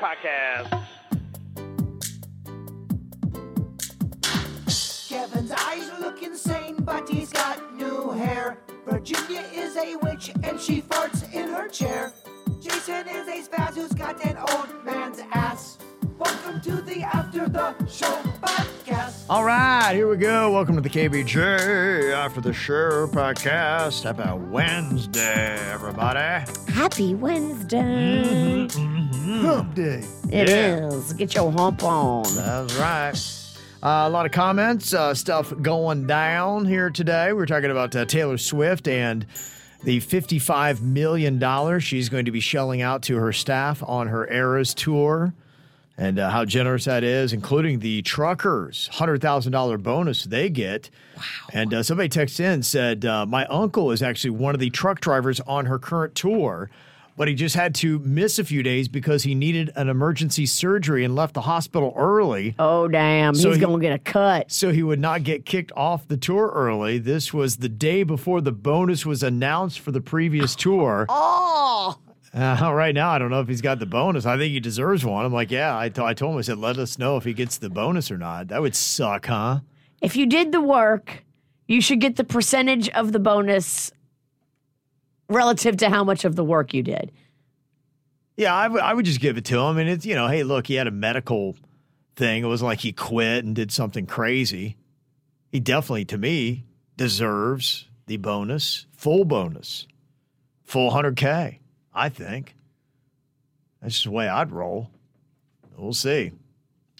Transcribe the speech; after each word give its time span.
Podcast. 0.00 0.86
Kevin's 5.08 5.52
eyes 5.52 5.90
look 6.00 6.22
insane, 6.22 6.76
but 6.80 7.08
he's 7.08 7.32
got 7.32 7.74
new 7.74 8.10
hair. 8.10 8.58
Virginia 8.86 9.44
is 9.54 9.76
a 9.76 9.96
witch 9.96 10.32
and 10.42 10.60
she 10.60 10.82
farts 10.82 11.32
in 11.32 11.48
her 11.48 11.68
chair. 11.68 12.12
Jason 12.60 13.08
is 13.08 13.28
a 13.28 13.48
spaz 13.48 13.74
who's 13.74 13.92
got 13.92 14.24
an 14.24 14.36
old 14.36 14.84
man's 14.84 15.20
ass. 15.32 15.78
Welcome 16.18 16.60
to 16.62 16.82
the 16.82 17.02
After 17.02 17.48
the 17.48 17.74
Show 17.86 18.12
podcast. 18.42 18.75
All 19.28 19.44
right, 19.44 19.92
here 19.92 20.08
we 20.08 20.16
go. 20.18 20.52
Welcome 20.52 20.76
to 20.76 20.80
the 20.80 20.88
KVJ 20.88 22.14
After 22.14 22.40
the 22.40 22.52
Show 22.52 23.08
podcast. 23.08 24.04
Happy 24.04 24.38
Wednesday, 24.50 25.56
everybody. 25.72 26.44
Happy 26.72 27.14
Wednesday. 27.16 28.68
Hump 28.70 29.74
day. 29.74 30.04
It 30.30 30.48
Yeah. 30.48 30.86
is. 30.86 31.12
Get 31.14 31.34
your 31.34 31.50
hump 31.50 31.82
on. 31.82 32.22
That's 32.36 32.74
right. 32.76 33.14
Uh, 33.82 34.06
a 34.06 34.10
lot 34.10 34.26
of 34.26 34.32
comments, 34.32 34.94
uh, 34.94 35.12
stuff 35.12 35.52
going 35.60 36.06
down 36.06 36.64
here 36.66 36.88
today. 36.90 37.32
We're 37.32 37.46
talking 37.46 37.70
about 37.72 37.96
uh, 37.96 38.04
Taylor 38.04 38.38
Swift 38.38 38.86
and 38.86 39.26
the 39.82 40.00
$55 40.00 40.80
million 40.82 41.80
she's 41.80 42.08
going 42.08 42.26
to 42.26 42.30
be 42.32 42.40
shelling 42.40 42.80
out 42.80 43.02
to 43.02 43.16
her 43.16 43.32
staff 43.32 43.82
on 43.86 44.06
her 44.06 44.30
Eras 44.32 44.72
tour 44.72 45.34
and 45.98 46.18
uh, 46.18 46.30
how 46.30 46.44
generous 46.44 46.84
that 46.84 47.02
is, 47.02 47.32
including 47.32 47.78
the 47.78 48.02
truckers' 48.02 48.90
$100,000 48.94 49.82
bonus 49.82 50.24
they 50.24 50.50
get. 50.50 50.90
Wow. 51.16 51.22
And 51.52 51.72
uh, 51.74 51.82
somebody 51.82 52.08
texted 52.08 52.40
in 52.52 52.62
said, 52.62 53.04
uh, 53.04 53.24
My 53.26 53.46
uncle 53.46 53.90
is 53.90 54.02
actually 54.02 54.30
one 54.30 54.54
of 54.54 54.60
the 54.60 54.70
truck 54.70 55.00
drivers 55.00 55.40
on 55.40 55.66
her 55.66 55.78
current 55.78 56.14
tour, 56.14 56.68
but 57.16 57.28
he 57.28 57.34
just 57.34 57.54
had 57.54 57.74
to 57.76 57.98
miss 58.00 58.38
a 58.38 58.44
few 58.44 58.62
days 58.62 58.88
because 58.88 59.22
he 59.22 59.34
needed 59.34 59.72
an 59.74 59.88
emergency 59.88 60.44
surgery 60.44 61.02
and 61.02 61.14
left 61.14 61.32
the 61.32 61.40
hospital 61.40 61.94
early. 61.96 62.54
Oh, 62.58 62.88
damn. 62.88 63.34
So 63.34 63.48
He's 63.48 63.56
he- 63.56 63.64
going 63.64 63.80
to 63.80 63.82
get 63.82 63.94
a 63.94 63.98
cut. 63.98 64.52
So 64.52 64.70
he 64.72 64.82
would 64.82 65.00
not 65.00 65.22
get 65.22 65.46
kicked 65.46 65.72
off 65.74 66.06
the 66.08 66.18
tour 66.18 66.52
early. 66.54 66.98
This 66.98 67.32
was 67.32 67.56
the 67.56 67.70
day 67.70 68.02
before 68.02 68.42
the 68.42 68.52
bonus 68.52 69.06
was 69.06 69.22
announced 69.22 69.80
for 69.80 69.92
the 69.92 70.02
previous 70.02 70.54
tour. 70.54 71.06
Oh. 71.08 71.96
Uh, 72.36 72.70
right 72.74 72.94
now, 72.94 73.10
I 73.10 73.18
don't 73.18 73.30
know 73.30 73.40
if 73.40 73.48
he's 73.48 73.62
got 73.62 73.78
the 73.78 73.86
bonus. 73.86 74.26
I 74.26 74.36
think 74.36 74.52
he 74.52 74.60
deserves 74.60 75.04
one. 75.04 75.24
I'm 75.24 75.32
like, 75.32 75.50
yeah. 75.50 75.76
I, 75.76 75.88
t- 75.88 76.02
I 76.02 76.12
told 76.14 76.32
him, 76.34 76.38
I 76.38 76.42
said, 76.42 76.58
let 76.58 76.76
us 76.78 76.98
know 76.98 77.16
if 77.16 77.24
he 77.24 77.32
gets 77.32 77.56
the 77.58 77.70
bonus 77.70 78.10
or 78.10 78.18
not. 78.18 78.48
That 78.48 78.60
would 78.60 78.76
suck, 78.76 79.26
huh? 79.26 79.60
If 80.02 80.16
you 80.16 80.26
did 80.26 80.52
the 80.52 80.60
work, 80.60 81.24
you 81.66 81.80
should 81.80 82.00
get 82.00 82.16
the 82.16 82.24
percentage 82.24 82.88
of 82.90 83.12
the 83.12 83.18
bonus 83.18 83.90
relative 85.28 85.78
to 85.78 85.88
how 85.88 86.04
much 86.04 86.24
of 86.24 86.36
the 86.36 86.44
work 86.44 86.74
you 86.74 86.82
did. 86.82 87.10
Yeah, 88.36 88.54
I 88.54 88.68
would- 88.68 88.96
would 88.96 89.06
just 89.06 89.20
give 89.20 89.38
it 89.38 89.46
to 89.46 89.58
him. 89.58 89.78
And 89.78 89.88
it's, 89.88 90.04
you 90.04 90.14
know, 90.14 90.28
hey, 90.28 90.42
look, 90.42 90.66
he 90.66 90.74
had 90.74 90.86
a 90.86 90.90
medical 90.92 91.56
thing. 92.16 92.44
It 92.44 92.46
wasn't 92.46 92.68
like 92.68 92.80
he 92.80 92.92
quit 92.92 93.44
and 93.44 93.54
did 93.56 93.72
something 93.72 94.04
crazy. 94.06 94.76
He 95.50 95.58
definitely, 95.58 96.04
to 96.06 96.18
me, 96.18 96.64
deserves 96.98 97.88
the 98.06 98.18
bonus, 98.18 98.86
full 98.92 99.24
bonus, 99.24 99.86
full 100.64 100.90
100K, 100.90 101.58
I 101.96 102.08
think. 102.08 102.54
That's 103.82 103.94
just 103.94 104.04
the 104.04 104.12
way 104.12 104.28
I'd 104.28 104.52
roll. 104.52 104.90
We'll 105.76 105.92
see. 105.92 106.30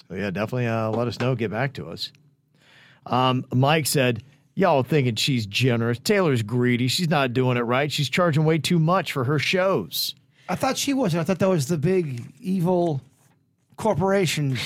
So, 0.09 0.17
yeah, 0.17 0.31
definitely 0.31 0.67
uh, 0.67 0.91
let 0.91 1.07
us 1.07 1.21
know. 1.21 1.35
Get 1.35 1.51
back 1.51 1.75
to 1.75 1.89
us. 1.89 2.11
Um, 3.07 3.45
Mike 3.53 3.87
said, 3.87 4.23
Y'all 4.59 4.83
thinking 4.83 5.15
she's 5.17 5.45
generous. 5.45 5.99
Taylor's 5.99 6.43
greedy. 6.43 6.89
She's 6.89 7.11
not 7.11 7.35
doing 7.35 7.59
it 7.59 7.63
right. 7.63 7.93
She's 7.93 8.09
charging 8.09 8.47
way 8.47 8.57
too 8.57 8.79
much 8.79 9.13
for 9.13 9.23
her 9.25 9.39
shows. 9.39 10.15
I 10.49 10.55
thought 10.55 10.79
she 10.79 10.95
wasn't. 10.95 11.21
I 11.21 11.25
thought 11.25 11.41
that 11.41 11.49
was 11.49 11.69
the 11.69 11.77
big 11.77 12.25
evil 12.41 13.03
corporation. 13.77 14.57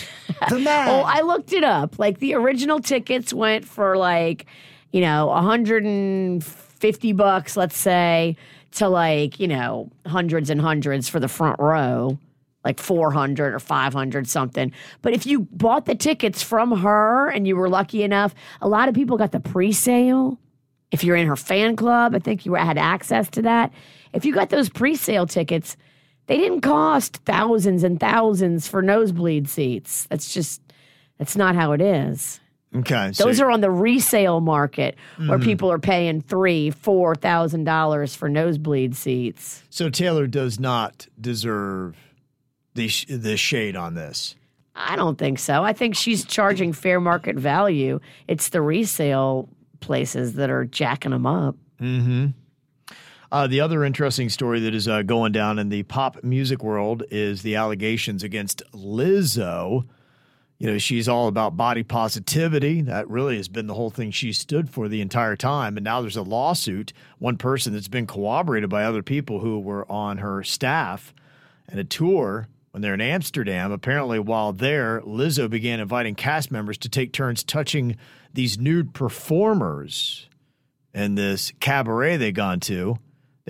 The 0.48 0.58
man. 0.60 0.88
Oh, 0.88 1.02
I 1.04 1.22
looked 1.22 1.52
it 1.52 1.64
up. 1.64 1.98
Like 1.98 2.20
the 2.20 2.34
original 2.34 2.78
tickets 2.78 3.34
went 3.34 3.64
for 3.66 3.96
like, 3.96 4.46
you 4.92 5.00
know, 5.00 5.26
150 5.26 7.12
bucks, 7.14 7.56
let's 7.56 7.76
say, 7.76 8.36
to 8.72 8.88
like, 8.88 9.41
you 9.41 9.48
know, 9.48 9.91
hundreds 10.06 10.50
and 10.50 10.60
hundreds 10.60 11.08
for 11.08 11.20
the 11.20 11.28
front 11.28 11.58
row, 11.58 12.19
like 12.64 12.78
400 12.78 13.54
or 13.54 13.58
500 13.58 14.28
something. 14.28 14.72
But 15.03 15.12
if 15.12 15.26
you 15.26 15.41
bought 15.41 15.86
the 15.86 15.94
tickets 15.94 16.42
from 16.42 16.78
her 16.78 17.28
and 17.28 17.47
you 17.47 17.56
were 17.56 17.69
lucky 17.69 18.03
enough, 18.03 18.34
a 18.60 18.69
lot 18.69 18.88
of 18.88 18.94
people 18.94 19.16
got 19.16 19.32
the 19.32 19.41
pre-sale. 19.41 20.38
If 20.91 21.04
you're 21.04 21.16
in 21.16 21.26
her 21.26 21.36
fan 21.36 21.76
club, 21.76 22.14
I 22.14 22.19
think 22.19 22.44
you 22.44 22.54
had 22.54 22.78
access 22.78 23.28
to 23.31 23.42
that. 23.42 23.72
If 24.12 24.25
you 24.25 24.34
got 24.34 24.50
those 24.50 24.69
pre-sale 24.69 25.26
tickets, 25.26 25.76
they 26.26 26.37
didn't 26.37 26.60
cost 26.60 27.16
thousands 27.25 27.82
and 27.82 27.98
thousands 27.98 28.69
for 28.69 28.82
nosebleed 28.82 29.48
seats. 29.48 30.06
That's 30.10 30.32
just 30.32 30.60
that's 31.19 31.37
not 31.37 31.54
how 31.54 31.72
it 31.72 31.81
is. 31.81 32.41
Okay. 32.76 33.10
so- 33.12 33.25
Those 33.25 33.41
are 33.41 33.50
on 33.50 33.60
the 33.60 33.70
resale 33.70 34.41
market 34.41 34.97
where 35.16 35.38
Mm. 35.38 35.44
people 35.44 35.72
are 35.72 35.78
paying 35.78 36.20
three, 36.20 36.70
four 36.70 37.14
thousand 37.16 37.64
dollars 37.64 38.14
for 38.14 38.28
nosebleed 38.28 38.94
seats. 38.94 39.62
So 39.70 39.91
Taylor 39.91 40.26
does 40.26 40.60
not 40.60 41.08
deserve 41.20 41.97
the 42.75 42.86
sh- 42.88 43.06
the 43.08 43.36
shade 43.36 43.75
on 43.76 43.94
this. 43.94 44.36
I 44.76 44.94
don't 44.94 45.19
think 45.19 45.38
so. 45.41 45.64
I 45.64 45.72
think 45.72 45.97
she's 45.97 46.25
charging 46.25 46.72
fair 46.72 47.00
market 47.00 47.36
value. 47.36 47.98
It's 48.28 48.50
the 48.50 48.62
resale 48.62 49.48
places 49.81 50.34
that 50.34 50.48
are 50.48 50.64
jacking 50.64 51.10
them 51.10 51.26
up. 51.26 51.56
Mm-hmm. 51.82 52.26
Uh, 53.32 53.47
the 53.47 53.60
other 53.60 53.84
interesting 53.84 54.28
story 54.28 54.60
that 54.60 54.75
is 54.75 54.88
uh, 54.88 55.02
going 55.02 55.32
down 55.32 55.58
in 55.58 55.69
the 55.69 55.82
pop 55.84 56.22
music 56.25 56.62
world 56.62 57.02
is 57.10 57.42
the 57.42 57.56
allegations 57.56 58.22
against 58.22 58.62
Lizzo. 58.72 59.84
You 60.60 60.71
know, 60.71 60.78
she's 60.78 61.09
all 61.09 61.26
about 61.26 61.56
body 61.56 61.82
positivity. 61.82 62.82
That 62.82 63.09
really 63.09 63.38
has 63.38 63.48
been 63.48 63.66
the 63.66 63.75
whole 63.75 63.88
thing 63.88 64.10
she 64.10 64.34
stood 64.34 64.69
for 64.69 64.88
the 64.88 65.00
entire 65.00 65.34
time. 65.34 65.78
And 65.78 65.84
now 65.84 66.03
there's 66.03 66.19
a 66.19 66.22
lawsuit. 66.22 66.93
One 67.19 67.38
person 67.38 67.72
that's 67.72 67.88
been 67.88 68.06
corroborated 68.06 68.69
by 68.69 68.84
other 68.84 69.03
people 69.03 69.41
who 69.41 69.59
were 69.59 69.91
on 69.91 70.19
her 70.19 70.43
staff 70.44 71.15
and 71.66 71.81
a 71.81 71.84
tour 71.84 72.47
when 72.72 72.82
they're 72.82 72.93
in 72.93 73.00
Amsterdam. 73.00 73.72
Apparently, 73.72 74.19
while 74.19 74.53
there, 74.53 75.00
Lizzo 75.00 75.49
began 75.49 75.81
inviting 75.81 76.15
cast 76.15 76.50
members 76.50 76.76
to 76.76 76.90
take 76.90 77.14
turns 77.14 77.43
touching 77.43 77.96
these 78.34 78.58
nude 78.58 78.93
performers 78.93 80.29
in 80.93 81.14
this 81.14 81.55
cabaret 81.61 82.19
they 82.19 82.32
gone 82.32 82.61
to. 82.61 82.99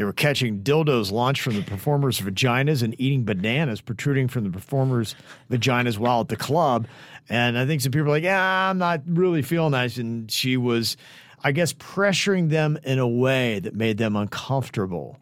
They 0.00 0.04
were 0.04 0.14
catching 0.14 0.62
dildos 0.62 1.12
launched 1.12 1.42
from 1.42 1.56
the 1.56 1.62
performers' 1.62 2.22
vaginas 2.22 2.82
and 2.82 2.98
eating 2.98 3.24
bananas 3.24 3.82
protruding 3.82 4.28
from 4.28 4.44
the 4.44 4.50
performers' 4.50 5.14
vaginas 5.50 5.98
while 5.98 6.22
at 6.22 6.28
the 6.28 6.36
club. 6.36 6.88
And 7.28 7.58
I 7.58 7.66
think 7.66 7.82
some 7.82 7.92
people 7.92 8.08
are 8.08 8.12
like, 8.12 8.22
yeah, 8.22 8.70
I'm 8.70 8.78
not 8.78 9.02
really 9.04 9.42
feeling 9.42 9.72
that. 9.72 9.98
And 9.98 10.30
she 10.30 10.56
was, 10.56 10.96
I 11.44 11.52
guess, 11.52 11.74
pressuring 11.74 12.48
them 12.48 12.78
in 12.82 12.98
a 12.98 13.06
way 13.06 13.58
that 13.58 13.74
made 13.74 13.98
them 13.98 14.16
uncomfortable. 14.16 15.18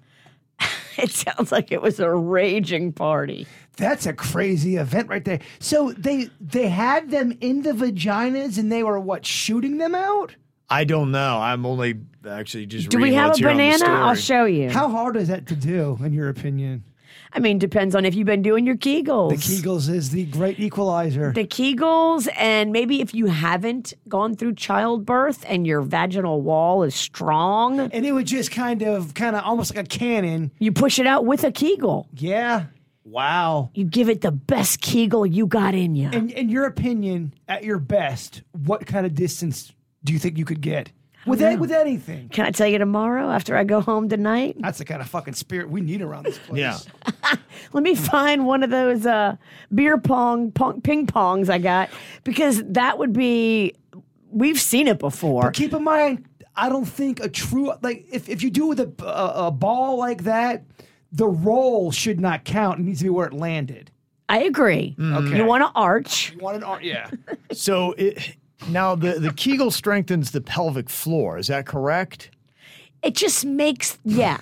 It 0.96 1.10
sounds 1.10 1.50
like 1.50 1.72
it 1.72 1.82
was 1.82 1.98
a 1.98 2.12
raging 2.14 2.92
party. 2.92 3.48
That's 3.76 4.06
a 4.06 4.12
crazy 4.12 4.76
event 4.76 5.08
right 5.08 5.24
there. 5.24 5.40
So 5.58 5.92
they 5.92 6.30
they 6.40 6.68
had 6.68 7.10
them 7.10 7.36
in 7.40 7.62
the 7.62 7.72
vaginas 7.72 8.58
and 8.58 8.70
they 8.70 8.84
were 8.84 9.00
what 9.00 9.26
shooting 9.26 9.78
them 9.78 9.96
out? 9.96 10.36
I 10.70 10.84
don't 10.84 11.10
know. 11.10 11.38
I'm 11.38 11.64
only 11.64 12.00
actually 12.28 12.66
just 12.66 12.90
Do 12.90 12.98
we 12.98 13.14
have 13.14 13.32
a 13.32 13.36
here 13.36 13.48
on 13.48 13.56
the 13.56 13.70
banana? 13.70 13.86
I'll 13.86 14.14
show 14.14 14.44
you. 14.44 14.70
How 14.70 14.88
hard 14.88 15.16
is 15.16 15.28
that 15.28 15.46
to 15.46 15.56
do, 15.56 15.98
in 16.04 16.12
your 16.12 16.28
opinion? 16.28 16.84
I 17.32 17.40
mean, 17.40 17.58
depends 17.58 17.94
on 17.94 18.04
if 18.04 18.14
you've 18.14 18.26
been 18.26 18.42
doing 18.42 18.66
your 18.66 18.76
Kegels. 18.76 19.30
The 19.30 19.36
Kegels 19.36 19.88
is 19.88 20.10
the 20.10 20.24
great 20.26 20.58
equalizer. 20.58 21.32
The 21.32 21.46
Kegels, 21.46 22.28
and 22.36 22.72
maybe 22.72 23.00
if 23.00 23.14
you 23.14 23.26
haven't 23.26 23.94
gone 24.08 24.34
through 24.34 24.54
childbirth 24.54 25.44
and 25.46 25.66
your 25.66 25.82
vaginal 25.82 26.40
wall 26.40 26.82
is 26.82 26.94
strong, 26.94 27.80
and 27.80 28.06
it 28.06 28.12
would 28.12 28.26
just 28.26 28.50
kind 28.50 28.82
of, 28.82 29.14
kind 29.14 29.36
of 29.36 29.44
almost 29.44 29.74
like 29.74 29.84
a 29.84 29.88
cannon. 29.88 30.52
you 30.58 30.72
push 30.72 30.98
it 30.98 31.06
out 31.06 31.26
with 31.26 31.44
a 31.44 31.52
Kegel. 31.52 32.08
Yeah. 32.14 32.66
Wow. 33.04 33.70
You 33.74 33.84
give 33.84 34.08
it 34.10 34.20
the 34.20 34.32
best 34.32 34.80
Kegel 34.80 35.24
you 35.24 35.46
got 35.46 35.74
in 35.74 35.96
you. 35.96 36.10
In, 36.10 36.30
in 36.30 36.48
your 36.48 36.66
opinion, 36.66 37.34
at 37.46 37.64
your 37.64 37.78
best, 37.78 38.42
what 38.52 38.86
kind 38.86 39.06
of 39.06 39.14
distance 39.14 39.72
do 40.04 40.12
you 40.12 40.18
think 40.18 40.38
you 40.38 40.44
could 40.44 40.60
get 40.60 40.90
with 41.26 41.42
a, 41.42 41.56
with 41.56 41.72
anything? 41.72 42.28
Can 42.28 42.46
I 42.46 42.50
tell 42.50 42.66
you 42.66 42.78
tomorrow 42.78 43.30
after 43.30 43.56
I 43.56 43.64
go 43.64 43.80
home 43.80 44.08
tonight? 44.08 44.56
That's 44.60 44.78
the 44.78 44.84
kind 44.84 45.00
of 45.00 45.08
fucking 45.08 45.34
spirit 45.34 45.68
we 45.70 45.80
need 45.80 46.02
around 46.02 46.24
this 46.24 46.38
place. 46.38 46.60
Yeah. 46.60 46.78
Let 47.72 47.82
me 47.82 47.94
find 47.94 48.46
one 48.46 48.62
of 48.62 48.70
those 48.70 49.06
uh, 49.06 49.36
beer 49.74 49.98
pong, 49.98 50.52
pong 50.52 50.80
ping 50.80 51.06
pongs 51.06 51.48
I 51.50 51.58
got 51.58 51.90
because 52.24 52.62
that 52.64 52.98
would 52.98 53.12
be. 53.12 53.74
We've 54.30 54.60
seen 54.60 54.88
it 54.88 54.98
before. 54.98 55.42
But 55.42 55.54
keep 55.54 55.72
in 55.72 55.82
mind, 55.82 56.26
I 56.54 56.68
don't 56.68 56.84
think 56.84 57.20
a 57.20 57.28
true 57.28 57.72
like 57.82 58.06
if, 58.10 58.28
if 58.28 58.42
you 58.42 58.50
do 58.50 58.66
with 58.66 58.80
a, 58.80 58.92
a, 59.04 59.46
a 59.46 59.50
ball 59.50 59.98
like 59.98 60.24
that, 60.24 60.64
the 61.12 61.26
roll 61.26 61.90
should 61.90 62.20
not 62.20 62.44
count. 62.44 62.80
It 62.80 62.82
needs 62.82 62.98
to 62.98 63.04
be 63.04 63.10
where 63.10 63.26
it 63.26 63.32
landed. 63.32 63.90
I 64.28 64.42
agree. 64.42 64.94
Okay. 65.00 65.38
You 65.38 65.44
want 65.46 65.62
to 65.62 65.70
arch. 65.74 66.32
You 66.32 66.38
want 66.40 66.58
an 66.58 66.62
arch, 66.62 66.82
yeah. 66.82 67.08
So 67.52 67.92
it, 67.92 68.36
now 68.68 68.94
the, 68.94 69.18
the 69.20 69.32
Kegel 69.32 69.70
strengthens 69.70 70.30
the 70.32 70.40
pelvic 70.40 70.90
floor. 70.90 71.38
Is 71.38 71.46
that 71.48 71.66
correct? 71.66 72.30
It 73.02 73.14
just 73.14 73.44
makes 73.44 73.98
yeah. 74.04 74.38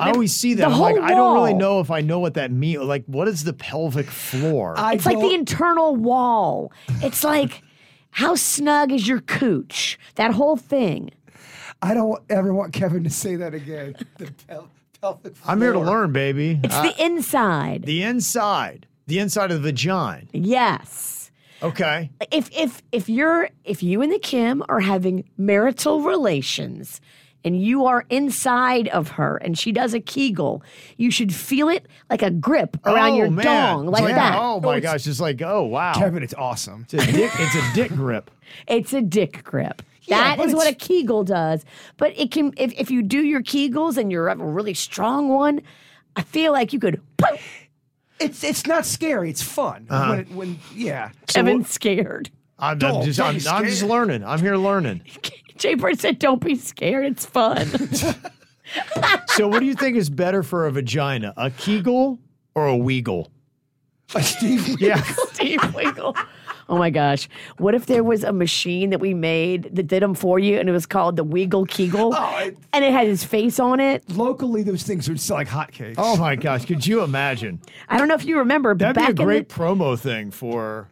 I 0.00 0.10
always 0.10 0.34
see 0.34 0.54
that. 0.54 0.68
the 0.68 0.74
I'm 0.74 0.80
like, 0.80 0.94
whole 0.96 1.04
I 1.04 1.10
don't 1.10 1.34
really 1.34 1.54
know 1.54 1.80
if 1.80 1.90
I 1.90 2.00
know 2.00 2.18
what 2.18 2.34
that 2.34 2.50
means. 2.50 2.82
Like, 2.82 3.04
what 3.06 3.28
is 3.28 3.44
the 3.44 3.52
pelvic 3.52 4.06
floor? 4.06 4.74
I 4.78 4.94
It's 4.94 5.04
like 5.04 5.18
the 5.18 5.34
internal 5.34 5.96
wall. 5.96 6.72
It's 7.02 7.24
like 7.24 7.62
how 8.10 8.34
snug 8.34 8.92
is 8.92 9.08
your 9.08 9.20
cooch? 9.20 9.98
That 10.14 10.32
whole 10.32 10.56
thing. 10.56 11.10
I 11.82 11.94
don't 11.94 12.22
ever 12.30 12.54
want 12.54 12.72
Kevin 12.72 13.02
to 13.04 13.10
say 13.10 13.34
that 13.36 13.54
again. 13.54 13.96
The 14.18 14.30
pel- 14.46 14.68
pelvic 15.00 15.34
I'm 15.46 15.60
here 15.60 15.72
to 15.72 15.80
learn, 15.80 16.12
baby. 16.12 16.60
It's 16.62 16.74
Uh, 16.74 16.82
the 16.84 17.04
inside. 17.04 17.82
the 17.82 18.02
inside, 18.04 18.86
the 19.08 19.18
inside 19.18 19.50
of 19.50 19.62
the 19.62 19.70
vagina. 19.72 20.22
yes. 20.32 21.21
Okay. 21.62 22.10
if 22.30 22.50
if 22.52 22.82
if 22.92 23.08
you're 23.08 23.48
if 23.64 23.82
you 23.82 24.02
and 24.02 24.12
the 24.12 24.18
Kim 24.18 24.62
are 24.68 24.80
having 24.80 25.24
marital 25.36 26.00
relations 26.02 27.00
and 27.44 27.60
you 27.60 27.86
are 27.86 28.04
inside 28.08 28.86
of 28.88 29.08
her 29.08 29.36
and 29.38 29.58
she 29.58 29.72
does 29.72 29.94
a 29.94 30.00
Kegel, 30.00 30.62
you 30.96 31.10
should 31.10 31.34
feel 31.34 31.68
it 31.68 31.86
like 32.10 32.22
a 32.22 32.30
grip 32.30 32.76
around 32.86 33.12
oh, 33.12 33.16
your 33.16 33.30
man. 33.30 33.44
dong, 33.44 33.86
like 33.86 34.02
Yeah. 34.02 34.14
that. 34.14 34.38
Oh 34.40 34.60
my 34.60 34.80
gosh! 34.80 35.06
It's 35.06 35.20
like, 35.20 35.42
oh 35.42 35.64
wow. 35.64 35.92
Kevin, 35.94 36.22
it's 36.22 36.34
awesome. 36.34 36.86
It's 36.90 36.94
a 36.94 37.12
dick. 37.12 37.30
It's 37.38 37.54
a 37.54 37.74
dick 37.74 37.90
grip. 37.90 38.30
It's 38.68 38.92
a 38.92 39.00
dick 39.00 39.42
grip. 39.44 39.80
Yeah, 40.02 40.18
That 40.18 40.36
but 40.38 40.48
is 40.48 40.54
what 40.54 40.68
a 40.68 40.74
Kegel 40.74 41.24
does. 41.24 41.64
But 41.96 42.12
it 42.18 42.30
can 42.30 42.52
if, 42.58 42.72
if 42.78 42.90
you 42.90 43.02
do 43.02 43.22
your 43.22 43.40
Kegels 43.42 43.96
and 43.96 44.12
you're 44.12 44.28
a 44.28 44.36
really 44.36 44.74
strong 44.74 45.28
one, 45.30 45.62
I 46.16 46.22
feel 46.22 46.52
like 46.52 46.72
you 46.74 46.78
could 46.78 47.00
It's 48.22 48.44
it's 48.44 48.66
not 48.66 48.86
scary. 48.86 49.30
It's 49.30 49.42
fun. 49.42 49.86
Uh-huh. 49.90 50.10
When, 50.10 50.18
it, 50.20 50.30
when 50.30 50.58
yeah. 50.74 51.10
Kevin's 51.26 51.70
scared. 51.70 52.30
I'm, 52.58 52.72
I'm 52.72 52.78
Don't- 52.78 53.04
just, 53.04 53.18
don't 53.18 53.28
I'm, 53.28 53.38
be 53.38 53.48
I'm 53.48 53.64
just 53.64 53.78
scared. 53.78 53.90
learning. 53.90 54.24
I'm 54.24 54.38
here 54.38 54.56
learning. 54.56 55.02
Jay 55.56 55.74
Bird 55.74 55.98
said, 56.00 56.18
Don't 56.18 56.42
be 56.42 56.54
scared, 56.56 57.06
it's 57.06 57.26
fun. 57.26 57.68
So, 59.28 59.48
what 59.48 59.60
do 59.60 59.66
you 59.66 59.74
think 59.74 59.96
is 59.96 60.08
better 60.08 60.42
for 60.42 60.66
a 60.66 60.72
vagina, 60.72 61.34
a 61.36 61.50
Kegel 61.50 62.18
or 62.54 62.68
a 62.68 62.72
Weagle? 62.72 63.28
Like 64.14 64.24
Steve. 64.24 64.80
Yeah. 64.80 65.02
Steve 65.32 65.60
Weagle. 65.60 66.16
Oh 66.68 66.78
my 66.78 66.90
gosh. 66.90 67.28
What 67.58 67.74
if 67.74 67.86
there 67.86 68.04
was 68.04 68.24
a 68.24 68.32
machine 68.32 68.90
that 68.90 69.00
we 69.00 69.14
made 69.14 69.64
that 69.74 69.86
did 69.86 70.02
them 70.02 70.14
for 70.14 70.38
you 70.38 70.58
and 70.58 70.68
it 70.68 70.72
was 70.72 70.86
called 70.86 71.16
the 71.16 71.24
Weagle 71.24 71.68
Kegel? 71.68 72.12
Oh, 72.16 72.38
it- 72.38 72.56
and 72.72 72.84
it 72.84 72.92
had 72.92 73.06
his 73.06 73.24
face 73.24 73.58
on 73.60 73.80
it? 73.80 74.08
Locally, 74.10 74.62
those 74.62 74.82
things 74.82 75.08
would 75.08 75.20
sell 75.20 75.36
like 75.36 75.48
hotcakes. 75.48 75.94
Oh 75.98 76.16
my 76.16 76.36
gosh! 76.36 76.64
Could 76.64 76.86
you 76.86 77.02
imagine? 77.02 77.60
I 77.88 77.98
don't 77.98 78.08
know 78.08 78.14
if 78.14 78.24
you 78.24 78.38
remember, 78.38 78.74
but 78.74 78.94
That'd 78.94 78.94
back, 78.96 79.14
be 79.16 79.22
a 79.22 79.26
great 79.26 79.38
in, 79.40 79.44
promo 79.58 79.98
thing 79.98 80.30
for 80.30 80.88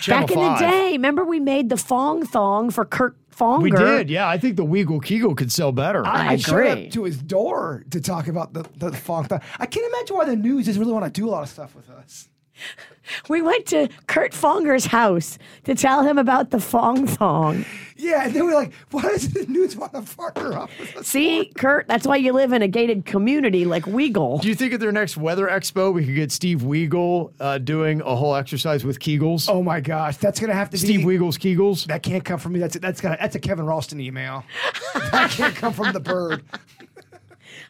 Channel 0.00 0.26
back 0.26 0.36
in 0.36 0.42
the 0.42 0.58
day, 0.70 0.92
remember 0.92 1.24
we 1.24 1.40
made 1.40 1.68
the 1.68 1.76
Fong 1.76 2.26
Thong 2.26 2.70
for 2.70 2.84
Kurt 2.84 3.16
Fonger? 3.34 3.62
We 3.62 3.70
did, 3.70 4.10
yeah. 4.10 4.28
I 4.28 4.36
think 4.36 4.56
the 4.56 4.64
Weagle 4.66 5.02
Kegel 5.02 5.34
could 5.34 5.50
sell 5.50 5.72
better. 5.72 6.06
I 6.06 6.32
I 6.32 6.36
showed 6.36 6.56
agree. 6.66 6.86
up 6.86 6.92
to 6.92 7.04
his 7.04 7.16
door 7.16 7.84
to 7.90 8.00
talk 8.00 8.28
about 8.28 8.52
the 8.52 8.64
the 8.76 8.92
funk. 8.96 9.32
I 9.32 9.66
can't 9.66 9.86
imagine 9.94 10.16
why 10.16 10.24
the 10.26 10.36
news 10.36 10.66
doesn't 10.66 10.80
really 10.80 10.92
want 10.92 11.06
to 11.06 11.10
do 11.20 11.28
a 11.28 11.30
lot 11.30 11.42
of 11.44 11.48
stuff 11.48 11.74
with 11.74 11.88
us. 11.88 12.28
We 13.28 13.42
went 13.42 13.66
to 13.66 13.88
Kurt 14.06 14.32
Fonger's 14.32 14.86
house 14.86 15.36
to 15.64 15.74
tell 15.74 16.04
him 16.04 16.18
about 16.18 16.50
the 16.50 16.60
Fong 16.60 17.06
Thong. 17.06 17.64
Yeah, 17.96 18.24
and 18.24 18.34
then 18.34 18.46
we're 18.46 18.54
like, 18.54 18.72
why 18.90 19.02
does 19.02 19.32
the 19.32 19.44
news 19.46 19.76
want 19.76 19.92
to 19.92 20.02
partner 20.16 20.54
up 20.54 20.70
with 20.78 20.96
us? 20.96 21.06
See, 21.06 21.52
Kurt, 21.56 21.86
that's 21.86 22.06
why 22.06 22.16
you 22.16 22.32
live 22.32 22.52
in 22.52 22.62
a 22.62 22.68
gated 22.68 23.04
community 23.04 23.64
like 23.64 23.84
Weagle. 23.84 24.40
Do 24.40 24.48
you 24.48 24.54
think 24.54 24.72
at 24.72 24.80
their 24.80 24.92
next 24.92 25.16
weather 25.16 25.46
expo 25.46 25.92
we 25.92 26.04
could 26.04 26.14
get 26.14 26.32
Steve 26.32 26.62
Weagle 26.62 27.32
uh, 27.38 27.58
doing 27.58 28.00
a 28.00 28.16
whole 28.16 28.34
exercise 28.34 28.84
with 28.84 28.98
Kegels? 28.98 29.48
Oh 29.48 29.62
my 29.62 29.80
gosh, 29.80 30.16
that's 30.16 30.40
gonna 30.40 30.54
have 30.54 30.70
to 30.70 30.78
Steve 30.78 31.00
be. 31.00 31.06
Weagle's 31.06 31.38
Kegels. 31.38 31.86
That 31.86 32.02
can't 32.02 32.24
come 32.24 32.38
from 32.38 32.52
me. 32.54 32.60
That's 32.60 32.76
that's 32.78 33.00
gonna 33.00 33.18
that's 33.20 33.36
a 33.36 33.40
Kevin 33.40 33.66
Rolston 33.66 34.00
email. 34.00 34.44
that 34.94 35.30
can't 35.30 35.54
come 35.54 35.72
from 35.72 35.92
the 35.92 36.00
bird. 36.00 36.42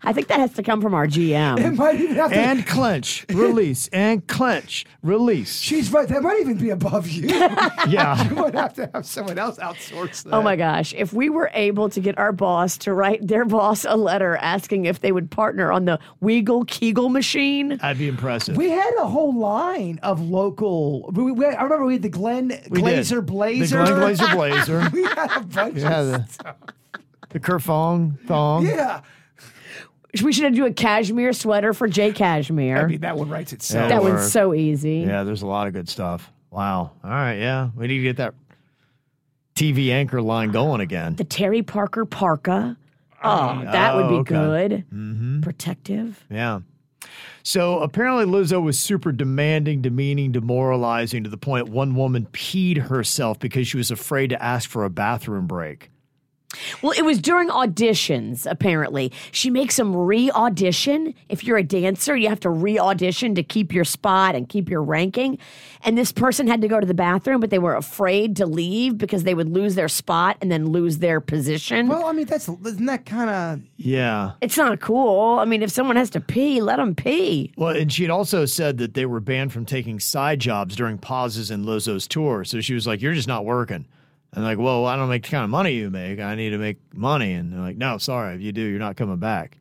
I 0.04 0.12
think 0.12 0.26
that 0.28 0.40
has 0.40 0.52
to 0.54 0.62
come 0.62 0.80
from 0.80 0.94
our 0.94 1.04
It 1.04 1.10
GM. 1.12 1.76
might 1.76 2.00
even 2.00 2.16
have 2.16 2.30
to. 2.32 2.36
And 2.36 2.66
clench, 2.66 3.24
release, 3.32 3.88
and 3.92 4.26
clench, 4.26 4.84
release. 5.02 5.60
she's 5.60 5.92
right. 5.92 6.08
That 6.08 6.22
might 6.22 6.40
even 6.40 6.56
be 6.58 6.70
above 6.70 7.08
you. 7.08 7.28
Yeah. 7.88 8.22
you 8.28 8.36
might 8.36 8.54
have 8.54 8.74
to 8.74 8.88
have 8.94 9.04
someone 9.06 9.38
else 9.38 9.58
outsource 9.58 10.24
that. 10.24 10.32
Oh 10.32 10.42
my 10.42 10.56
gosh. 10.56 10.94
If 10.94 11.12
we 11.12 11.28
were 11.30 11.50
able 11.54 11.88
to 11.90 12.00
get 12.00 12.16
our 12.18 12.32
boss 12.32 12.76
to 12.78 12.94
write 12.94 13.26
their 13.26 13.44
boss 13.44 13.84
a 13.84 13.96
letter 13.96 14.36
asking 14.36 14.84
if 14.86 15.00
they 15.00 15.12
would 15.12 15.30
partner 15.30 15.70
on 15.72 15.84
the 15.84 15.98
Weagle 16.22 16.66
Kegel 16.66 17.08
machine, 17.08 17.76
That'd 17.78 17.98
be 17.98 18.08
impressive. 18.08 18.56
We 18.56 18.70
had 18.70 18.92
a 18.98 19.06
whole 19.06 19.36
line 19.36 19.98
of 20.02 20.20
local. 20.20 21.10
We, 21.12 21.32
we, 21.32 21.46
I 21.46 21.62
remember 21.62 21.84
we 21.84 21.94
had 21.94 22.02
the 22.02 22.08
Glenn 22.08 22.48
We 22.70 22.82
did. 22.82 23.04
Glazer 23.04 23.24
Blazer. 23.24 23.84
The 23.84 23.94
Glenn 23.94 24.16
Glazer 24.16 24.34
Blazer. 24.34 24.90
we 24.92 25.02
had 25.04 25.30
a 25.36 25.40
bunch 25.44 25.76
Yeah, 25.78 26.00
of 26.00 26.06
the- 26.08 26.26
stuff. 26.32 26.56
the 27.30 27.40
Kerfong 27.40 28.18
thong. 28.26 28.66
Yeah. 28.66 29.00
We 30.22 30.32
should 30.32 30.54
do 30.54 30.66
a 30.66 30.72
cashmere 30.72 31.32
sweater 31.32 31.72
for 31.72 31.88
Jay 31.88 32.12
Cashmere. 32.12 32.78
I 32.82 32.86
mean, 32.86 33.00
that 33.00 33.16
one 33.16 33.28
writes 33.30 33.52
itself. 33.52 33.88
that 33.88 34.02
one's 34.02 34.30
so 34.32 34.52
easy. 34.52 34.98
Yeah, 35.06 35.22
there's 35.24 35.42
a 35.42 35.46
lot 35.46 35.68
of 35.68 35.72
good 35.72 35.88
stuff. 35.88 36.30
Wow. 36.50 36.90
All 37.02 37.10
right. 37.10 37.36
Yeah. 37.36 37.70
We 37.76 37.86
need 37.86 37.98
to 37.98 38.02
get 38.02 38.16
that 38.18 38.34
TV 39.54 39.90
anchor 39.90 40.20
line 40.20 40.50
going 40.50 40.80
again. 40.80 41.14
The 41.16 41.24
Terry 41.24 41.62
Parker 41.62 42.04
parka. 42.04 42.76
Oh, 43.24 43.62
that 43.64 43.94
would 43.94 44.04
Oh, 44.06 44.08
be 44.08 44.14
okay. 44.16 44.34
good. 44.34 44.84
Mm-hmm. 44.92 45.40
Protective. 45.42 46.24
Yeah. 46.28 46.60
So 47.44 47.80
apparently 47.80 48.24
Lizzo 48.24 48.62
was 48.62 48.78
super 48.78 49.12
demanding, 49.12 49.80
demeaning, 49.82 50.32
demoralizing 50.32 51.24
to 51.24 51.30
the 51.30 51.36
point 51.36 51.68
one 51.68 51.94
woman 51.94 52.26
peed 52.32 52.76
herself 52.78 53.38
because 53.38 53.66
she 53.68 53.76
was 53.76 53.90
afraid 53.90 54.28
to 54.30 54.42
ask 54.42 54.68
for 54.68 54.84
a 54.84 54.90
bathroom 54.90 55.46
break. 55.46 55.90
Well, 56.82 56.92
it 56.92 57.02
was 57.04 57.18
during 57.18 57.48
auditions, 57.48 58.46
apparently. 58.50 59.12
She 59.30 59.50
makes 59.50 59.76
them 59.76 59.94
re 59.96 60.30
audition. 60.30 61.14
If 61.28 61.44
you're 61.44 61.56
a 61.58 61.62
dancer, 61.62 62.16
you 62.16 62.28
have 62.28 62.40
to 62.40 62.50
re 62.50 62.78
audition 62.78 63.34
to 63.36 63.42
keep 63.42 63.72
your 63.72 63.84
spot 63.84 64.34
and 64.34 64.48
keep 64.48 64.68
your 64.68 64.82
ranking. 64.82 65.38
And 65.84 65.96
this 65.98 66.12
person 66.12 66.46
had 66.46 66.60
to 66.60 66.68
go 66.68 66.78
to 66.78 66.86
the 66.86 66.94
bathroom, 66.94 67.40
but 67.40 67.50
they 67.50 67.58
were 67.58 67.74
afraid 67.74 68.36
to 68.36 68.46
leave 68.46 68.98
because 68.98 69.24
they 69.24 69.34
would 69.34 69.48
lose 69.48 69.74
their 69.74 69.88
spot 69.88 70.36
and 70.40 70.50
then 70.52 70.66
lose 70.66 70.98
their 70.98 71.20
position. 71.20 71.88
Well, 71.88 72.06
I 72.06 72.12
mean, 72.12 72.26
that's 72.26 72.48
isn't 72.48 72.86
that 72.86 73.06
kind 73.06 73.30
of 73.30 73.60
Yeah. 73.76 74.32
it's 74.40 74.56
not 74.56 74.80
cool. 74.80 75.38
I 75.38 75.44
mean, 75.44 75.62
if 75.62 75.70
someone 75.70 75.96
has 75.96 76.10
to 76.10 76.20
pee, 76.20 76.60
let 76.60 76.76
them 76.76 76.94
pee. 76.94 77.52
Well, 77.56 77.74
and 77.76 77.92
she 77.92 78.02
had 78.02 78.10
also 78.10 78.44
said 78.44 78.78
that 78.78 78.94
they 78.94 79.06
were 79.06 79.20
banned 79.20 79.52
from 79.52 79.64
taking 79.66 79.98
side 80.00 80.38
jobs 80.40 80.76
during 80.76 80.98
pauses 80.98 81.50
in 81.50 81.64
Lizzo's 81.64 82.06
tour. 82.06 82.44
So 82.44 82.60
she 82.60 82.74
was 82.74 82.86
like, 82.86 83.00
You're 83.02 83.14
just 83.14 83.28
not 83.28 83.44
working. 83.44 83.86
And 84.34 84.44
like, 84.44 84.58
well, 84.58 84.86
I 84.86 84.96
don't 84.96 85.08
make 85.08 85.24
the 85.24 85.28
kind 85.30 85.44
of 85.44 85.50
money 85.50 85.72
you 85.74 85.90
make. 85.90 86.18
I 86.18 86.34
need 86.34 86.50
to 86.50 86.58
make 86.58 86.78
money. 86.94 87.32
And 87.34 87.52
they're 87.52 87.60
like, 87.60 87.76
no, 87.76 87.98
sorry. 87.98 88.34
If 88.34 88.40
you 88.40 88.52
do, 88.52 88.62
you're 88.62 88.78
not 88.78 88.96
coming 88.96 89.18
back. 89.18 89.58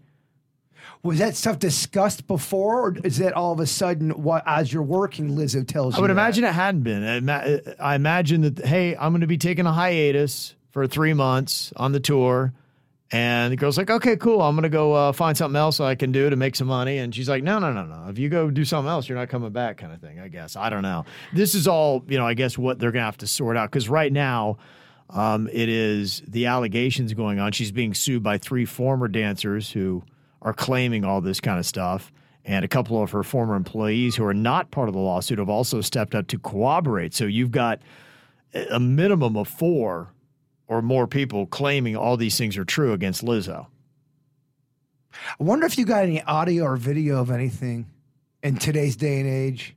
was 1.03 1.19
that 1.19 1.35
stuff 1.35 1.59
discussed 1.59 2.25
before, 2.27 2.81
or 2.81 2.97
is 3.03 3.17
that 3.17 3.33
all 3.33 3.51
of 3.51 3.59
a 3.59 3.67
sudden 3.67 4.11
what 4.11 4.43
as 4.45 4.71
you're 4.71 4.83
working, 4.83 5.31
Lizzo 5.35 5.67
tells 5.67 5.95
you? 5.95 5.97
I 5.97 6.01
would 6.01 6.09
that? 6.09 6.13
imagine 6.13 6.43
it 6.45 6.53
hadn't 6.53 6.83
been. 6.83 7.29
I 7.29 7.95
imagine 7.95 8.41
that, 8.41 8.65
hey, 8.65 8.95
I'm 8.95 9.11
going 9.11 9.21
to 9.21 9.27
be 9.27 9.37
taking 9.37 9.65
a 9.65 9.73
hiatus 9.73 10.55
for 10.69 10.87
three 10.87 11.13
months 11.13 11.73
on 11.75 11.91
the 11.91 11.99
tour. 11.99 12.53
And 13.13 13.51
the 13.51 13.57
girl's 13.57 13.77
like, 13.77 13.89
okay, 13.89 14.15
cool. 14.15 14.41
I'm 14.41 14.55
going 14.55 14.63
to 14.63 14.69
go 14.69 14.93
uh, 14.93 15.11
find 15.11 15.37
something 15.37 15.57
else 15.57 15.81
I 15.81 15.95
can 15.95 16.13
do 16.13 16.29
to 16.29 16.37
make 16.37 16.55
some 16.55 16.67
money. 16.67 16.97
And 16.99 17.13
she's 17.13 17.27
like, 17.27 17.43
no, 17.43 17.59
no, 17.59 17.73
no, 17.73 17.83
no. 17.83 18.07
If 18.07 18.17
you 18.17 18.29
go 18.29 18.49
do 18.49 18.63
something 18.63 18.89
else, 18.89 19.09
you're 19.09 19.17
not 19.17 19.27
coming 19.27 19.51
back, 19.51 19.77
kind 19.77 19.91
of 19.91 19.99
thing, 19.99 20.19
I 20.19 20.29
guess. 20.29 20.55
I 20.55 20.69
don't 20.69 20.81
know. 20.81 21.03
This 21.33 21.53
is 21.53 21.67
all, 21.67 22.05
you 22.07 22.17
know, 22.17 22.25
I 22.25 22.35
guess 22.35 22.57
what 22.57 22.79
they're 22.79 22.91
going 22.91 23.01
to 23.01 23.05
have 23.05 23.17
to 23.17 23.27
sort 23.27 23.57
out. 23.57 23.69
Because 23.69 23.89
right 23.89 24.13
now, 24.13 24.59
um, 25.09 25.49
it 25.51 25.67
is 25.67 26.23
the 26.25 26.45
allegations 26.45 27.13
going 27.13 27.37
on. 27.37 27.51
She's 27.51 27.73
being 27.73 27.93
sued 27.93 28.23
by 28.23 28.37
three 28.37 28.63
former 28.63 29.09
dancers 29.09 29.69
who 29.69 30.03
are 30.41 30.53
claiming 30.53 31.03
all 31.03 31.19
this 31.19 31.41
kind 31.41 31.59
of 31.59 31.65
stuff. 31.65 32.13
And 32.45 32.63
a 32.63 32.69
couple 32.69 33.03
of 33.03 33.11
her 33.11 33.23
former 33.23 33.55
employees 33.55 34.15
who 34.15 34.25
are 34.25 34.33
not 34.33 34.71
part 34.71 34.87
of 34.87 34.93
the 34.93 35.01
lawsuit 35.01 35.37
have 35.37 35.49
also 35.49 35.81
stepped 35.81 36.15
up 36.15 36.27
to 36.27 36.39
corroborate. 36.39 37.13
So 37.13 37.25
you've 37.25 37.51
got 37.51 37.81
a 38.53 38.79
minimum 38.79 39.35
of 39.35 39.49
four 39.49 40.13
or 40.71 40.81
more 40.81 41.05
people 41.05 41.45
claiming 41.45 41.97
all 41.97 42.15
these 42.15 42.37
things 42.37 42.57
are 42.57 42.63
true 42.63 42.93
against 42.93 43.25
Lizzo. 43.25 43.67
I 45.37 45.43
wonder 45.43 45.65
if 45.65 45.77
you 45.77 45.83
got 45.85 46.03
any 46.03 46.21
audio 46.23 46.63
or 46.63 46.77
video 46.77 47.19
of 47.19 47.29
anything 47.29 47.87
in 48.41 48.55
today's 48.55 48.95
day 48.95 49.19
and 49.19 49.27
age. 49.29 49.75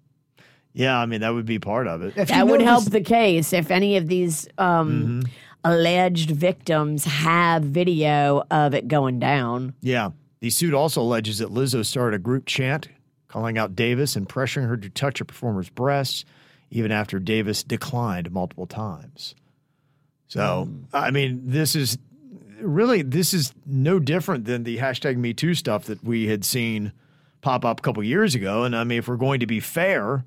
Yeah, 0.73 0.97
I 0.97 1.07
mean, 1.07 1.21
that 1.23 1.35
would 1.35 1.47
be 1.47 1.59
part 1.59 1.89
of 1.89 2.03
it. 2.03 2.15
If 2.17 2.29
That 2.29 2.47
would 2.47 2.63
help 2.63 2.85
the 2.85 3.01
case 3.01 3.53
if 3.53 3.73
any 3.73 3.97
of 3.97 4.07
these 4.07 4.47
um, 4.57 5.23
Mm-hmm. 5.25 5.31
alleged 5.65 6.31
victims 6.31 7.05
have 7.05 7.65
video 7.65 8.45
of 8.53 8.73
it 8.75 8.87
going 8.87 9.19
down. 9.19 9.75
Yeah. 9.81 10.11
The 10.41 10.51
suit 10.51 10.75
also 10.75 11.03
alleges 11.03 11.39
that 11.39 11.49
Lizzo 11.51 11.85
started 11.85 12.17
a 12.17 12.21
group 12.21 12.47
chant 12.47 12.89
calling 13.27 13.59
out 13.59 13.75
Davis 13.75 14.15
and 14.15 14.29
pressuring 14.29 14.69
her 14.69 14.77
to 14.77 14.89
touch 14.91 15.21
a 15.21 15.25
performer's 15.25 15.71
breasts, 15.71 16.25
even 16.71 16.93
after 16.93 17.19
Davis 17.19 17.65
declined 17.65 18.31
multiple 18.31 18.67
times. 18.67 19.35
So, 20.27 20.69
mm. 20.71 20.85
I 20.93 21.11
mean, 21.11 21.43
this 21.45 21.77
is 21.77 21.99
really 22.61 23.03
this 23.03 23.35
is 23.35 23.53
no 23.67 23.99
different 23.99 24.45
than 24.45 24.65
the 24.65 24.79
hashtag 24.79 25.17
Me 25.17 25.35
Too 25.35 25.55
stuff 25.55 25.85
that 25.85 26.03
we 26.03 26.27
had 26.29 26.45
seen 26.45 26.93
pop 27.41 27.65
up 27.65 27.81
a 27.81 27.83
couple 27.83 28.03
years 28.03 28.35
ago. 28.35 28.65
And 28.65 28.75
I 28.75 28.85
mean, 28.85 28.99
if 28.99 29.09
we're 29.09 29.17
going 29.17 29.41
to 29.41 29.47
be 29.47 29.61
fair, 29.61 30.25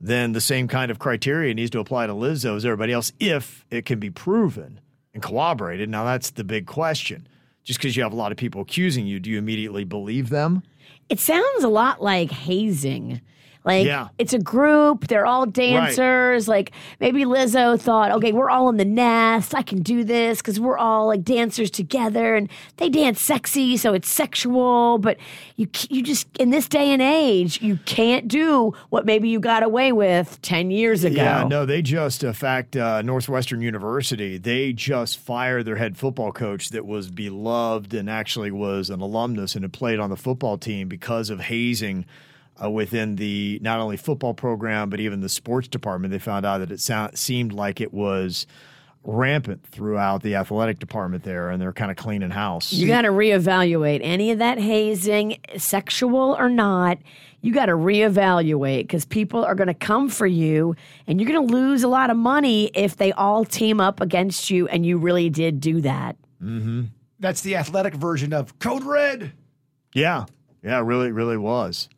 then 0.00 0.32
the 0.32 0.40
same 0.40 0.68
kind 0.68 0.90
of 0.90 0.98
criteria 0.98 1.54
needs 1.54 1.70
to 1.70 1.80
apply 1.80 2.06
to 2.06 2.12
Lizzo 2.12 2.56
as 2.56 2.64
everybody 2.64 2.92
else 2.92 3.12
if 3.20 3.64
it 3.70 3.84
can 3.86 3.98
be 3.98 4.10
proven 4.10 4.80
and 5.14 5.22
corroborated. 5.22 5.88
Now, 5.88 6.04
that's 6.04 6.30
the 6.30 6.44
big 6.44 6.66
question. 6.66 7.26
Just 7.64 7.78
because 7.78 7.96
you 7.96 8.02
have 8.02 8.12
a 8.12 8.16
lot 8.16 8.32
of 8.32 8.38
people 8.38 8.62
accusing 8.62 9.06
you, 9.06 9.20
do 9.20 9.30
you 9.30 9.38
immediately 9.38 9.84
believe 9.84 10.30
them? 10.30 10.64
It 11.08 11.20
sounds 11.20 11.62
a 11.62 11.68
lot 11.68 12.02
like 12.02 12.30
hazing. 12.30 13.20
Like 13.64 13.86
Yeah. 13.86 14.08
it's 14.18 14.32
a 14.32 14.38
group, 14.38 15.06
they're 15.06 15.26
all 15.26 15.46
dancers. 15.46 16.48
Like 16.48 16.72
maybe 17.00 17.24
Lizzo 17.24 17.78
thought, 17.80 18.10
okay, 18.12 18.32
we're 18.32 18.50
all 18.50 18.68
in 18.68 18.76
the 18.76 18.84
nest. 18.84 19.54
I 19.54 19.62
can 19.62 19.82
do 19.82 20.02
this 20.04 20.38
because 20.38 20.58
we're 20.58 20.78
all 20.78 21.06
like 21.06 21.22
dancers 21.22 21.70
together, 21.70 22.34
and 22.34 22.48
they 22.78 22.88
dance 22.88 23.20
sexy, 23.20 23.76
so 23.76 23.92
it's 23.94 24.08
sexual. 24.08 24.98
But 24.98 25.16
you 25.56 25.68
you 25.90 26.02
just 26.02 26.26
in 26.38 26.50
this 26.50 26.68
day 26.68 26.90
and 26.90 27.00
age, 27.00 27.62
you 27.62 27.78
can't 27.84 28.26
do 28.26 28.72
what 28.90 29.06
maybe 29.06 29.28
you 29.28 29.38
got 29.38 29.62
away 29.62 29.92
with 29.92 30.40
ten 30.42 30.70
years 30.70 31.04
ago. 31.04 31.16
Yeah, 31.16 31.44
no, 31.48 31.64
they 31.64 31.82
just, 31.82 32.24
in 32.24 32.32
fact, 32.32 32.76
uh, 32.76 33.02
Northwestern 33.02 33.60
University, 33.60 34.38
they 34.38 34.72
just 34.72 35.18
fired 35.18 35.66
their 35.66 35.76
head 35.76 35.96
football 35.96 36.32
coach 36.32 36.70
that 36.70 36.84
was 36.84 37.10
beloved 37.10 37.94
and 37.94 38.10
actually 38.10 38.50
was 38.50 38.90
an 38.90 39.00
alumnus 39.00 39.54
and 39.54 39.62
had 39.62 39.72
played 39.72 40.00
on 40.00 40.10
the 40.10 40.16
football 40.16 40.58
team 40.58 40.88
because 40.88 41.30
of 41.30 41.40
hazing 41.40 42.04
uh, 42.62 42.70
within 42.70 43.16
the 43.16 43.58
not 43.62 43.80
only 43.80 43.96
football 43.96 44.34
program 44.34 44.90
but 44.90 45.00
even 45.00 45.20
the 45.20 45.28
sports 45.28 45.68
department. 45.68 46.12
They 46.12 46.18
found 46.18 46.44
out 46.44 46.58
that 46.58 46.70
it 46.70 46.80
sound, 46.80 47.18
seemed 47.18 47.52
like 47.52 47.80
it 47.80 47.92
was 47.92 48.46
rampant 49.04 49.66
throughout 49.66 50.22
the 50.22 50.36
athletic 50.36 50.78
department 50.78 51.24
there, 51.24 51.50
and 51.50 51.60
they're 51.60 51.72
kind 51.72 51.90
of 51.90 51.96
cleaning 51.96 52.30
house. 52.30 52.72
You 52.72 52.86
got 52.86 53.02
to 53.02 53.08
reevaluate 53.08 54.00
any 54.02 54.30
of 54.30 54.38
that 54.38 54.58
hazing, 54.58 55.38
sexual 55.56 56.36
or 56.38 56.48
not. 56.48 56.98
You 57.40 57.52
got 57.52 57.66
to 57.66 57.72
reevaluate 57.72 58.82
because 58.82 59.04
people 59.04 59.44
are 59.44 59.56
going 59.56 59.66
to 59.66 59.74
come 59.74 60.08
for 60.08 60.28
you 60.28 60.76
and 61.08 61.20
you're 61.20 61.28
going 61.28 61.48
to 61.48 61.52
lose 61.52 61.82
a 61.82 61.88
lot 61.88 62.08
of 62.10 62.16
money 62.16 62.70
if 62.72 62.96
they 62.96 63.10
all 63.10 63.44
team 63.44 63.80
up 63.80 64.00
against 64.00 64.48
you 64.48 64.68
and 64.68 64.86
you 64.86 64.96
really 64.96 65.28
did 65.28 65.58
do 65.58 65.80
that. 65.80 66.16
That's 67.18 67.40
the 67.40 67.56
athletic 67.56 67.94
version 67.94 68.32
of 68.32 68.56
Code 68.60 68.84
Red. 68.84 69.32
Yeah, 69.92 70.26
yeah, 70.62 70.78
it 70.78 70.82
really, 70.82 71.10
really 71.10 71.36
was. 71.36 71.88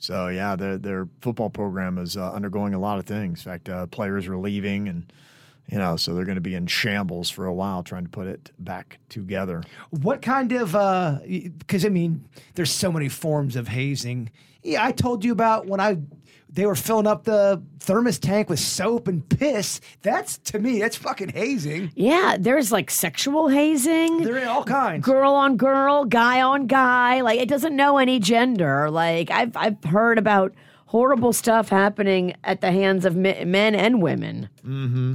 So 0.00 0.28
yeah, 0.28 0.56
their 0.56 0.78
their 0.78 1.08
football 1.20 1.50
program 1.50 1.98
is 1.98 2.16
uh, 2.16 2.32
undergoing 2.32 2.74
a 2.74 2.78
lot 2.80 2.98
of 2.98 3.06
things. 3.06 3.40
In 3.40 3.44
fact, 3.52 3.68
uh, 3.68 3.86
players 3.86 4.26
are 4.26 4.36
leaving, 4.36 4.88
and 4.88 5.12
you 5.70 5.78
know, 5.78 5.96
so 5.96 6.14
they're 6.14 6.24
going 6.24 6.36
to 6.36 6.40
be 6.40 6.54
in 6.54 6.66
shambles 6.66 7.30
for 7.30 7.46
a 7.46 7.54
while 7.54 7.82
trying 7.82 8.04
to 8.04 8.10
put 8.10 8.26
it 8.26 8.50
back 8.58 8.98
together. 9.08 9.62
What 9.90 10.20
kind 10.22 10.52
of? 10.52 10.74
Uh, 10.74 11.18
because 11.58 11.84
I 11.84 11.88
mean, 11.90 12.28
there's 12.54 12.72
so 12.72 12.90
many 12.90 13.08
forms 13.08 13.56
of 13.56 13.68
hazing. 13.68 14.30
Yeah, 14.62 14.84
I 14.84 14.92
told 14.92 15.24
you 15.24 15.32
about 15.32 15.66
when 15.66 15.80
I 15.80 15.98
they 16.52 16.66
were 16.66 16.74
filling 16.74 17.06
up 17.06 17.24
the 17.24 17.62
thermos 17.78 18.18
tank 18.18 18.48
with 18.50 18.58
soap 18.58 19.06
and 19.06 19.26
piss. 19.28 19.80
That's 20.02 20.38
to 20.38 20.58
me, 20.58 20.80
that's 20.80 20.96
fucking 20.96 21.30
hazing. 21.30 21.92
Yeah, 21.94 22.36
there's 22.38 22.72
like 22.72 22.90
sexual 22.90 23.48
hazing. 23.48 24.22
There 24.22 24.42
are 24.44 24.48
all 24.48 24.64
kinds. 24.64 25.04
girl 25.04 25.32
on 25.32 25.56
girl, 25.56 26.04
guy 26.04 26.42
on 26.42 26.66
guy. 26.66 27.20
Like 27.20 27.38
it 27.38 27.48
doesn't 27.48 27.76
know 27.76 27.98
any 27.98 28.18
gender. 28.18 28.90
Like 28.90 29.30
I've 29.30 29.56
I've 29.56 29.82
heard 29.84 30.18
about 30.18 30.52
horrible 30.86 31.32
stuff 31.32 31.68
happening 31.68 32.34
at 32.42 32.60
the 32.60 32.72
hands 32.72 33.04
of 33.04 33.14
men 33.14 33.74
and 33.76 34.02
women. 34.02 34.48
Mm-hmm. 34.66 35.14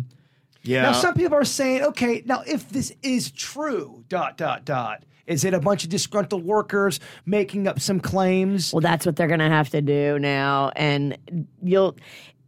Yeah, 0.68 0.84
Now, 0.84 0.92
some 0.94 1.14
people 1.14 1.38
are 1.38 1.46
saying, 1.46 1.84
okay, 1.84 2.24
now 2.26 2.42
if 2.46 2.70
this 2.70 2.92
is 3.04 3.32
true, 3.32 4.04
dot 4.10 4.38
dot 4.38 4.66
dot, 4.66 5.04
is 5.28 5.44
it 5.44 5.54
a 5.54 5.60
bunch 5.60 5.84
of 5.84 5.90
disgruntled 5.90 6.46
workers 6.46 7.00
making 7.26 7.68
up 7.68 7.80
some 7.80 8.00
claims? 8.00 8.74
Well, 8.74 8.82
that's 8.82 9.06
what 9.06 9.16
they're 9.16 9.28
going 9.28 9.40
to 9.40 9.50
have 9.50 9.70
to 9.72 9.82
do 9.82 10.20
now. 10.20 10.72
And 10.76 11.18
you'll, 11.64 11.96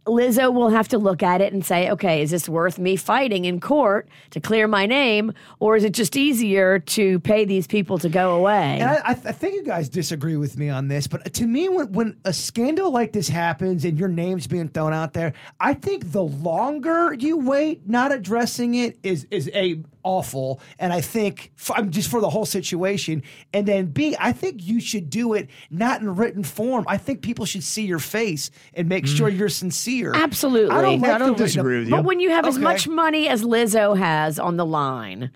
Lizzo 0.08 0.52
will 0.52 0.70
have 0.70 0.88
to 0.88 0.98
look 0.98 1.22
at 1.22 1.40
it 1.40 1.52
and 1.52 1.64
say, 1.64 1.90
okay, 1.90 2.22
is 2.22 2.30
this 2.30 2.48
worth 2.48 2.78
me 2.78 2.96
fighting 2.96 3.44
in 3.44 3.60
court 3.60 4.08
to 4.30 4.40
clear 4.40 4.66
my 4.66 4.86
name? 4.86 5.32
Or 5.60 5.76
is 5.76 5.84
it 5.84 5.92
just 5.92 6.16
easier 6.16 6.78
to 6.78 7.20
pay 7.20 7.44
these 7.44 7.66
people 7.66 7.98
to 7.98 8.08
go 8.08 8.34
away? 8.34 8.78
And 8.80 8.90
I, 8.90 9.00
I, 9.04 9.14
th- 9.14 9.26
I 9.26 9.32
think 9.32 9.54
you 9.54 9.64
guys 9.64 9.88
disagree 9.88 10.36
with 10.36 10.56
me 10.56 10.68
on 10.68 10.88
this, 10.88 11.06
but 11.06 11.32
to 11.34 11.46
me, 11.46 11.68
when, 11.68 11.92
when 11.92 12.16
a 12.24 12.32
scandal 12.32 12.90
like 12.90 13.12
this 13.12 13.28
happens 13.28 13.84
and 13.84 13.98
your 13.98 14.08
name's 14.08 14.46
being 14.46 14.68
thrown 14.68 14.92
out 14.92 15.12
there, 15.12 15.32
I 15.60 15.74
think 15.74 16.12
the 16.12 16.24
longer 16.24 17.14
you 17.14 17.38
wait 17.38 17.88
not 17.88 18.12
addressing 18.12 18.74
it 18.74 18.98
is 19.02 19.26
is 19.30 19.50
a 19.54 19.82
awful. 20.08 20.60
And 20.78 20.90
I 20.92 21.02
think 21.02 21.52
f- 21.58 21.72
I'm 21.74 21.90
just 21.90 22.10
for 22.10 22.20
the 22.20 22.30
whole 22.30 22.46
situation. 22.46 23.22
And 23.52 23.66
then 23.66 23.86
B, 23.86 24.16
I 24.18 24.32
think 24.32 24.66
you 24.66 24.80
should 24.80 25.10
do 25.10 25.34
it 25.34 25.48
not 25.70 26.00
in 26.00 26.16
written 26.16 26.44
form. 26.44 26.84
I 26.88 26.96
think 26.96 27.20
people 27.20 27.44
should 27.44 27.62
see 27.62 27.84
your 27.84 27.98
face 27.98 28.50
and 28.72 28.88
make 28.88 29.04
mm. 29.04 29.16
sure 29.16 29.28
you're 29.28 29.50
sincere. 29.50 29.97
Absolutely. 30.14 30.70
I 30.76 30.82
don't, 30.82 31.00
like 31.00 31.10
I 31.10 31.18
don't 31.18 31.36
disagree 31.38 31.78
with 31.80 31.88
you. 31.88 31.94
But 31.94 32.04
when 32.04 32.20
you 32.20 32.30
have 32.30 32.46
as 32.46 32.58
much 32.58 32.86
money 32.88 33.28
as 33.28 33.42
Lizzo 33.42 33.96
has 33.96 34.38
on 34.38 34.56
the 34.56 34.66
line, 34.66 35.30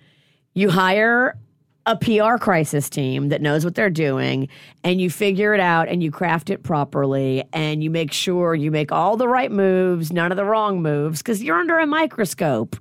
you 0.55 0.71
hire 0.71 1.37
a 1.85 1.97
PR 1.97 2.37
crisis 2.39 2.89
team 2.89 3.31
that 3.31 3.43
knows 3.43 3.65
what 3.65 3.75
they're 3.75 3.91
doing 3.91 4.49
and 4.85 5.01
you 5.01 5.11
figure 5.11 5.53
it 5.53 5.59
out 5.61 5.89
and 5.89 6.01
you 6.03 6.13
craft 6.13 6.49
it 6.49 6.63
properly 6.63 7.43
and 7.53 7.83
you 7.83 7.91
make 7.91 8.13
sure 8.13 8.55
you 8.55 8.71
make 8.71 8.93
all 8.93 9.17
the 9.17 9.27
right 9.27 9.51
moves, 9.51 10.13
none 10.13 10.31
of 10.31 10.37
the 10.37 10.45
wrong 10.45 10.81
moves 10.81 11.21
because 11.23 11.43
you're 11.43 11.59
under 11.59 11.79
a 11.79 11.87
microscope. 11.87 12.77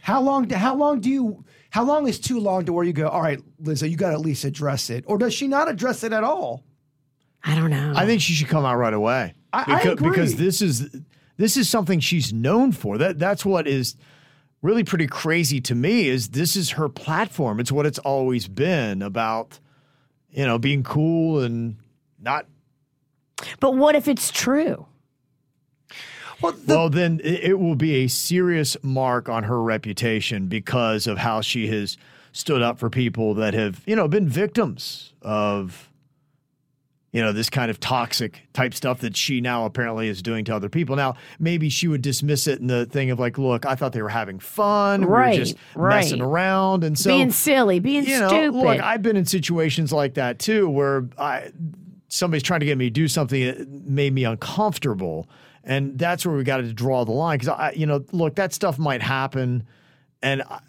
How 0.00 0.22
long? 0.22 0.48
How 0.48 0.74
long 0.74 1.00
do 1.00 1.10
you? 1.10 1.44
How 1.70 1.84
long 1.84 2.08
is 2.08 2.18
too 2.18 2.40
long 2.40 2.64
to 2.64 2.72
where 2.72 2.84
you 2.84 2.94
go? 2.94 3.08
All 3.08 3.20
right, 3.20 3.38
Lizzo, 3.62 3.90
you 3.90 3.96
got 3.98 4.08
to 4.08 4.14
at 4.14 4.20
least 4.20 4.44
address 4.44 4.88
it, 4.88 5.04
or 5.06 5.18
does 5.18 5.34
she 5.34 5.46
not 5.48 5.68
address 5.68 6.02
it 6.02 6.14
at 6.14 6.24
all? 6.24 6.64
I 7.44 7.54
don't 7.54 7.68
know. 7.70 7.92
I 7.94 8.06
think 8.06 8.22
she 8.22 8.32
should 8.32 8.48
come 8.48 8.64
out 8.64 8.76
right 8.78 8.94
away. 8.94 9.34
I- 9.52 9.64
I 9.66 9.80
agree. 9.90 10.08
because 10.08 10.36
this 10.36 10.62
is 10.62 10.88
this 11.38 11.56
is 11.56 11.68
something 11.68 12.00
she's 12.00 12.32
known 12.32 12.72
for. 12.72 12.98
That 12.98 13.18
that's 13.18 13.44
what 13.44 13.66
is 13.66 13.96
really 14.60 14.84
pretty 14.84 15.06
crazy 15.06 15.60
to 15.62 15.74
me. 15.74 16.08
Is 16.08 16.28
this 16.28 16.54
is 16.54 16.70
her 16.70 16.88
platform? 16.90 17.58
It's 17.58 17.72
what 17.72 17.86
it's 17.86 17.98
always 18.00 18.46
been 18.46 19.00
about. 19.00 19.58
You 20.30 20.44
know, 20.44 20.58
being 20.58 20.82
cool 20.82 21.40
and 21.40 21.76
not 22.20 22.46
but 23.60 23.74
what 23.74 23.94
if 23.94 24.08
it's 24.08 24.30
true? 24.30 24.86
Well, 26.40 26.52
the, 26.52 26.74
well, 26.74 26.90
then 26.90 27.20
it 27.24 27.44
it 27.44 27.58
will 27.58 27.74
be 27.74 28.04
a 28.04 28.08
serious 28.08 28.76
mark 28.82 29.28
on 29.28 29.44
her 29.44 29.60
reputation 29.62 30.46
because 30.46 31.06
of 31.06 31.18
how 31.18 31.40
she 31.40 31.66
has 31.68 31.96
stood 32.32 32.62
up 32.62 32.78
for 32.78 32.90
people 32.90 33.34
that 33.34 33.54
have, 33.54 33.82
you 33.86 33.96
know, 33.96 34.06
been 34.06 34.28
victims 34.28 35.12
of, 35.22 35.87
you 37.12 37.22
know, 37.22 37.32
this 37.32 37.48
kind 37.48 37.70
of 37.70 37.80
toxic 37.80 38.42
type 38.52 38.74
stuff 38.74 39.00
that 39.00 39.16
she 39.16 39.40
now 39.40 39.64
apparently 39.64 40.08
is 40.08 40.20
doing 40.20 40.44
to 40.44 40.54
other 40.54 40.68
people. 40.68 40.94
Now, 40.94 41.14
maybe 41.38 41.70
she 41.70 41.88
would 41.88 42.02
dismiss 42.02 42.46
it 42.46 42.60
in 42.60 42.66
the 42.66 42.84
thing 42.84 43.10
of 43.10 43.18
like, 43.18 43.38
look, 43.38 43.64
I 43.64 43.74
thought 43.76 43.92
they 43.92 44.02
were 44.02 44.10
having 44.10 44.38
fun. 44.38 45.04
Right, 45.04 45.32
we 45.32 45.38
were 45.38 45.44
just 45.44 45.56
right. 45.74 45.96
messing 45.96 46.20
around. 46.20 46.84
And 46.84 46.98
so 46.98 47.10
being 47.10 47.30
silly, 47.30 47.80
being 47.80 48.04
you 48.04 48.20
know, 48.20 48.28
stupid. 48.28 48.58
look, 48.58 48.80
I've 48.80 49.02
been 49.02 49.16
in 49.16 49.24
situations 49.24 49.92
like 49.92 50.14
that 50.14 50.38
too, 50.38 50.68
where 50.68 51.08
I 51.16 51.50
somebody's 52.08 52.42
trying 52.42 52.60
to 52.60 52.66
get 52.66 52.76
me 52.76 52.86
to 52.86 52.90
do 52.90 53.08
something 53.08 53.44
that 53.44 53.68
made 53.68 54.12
me 54.12 54.24
uncomfortable, 54.24 55.28
and 55.64 55.98
that's 55.98 56.26
where 56.26 56.36
we 56.36 56.44
got 56.44 56.58
to 56.58 56.72
draw 56.74 57.04
the 57.06 57.12
line. 57.12 57.38
Because 57.38 57.48
I, 57.48 57.72
you 57.72 57.86
know, 57.86 58.04
look, 58.12 58.34
that 58.34 58.52
stuff 58.52 58.78
might 58.78 59.00
happen, 59.02 59.66
and 60.22 60.42
I, 60.42 60.60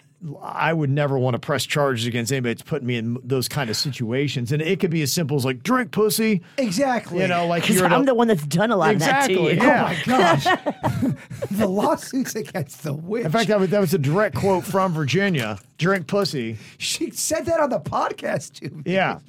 I 0.43 0.73
would 0.73 0.89
never 0.89 1.17
want 1.17 1.35
to 1.35 1.39
press 1.39 1.65
charges 1.65 2.05
against 2.05 2.31
anybody 2.31 2.53
that's 2.53 2.61
putting 2.67 2.85
me 2.87 2.97
in 2.97 3.17
those 3.23 3.47
kind 3.47 3.69
of 3.69 3.77
situations. 3.77 4.51
And 4.51 4.61
it 4.61 4.79
could 4.81 4.91
be 4.91 5.01
as 5.01 5.13
simple 5.13 5.37
as 5.37 5.45
like 5.45 5.63
drink 5.63 5.91
pussy. 5.91 6.41
Exactly. 6.57 7.21
You 7.21 7.27
know, 7.29 7.47
like 7.47 7.69
you're 7.69 7.85
I'm 7.85 8.01
at 8.01 8.05
the 8.05 8.13
one 8.13 8.27
that's 8.27 8.45
done 8.45 8.69
a 8.71 8.75
lot 8.75 8.91
Exactly, 8.91 9.53
of 9.57 9.59
that 9.59 9.95
to 10.05 10.07
you. 10.07 10.17
yeah. 10.17 10.35
Oh 10.43 11.01
my 11.01 11.03
gosh. 11.05 11.13
the 11.51 11.67
lawsuits 11.67 12.35
against 12.35 12.83
the 12.83 12.93
witch. 12.93 13.25
In 13.25 13.31
fact, 13.31 13.47
that 13.47 13.59
was, 13.59 13.69
that 13.69 13.79
was 13.79 13.93
a 13.93 13.97
direct 13.97 14.35
quote 14.35 14.65
from 14.65 14.93
Virginia. 14.93 15.57
Drink 15.79 16.05
pussy. 16.07 16.57
she 16.77 17.09
said 17.09 17.45
that 17.47 17.59
on 17.59 17.69
the 17.71 17.79
podcast 17.79 18.53
to 18.59 18.69
me. 18.69 18.83
Yeah. 18.85 19.19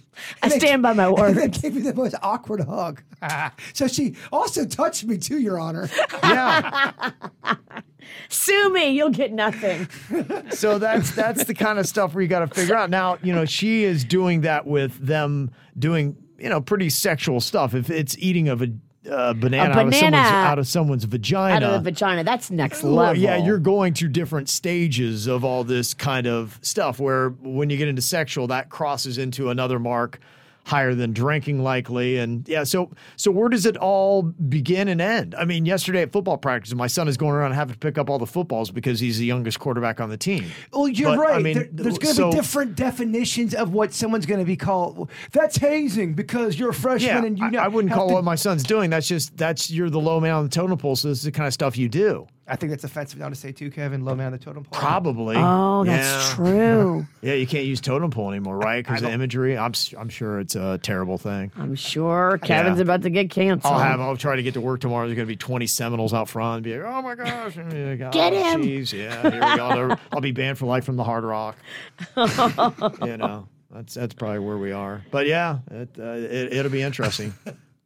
I 0.42 0.49
stand 0.50 0.83
by 0.83 0.92
my 0.92 1.07
And 1.07 1.16
word. 1.16 1.35
then 1.37 1.50
gave 1.50 1.75
me 1.76 1.80
the 1.80 1.95
most 1.95 2.14
awkward 2.23 2.61
hug. 2.61 3.02
so 3.73 3.87
she 3.87 4.16
also 4.33 4.66
touched 4.66 5.04
me 5.04 5.16
too, 5.16 5.38
Your 5.38 5.59
Honor. 5.59 5.88
Yeah. 6.23 7.11
Sue 8.28 8.71
me, 8.73 8.90
you'll 8.90 9.11
get 9.11 9.33
nothing. 9.33 9.88
so 10.50 10.78
that's 10.78 11.12
that's 11.12 11.45
the 11.45 11.54
kind 11.54 11.78
of 11.78 11.87
stuff 11.87 12.14
where 12.14 12.23
you 12.23 12.28
got 12.28 12.40
to 12.40 12.49
figure 12.54 12.75
out. 12.75 12.90
Now, 12.90 13.19
you 13.23 13.33
know, 13.33 13.45
she 13.45 13.85
is 13.85 14.04
doing 14.04 14.40
that 14.42 14.66
with 14.66 14.99
them 15.04 15.50
doing, 15.78 16.16
you 16.38 16.49
know, 16.49 16.61
pretty 16.61 16.90
sexual 16.90 17.40
stuff. 17.40 17.75
If 17.75 17.88
it's 17.90 18.16
eating 18.19 18.49
of 18.49 18.62
a 18.62 18.69
uh, 19.09 19.33
banana, 19.33 19.71
Out, 19.71 19.87
of 19.87 19.95
someone's, 19.95 20.14
out 20.14 20.59
of 20.59 20.69
someone's 20.69 21.04
vagina. 21.04 21.54
Out 21.54 21.62
of 21.62 21.85
the 21.85 21.90
vagina. 21.90 22.25
That's 22.25 22.50
next 22.50 22.83
level. 22.83 23.21
yeah, 23.21 23.37
you're 23.37 23.59
going 23.59 23.95
through 23.95 24.11
different 24.11 24.49
stages 24.49 25.26
of 25.26 25.45
all 25.45 25.64
this 25.64 25.95
kind 25.95 26.26
of 26.26 26.59
stuff 26.62 26.99
where 27.00 27.30
when 27.30 27.71
you 27.71 27.76
get 27.76 27.88
into 27.88 28.02
sexual, 28.02 28.47
that 28.49 28.69
crosses 28.69 29.16
into 29.16 29.49
another 29.49 29.78
mark 29.78 30.21
higher 30.64 30.95
than 30.95 31.12
drinking 31.12 31.62
likely 31.62 32.19
and 32.19 32.47
yeah 32.49 32.62
so 32.62 32.90
so 33.17 33.31
where 33.31 33.49
does 33.49 33.67
it 33.67 33.76
all 33.79 34.23
begin 34.23 34.88
and 34.88 35.00
end 35.00 35.35
i 35.37 35.45
mean 35.45 35.67
yesterday 35.67 36.02
at 36.02 36.12
football 36.12 36.37
practice 36.37 36.73
my 36.75 36.87
son 36.87 37.09
is 37.09 37.17
going 37.17 37.33
around 37.35 37.52
having 37.52 37.73
to 37.73 37.79
pick 37.79 37.99
up 37.99 38.09
all 38.11 38.19
the 38.19 38.26
footballs 38.26 38.71
because 38.71 39.00
he's 39.00 39.19
the 39.19 39.25
youngest 39.26 39.59
quarterback 39.59 40.00
on 40.00 40.11
the 40.11 40.17
team 40.17 40.45
Well, 40.73 40.87
you're 40.88 41.17
But, 41.17 41.26
I 41.26 41.33
right. 41.33 41.43
mean, 41.43 41.55
There- 41.55 41.69
there's 41.73 41.99
going 41.99 42.14
to 42.14 42.21
so- 42.23 42.31
be 42.31 42.37
different 42.37 42.76
definitions 42.76 43.55
of 43.55 43.73
what 43.73 43.93
someone's 43.93 44.26
going 44.26 44.40
to 44.40 44.47
be 44.47 44.57
called. 44.57 45.11
That's 45.33 45.57
hazing 45.57 46.14
because 46.14 46.59
you're 46.59 46.71
a 46.71 46.75
freshman 46.75 47.11
yeah 47.23 47.25
and 47.25 47.38
you 47.38 47.45
I, 47.47 47.50
know. 47.50 47.59
I 47.59 47.69
wouldn't 47.69 47.93
call 47.93 48.09
to- 48.09 48.14
what 48.14 48.25
my 48.25 48.35
son's 48.37 48.62
doing 48.62 48.90
that's 48.90 49.09
just 49.09 49.37
that's 49.37 49.71
you're 49.71 49.90
the 49.90 50.00
low 50.00 50.21
man 50.21 50.35
on 50.35 50.45
the 50.45 50.50
totem 50.50 50.76
pole 50.79 50.95
so 50.97 51.09
this 51.09 51.19
is 51.19 51.25
the 51.25 51.33
kind 51.33 51.47
of 51.47 51.52
stuff 51.55 51.76
you 51.76 51.88
do 51.88 52.26
I 52.50 52.57
think 52.57 52.71
that's 52.71 52.83
offensive 52.85 53.19
now 53.21 53.28
to 53.28 53.35
say 53.35 53.52
too, 53.52 53.71
Kevin. 53.71 54.04
Low 54.04 54.14
man 54.14 54.26
on 54.26 54.33
the 54.33 54.38
totem 54.38 54.64
pole. 54.64 54.78
probably 54.80 55.37
Oh, 55.38 55.85
that's 55.85 56.30
Yeah. 56.30 56.35
true. 56.35 57.07
yeah 57.23 57.35
you 57.35 57.47
can't 57.47 57.64
use 57.64 57.80
totem 57.80 58.11
pole 58.11 58.30
anymore 58.30 58.59
right 58.59 58.85
because 58.85 59.00
the 59.02 59.11
imagery 59.11 59.57
I'm, 59.57 59.71
s- 59.71 59.95
I'm 59.97 60.09
sure 60.09 60.40
it's 60.40 60.57
a 60.57 60.78
terrible 60.78 61.16
thing 61.16 61.52
I'm 61.57 61.75
sure 61.76 62.38
Kevin's 62.42 62.78
Yeah. 62.78 62.83
about 62.83 63.02
to 63.02 63.11
get 63.11 63.30
canceled. 63.30 63.73
I'll 63.73 63.78
have. 63.80 64.00
I'll 64.00 64.16
try 64.16 64.37
to 64.37 64.42
get 64.42 64.54
to 64.54 64.61
work 64.61 64.80
tomorrow. 64.80 65.07
There's 65.07 65.16
going 65.16 65.26
to 65.28 65.33
be 65.33 65.37
20 65.37 65.66
Seminoles 65.66 66.12
out 66.12 66.28
front. 66.28 66.57
And 66.57 66.64
be 66.64 66.76
like, 66.76 66.92
oh 66.92 67.02
my 67.02 67.14
gosh, 67.14 67.57
and 67.57 67.71
be 67.71 67.97
Get 68.11 68.33
oh, 68.33 68.52
him. 68.52 68.62
Geez, 68.62 68.92
yeah, 68.92 69.23
here 69.23 69.30
we 69.33 69.57
go. 69.57 69.66
I'll, 69.90 70.00
I'll 70.12 70.21
be 70.21 70.33
banned 70.33 70.59
for 70.59 70.66
life 70.66 70.85
from 70.85 70.97
the 70.97 71.04
Hard 71.04 71.25
Rock. 71.25 71.57
you 72.16 73.16
know, 73.16 73.47
that's 73.71 73.95
that's 73.95 74.14
probably 74.14 74.40
where 74.40 74.59
we 74.59 74.73
are. 74.73 75.04
But 75.11 75.26
yeah, 75.26 75.59
it, 75.71 75.90
uh, 75.99 76.02
it 76.12 76.52
it'll 76.54 76.73
be 76.73 76.83
interesting. 76.83 77.33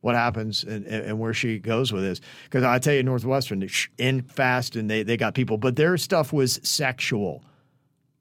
What 0.05 0.17
happens 0.17 0.65
and, 0.65 0.85
and 0.85 1.03
and 1.07 1.19
where 1.19 1.33
she 1.33 1.59
goes 1.59 1.91
with 1.91 2.03
this? 2.03 2.21
Because 2.45 2.63
I 2.63 2.79
tell 2.79 2.93
you, 2.93 3.03
Northwestern 3.03 3.67
in 3.97 4.21
fast 4.21 4.77
and 4.77 4.91
they 4.91 5.03
they 5.03 5.17
got 5.17 5.33
people, 5.35 5.57
but 5.57 5.77
their 5.77 5.97
stuff 5.97 6.31
was 6.31 6.61
sexual. 6.63 7.43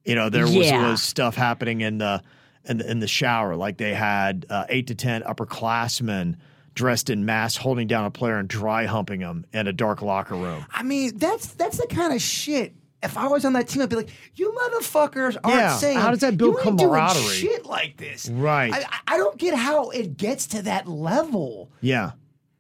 You 0.06 0.16
know, 0.16 0.30
there 0.30 0.44
was 0.46 0.56
Yeah. 0.56 0.90
was 0.92 1.02
stuff 1.02 1.36
happening 1.36 1.82
in 1.82 1.98
the 1.98 2.22
in 2.64 2.78
the, 2.78 2.90
in 2.90 3.00
the 3.00 3.08
shower, 3.08 3.58
like 3.58 3.76
they 3.76 3.94
had 3.94 4.46
uh, 4.50 4.64
eight 4.70 4.88
to 4.88 4.96
ten 4.96 5.24
upperclassmen 5.24 6.38
dressed 6.74 7.10
in 7.10 7.26
masks 7.26 7.58
holding 7.58 7.88
down 7.88 8.06
a 8.06 8.12
player 8.12 8.38
and 8.38 8.48
dry 8.48 8.86
humping 8.86 9.20
him 9.20 9.46
in 9.52 9.68
a 9.68 9.74
dark 9.74 10.02
locker 10.02 10.36
room. 10.36 10.66
I 10.72 10.84
mean, 10.84 11.18
that's 11.18 11.48
that's 11.48 11.78
the 11.80 11.88
kind 11.88 12.14
of 12.14 12.22
shit. 12.22 12.74
If 13.04 13.18
I 13.18 13.28
was 13.28 13.44
on 13.46 13.54
that 13.54 13.68
team, 13.68 13.82
I'd 13.82 13.90
be 13.90 13.96
like, 13.98 14.10
"You 14.36 14.52
motherfuckers 14.54 15.38
aren't 15.44 15.58
Yeah, 15.60 15.76
saying 15.78 15.98
how 16.00 16.10
does 16.12 16.20
that 16.20 16.38
build 16.38 16.54
you 16.54 16.60
ain't 16.60 16.78
doing 16.80 16.90
camaraderie?" 16.90 17.36
shit 17.36 17.66
like 17.66 17.98
this, 17.98 18.30
Right. 18.30 18.74
I- 18.74 19.14
I 19.16 19.18
don't 19.18 19.38
get 19.38 19.54
how 19.56 19.90
it 19.90 20.18
gets 20.18 20.48
to 20.48 20.62
that 20.64 20.88
level. 20.88 21.70
Yeah. 21.82 22.12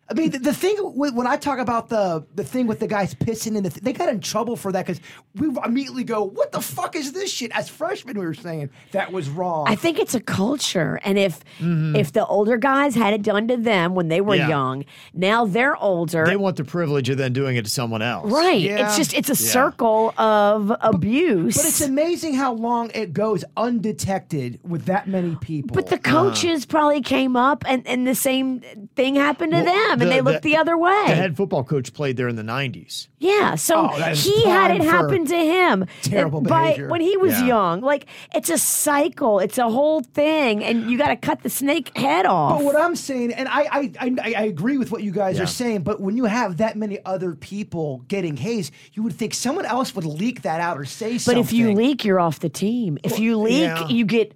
I 0.09 0.15
mean, 0.15 0.31
the, 0.31 0.39
the 0.39 0.53
thing 0.53 0.75
with, 0.79 1.13
when 1.13 1.27
I 1.27 1.37
talk 1.37 1.59
about 1.59 1.87
the 1.87 2.25
the 2.35 2.43
thing 2.43 2.67
with 2.67 2.79
the 2.81 2.87
guys 2.87 3.15
pissing 3.15 3.55
in 3.55 3.63
the, 3.63 3.69
th- 3.69 3.81
they 3.83 3.93
got 3.93 4.09
in 4.09 4.19
trouble 4.19 4.57
for 4.57 4.71
that 4.73 4.85
because 4.85 4.99
we 5.35 5.47
immediately 5.63 6.03
go, 6.03 6.23
"What 6.23 6.51
the 6.51 6.59
fuck 6.61 6.95
is 6.97 7.13
this 7.13 7.31
shit?" 7.31 7.51
As 7.53 7.69
freshmen, 7.69 8.19
we 8.19 8.25
were 8.25 8.33
saying 8.33 8.69
that 8.91 9.13
was 9.13 9.29
wrong. 9.29 9.65
I 9.67 9.75
think 9.75 9.99
it's 9.99 10.13
a 10.13 10.19
culture, 10.19 10.99
and 11.03 11.17
if 11.17 11.39
if 11.61 12.11
the 12.11 12.25
older 12.25 12.57
guys 12.57 12.95
had 12.95 13.13
it 13.13 13.21
done 13.21 13.47
to 13.47 13.55
them 13.57 13.95
when 13.95 14.09
they 14.09 14.19
were 14.19 14.33
Mm-hmm. 14.33 14.41
Yeah. 14.41 14.47
young, 14.49 14.85
now 15.13 15.45
they're 15.45 15.77
older. 15.77 16.25
They 16.25 16.35
want 16.35 16.57
the 16.57 16.63
privilege 16.65 17.07
of 17.09 17.17
then 17.17 17.31
doing 17.33 17.55
it 17.55 17.63
to 17.65 17.71
someone 17.71 18.01
else. 18.01 18.29
right? 18.31 18.59
Yeah. 18.59 18.85
It's 18.87 18.97
just 18.97 19.13
it's 19.13 19.29
a 19.29 19.35
circle 19.35 20.13
of 20.17 20.71
abuse. 20.81 21.55
but 21.55 21.65
it's 21.65 21.81
amazing 21.81 22.33
how 22.33 22.51
long 22.53 22.89
it 22.93 23.13
goes 23.13 23.45
undetected 23.55 24.59
with 24.63 24.85
that 24.85 25.07
many 25.07 25.35
people. 25.35 25.75
But 25.75 25.87
the 25.87 25.97
coaches 25.97 26.65
probably 26.65 27.01
came 27.01 27.35
up 27.35 27.63
and, 27.67 27.85
and 27.87 28.07
the 28.07 28.15
same 28.15 28.61
thing 28.95 29.15
happened 29.15 29.51
to 29.53 29.61
them, 29.63 29.92
and 30.01 30.11
they 30.11 30.21
looked 30.21 30.43
the, 30.43 30.57
other 30.57 30.77
way. 30.77 31.03
The 31.07 31.15
head 31.15 31.37
football 31.37 31.63
coach 31.63 31.93
played 31.93 32.17
there 32.17 32.27
in 32.27 32.35
the 32.35 32.43
90s. 32.43 33.07
Yeah, 33.19 33.55
so 33.55 33.89
Oh, 33.91 34.11
he 34.13 34.45
had 34.45 34.71
it 34.71 34.81
happen 34.81 35.25
to 35.25 35.35
him 35.35 35.85
terrible 36.01 36.39
And 36.39 36.47
by 36.47 36.63
behavior. 36.67 36.89
when 36.89 37.01
he 37.01 37.15
was 37.17 37.33
Yeah. 37.39 37.45
young. 37.47 37.81
Like 37.81 38.05
it's 38.35 38.49
a 38.49 38.57
cycle, 38.57 39.39
it's 39.39 39.57
a 39.57 39.69
whole 39.69 40.01
thing, 40.01 40.63
and 40.63 40.89
you 40.91 40.97
got 40.97 41.07
to 41.09 41.15
cut 41.15 41.41
the 41.43 41.49
snake 41.49 41.95
head 41.97 42.25
off. 42.25 42.59
But 42.59 42.65
what 42.65 42.75
I'm 42.75 42.95
saying, 42.95 43.31
and 43.33 43.47
I 43.47 43.61
I, 43.71 43.91
I, 43.99 44.33
I 44.37 44.43
agree 44.43 44.77
with 44.77 44.91
what 44.91 45.03
you 45.03 45.11
guys 45.11 45.37
Yeah. 45.37 45.43
are 45.43 45.47
saying, 45.47 45.81
but 45.83 45.99
when 46.01 46.17
you 46.17 46.25
have 46.25 46.57
that 46.57 46.75
many 46.77 46.99
other 47.05 47.33
people 47.35 48.03
getting 48.07 48.35
hazed, 48.37 48.73
you 48.93 49.03
would 49.03 49.13
think 49.13 49.33
someone 49.33 49.65
else 49.65 49.95
would 49.95 50.05
leak 50.05 50.41
that 50.43 50.59
out 50.59 50.77
or 50.77 50.85
say 50.85 51.13
but 51.13 51.21
something. 51.21 51.41
But 51.41 51.47
if 51.47 51.53
you 51.53 51.73
leak, 51.73 52.03
you're 52.05 52.19
off 52.19 52.39
the 52.39 52.49
team. 52.49 52.97
If 53.03 53.19
you 53.19 53.37
leak, 53.37 53.61
yeah. 53.61 53.87
you 53.87 54.05
get 54.05 54.33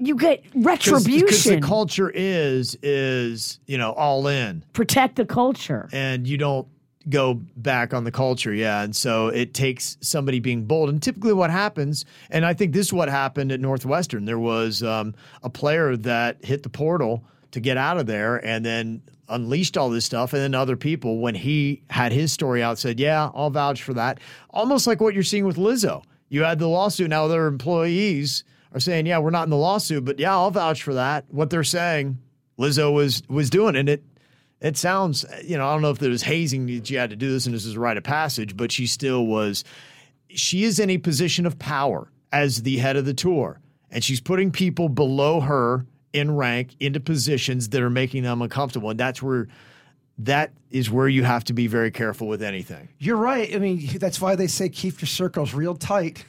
you 0.00 0.16
get 0.16 0.42
retribution. 0.54 1.26
Because 1.26 1.44
the 1.44 1.60
culture 1.60 2.10
is 2.10 2.76
is, 2.82 3.60
you 3.66 3.78
know, 3.78 3.92
all 3.92 4.26
in. 4.26 4.64
Protect 4.72 5.16
the 5.16 5.26
culture. 5.26 5.88
and 5.92 6.26
you 6.26 6.36
don't 6.38 6.66
go 7.08 7.34
back 7.56 7.94
on 7.94 8.04
the 8.04 8.10
culture 8.12 8.52
yeah. 8.52 8.82
And 8.82 8.94
so 8.94 9.28
it 9.28 9.54
takes 9.54 9.96
somebody 10.00 10.38
being 10.38 10.64
bold. 10.64 10.90
And 10.90 11.02
typically 11.02 11.32
what 11.32 11.50
happens 11.50 12.04
and 12.30 12.44
i 12.44 12.52
think 12.52 12.72
this 12.72 12.86
is 12.86 12.92
what 12.92 13.08
happened 13.08 13.52
at 13.52 13.60
northwestern. 13.60 14.26
There 14.26 14.38
was 14.38 14.82
um, 14.82 15.14
a 15.42 15.50
player 15.50 15.96
that 15.96 16.44
hit 16.44 16.62
the 16.62 16.68
portal 16.68 17.24
to 17.52 17.60
get 17.60 17.76
out 17.76 17.98
of 17.98 18.06
there 18.06 18.44
and 18.44 18.64
then 18.64 19.02
unleashed 19.28 19.76
all 19.78 19.90
this 19.90 20.04
stuff. 20.04 20.32
And 20.34 20.42
then 20.42 20.54
other 20.54 20.76
people 20.76 21.18
when 21.18 21.34
he 21.34 21.82
had 21.88 22.12
his 22.12 22.32
story 22.32 22.62
out 22.62 22.78
said 22.78 23.00
yeah 23.00 23.30
i'll 23.34 23.50
vouch 23.50 23.82
for 23.82 23.94
that. 23.94 24.20
Almost 24.50 24.86
like 24.86 25.00
what 25.00 25.14
you're 25.14 25.22
seeing 25.22 25.46
with 25.46 25.56
lizzo. 25.56 26.02
You 26.28 26.44
had 26.44 26.58
the 26.58 26.68
lawsuit 26.68 27.08
now 27.10 27.26
their 27.28 27.46
employees 27.46 28.44
are 28.72 28.80
saying 28.80 29.06
yeah 29.06 29.18
we're 29.18 29.30
not 29.30 29.44
in 29.44 29.50
the 29.50 29.56
lawsuit 29.56 30.04
but 30.04 30.18
yeah 30.18 30.32
i'll 30.32 30.50
vouch 30.50 30.82
for 30.82 30.94
that 30.94 31.24
what 31.28 31.50
they're 31.50 31.64
saying 31.64 32.18
lizzo 32.58 32.92
was 32.92 33.22
was 33.28 33.50
doing 33.50 33.76
and 33.76 33.88
it 33.88 34.02
it 34.60 34.76
sounds, 34.76 35.24
you 35.42 35.56
know, 35.56 35.66
I 35.66 35.72
don't 35.72 35.82
know 35.82 35.90
if 35.90 35.98
there 35.98 36.10
was 36.10 36.22
hazing 36.22 36.66
that 36.66 36.90
you 36.90 36.98
had 36.98 37.10
to 37.10 37.16
do 37.16 37.30
this 37.32 37.46
and 37.46 37.54
this 37.54 37.64
is 37.64 37.76
a 37.76 37.80
rite 37.80 37.96
of 37.96 38.04
passage, 38.04 38.56
but 38.56 38.70
she 38.70 38.86
still 38.86 39.26
was, 39.26 39.64
she 40.28 40.64
is 40.64 40.78
in 40.78 40.90
a 40.90 40.98
position 40.98 41.46
of 41.46 41.58
power 41.58 42.10
as 42.32 42.62
the 42.62 42.76
head 42.76 42.96
of 42.96 43.06
the 43.06 43.14
tour. 43.14 43.58
And 43.90 44.04
she's 44.04 44.20
putting 44.20 44.52
people 44.52 44.88
below 44.88 45.40
her 45.40 45.86
in 46.12 46.36
rank 46.36 46.76
into 46.78 47.00
positions 47.00 47.70
that 47.70 47.80
are 47.80 47.90
making 47.90 48.22
them 48.22 48.42
uncomfortable. 48.42 48.90
And 48.90 49.00
that's 49.00 49.22
where, 49.22 49.48
that 50.18 50.52
is 50.70 50.90
where 50.90 51.08
you 51.08 51.24
have 51.24 51.44
to 51.44 51.54
be 51.54 51.66
very 51.66 51.90
careful 51.90 52.28
with 52.28 52.42
anything. 52.42 52.90
You're 52.98 53.16
right. 53.16 53.52
I 53.54 53.58
mean, 53.58 53.88
that's 53.98 54.20
why 54.20 54.36
they 54.36 54.46
say 54.46 54.68
keep 54.68 55.00
your 55.00 55.06
circles 55.06 55.54
real 55.54 55.74
tight. 55.74 56.24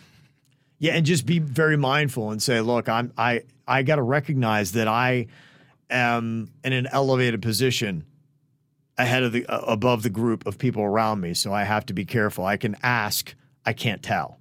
Yeah, 0.82 0.94
and 0.94 1.06
just 1.06 1.28
be 1.28 1.38
very 1.38 1.78
mindful 1.78 2.32
and 2.32 2.42
say, 2.42 2.60
look, 2.60 2.90
I'm 2.90 3.14
I 3.16 3.44
I 3.68 3.84
got 3.84 3.98
to 3.98 4.02
recognize 4.02 4.72
that 4.72 4.88
I 4.88 5.28
am 5.92 6.52
in 6.64 6.74
an 6.74 6.88
elevated 6.88 7.40
position 7.44 8.04
ahead 8.98 9.22
of 9.22 9.32
the 9.32 9.46
uh, 9.46 9.60
above 9.60 10.02
the 10.02 10.10
group 10.10 10.48
of 10.48 10.58
people 10.58 10.82
around 10.82 11.22
me, 11.22 11.36
so 11.36 11.54
I 11.54 11.66
have 11.66 11.86
to 11.86 11.94
be 11.94 12.04
careful. 12.04 12.46
I 12.46 12.58
can 12.58 12.76
ask, 12.82 13.36
I 13.64 13.74
can't 13.74 14.02
tell. 14.02 14.40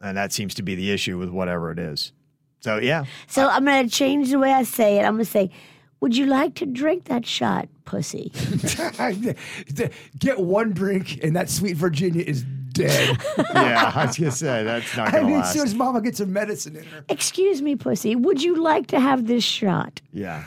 And 0.00 0.16
that 0.16 0.32
seems 0.32 0.54
to 0.54 0.62
be 0.64 0.74
the 0.74 0.90
issue 0.90 1.18
with 1.18 1.28
whatever 1.28 1.70
it 1.70 1.78
is. 1.78 2.12
So, 2.58 2.78
yeah. 2.78 3.04
So 3.28 3.48
I'm 3.48 3.64
going 3.64 3.88
to 3.88 3.94
change 3.94 4.30
the 4.30 4.40
way 4.40 4.52
I 4.52 4.64
say 4.64 4.96
it. 4.98 5.04
I'm 5.04 5.14
going 5.14 5.24
to 5.24 5.30
say, 5.30 5.52
"Would 6.00 6.16
you 6.16 6.26
like 6.26 6.56
to 6.56 6.66
drink 6.66 7.04
that 7.04 7.24
shot, 7.24 7.68
pussy?" 7.84 8.32
Get 10.18 10.40
one 10.40 10.72
drink, 10.72 11.22
and 11.22 11.36
that 11.36 11.48
sweet 11.48 11.76
Virginia 11.76 12.24
is 12.24 12.44
dead. 12.82 13.18
Yeah, 13.54 13.92
I 13.94 14.06
was 14.06 14.18
going 14.18 14.30
to 14.30 14.36
say 14.36 14.64
that's 14.64 14.96
not 14.96 15.08
I 15.08 15.10
going 15.12 15.24
to 15.24 15.30
mean, 15.30 15.40
as 15.40 15.52
soon 15.52 15.62
as 15.64 15.74
Mama 15.74 16.00
gets 16.00 16.18
her 16.18 16.26
medicine 16.26 16.76
in 16.76 16.84
her. 16.84 17.04
Excuse 17.08 17.60
me, 17.62 17.76
pussy. 17.76 18.14
Would 18.16 18.42
you 18.42 18.56
like 18.56 18.86
to 18.88 19.00
have 19.00 19.26
this 19.26 19.44
shot? 19.44 20.00
yeah. 20.12 20.44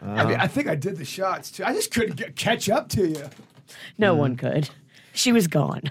I 0.00 0.24
mean, 0.24 0.38
uh, 0.38 0.44
I 0.44 0.46
think 0.46 0.68
I 0.68 0.76
did 0.76 0.96
the 0.96 1.04
shots 1.04 1.50
too. 1.50 1.64
I 1.64 1.72
just 1.72 1.90
couldn't 1.90 2.14
get, 2.16 2.36
catch 2.36 2.70
up 2.70 2.88
to 2.90 3.08
you. 3.08 3.28
No 3.98 4.14
one 4.14 4.36
could. 4.36 4.70
She 5.12 5.32
was 5.32 5.48
gone. 5.48 5.90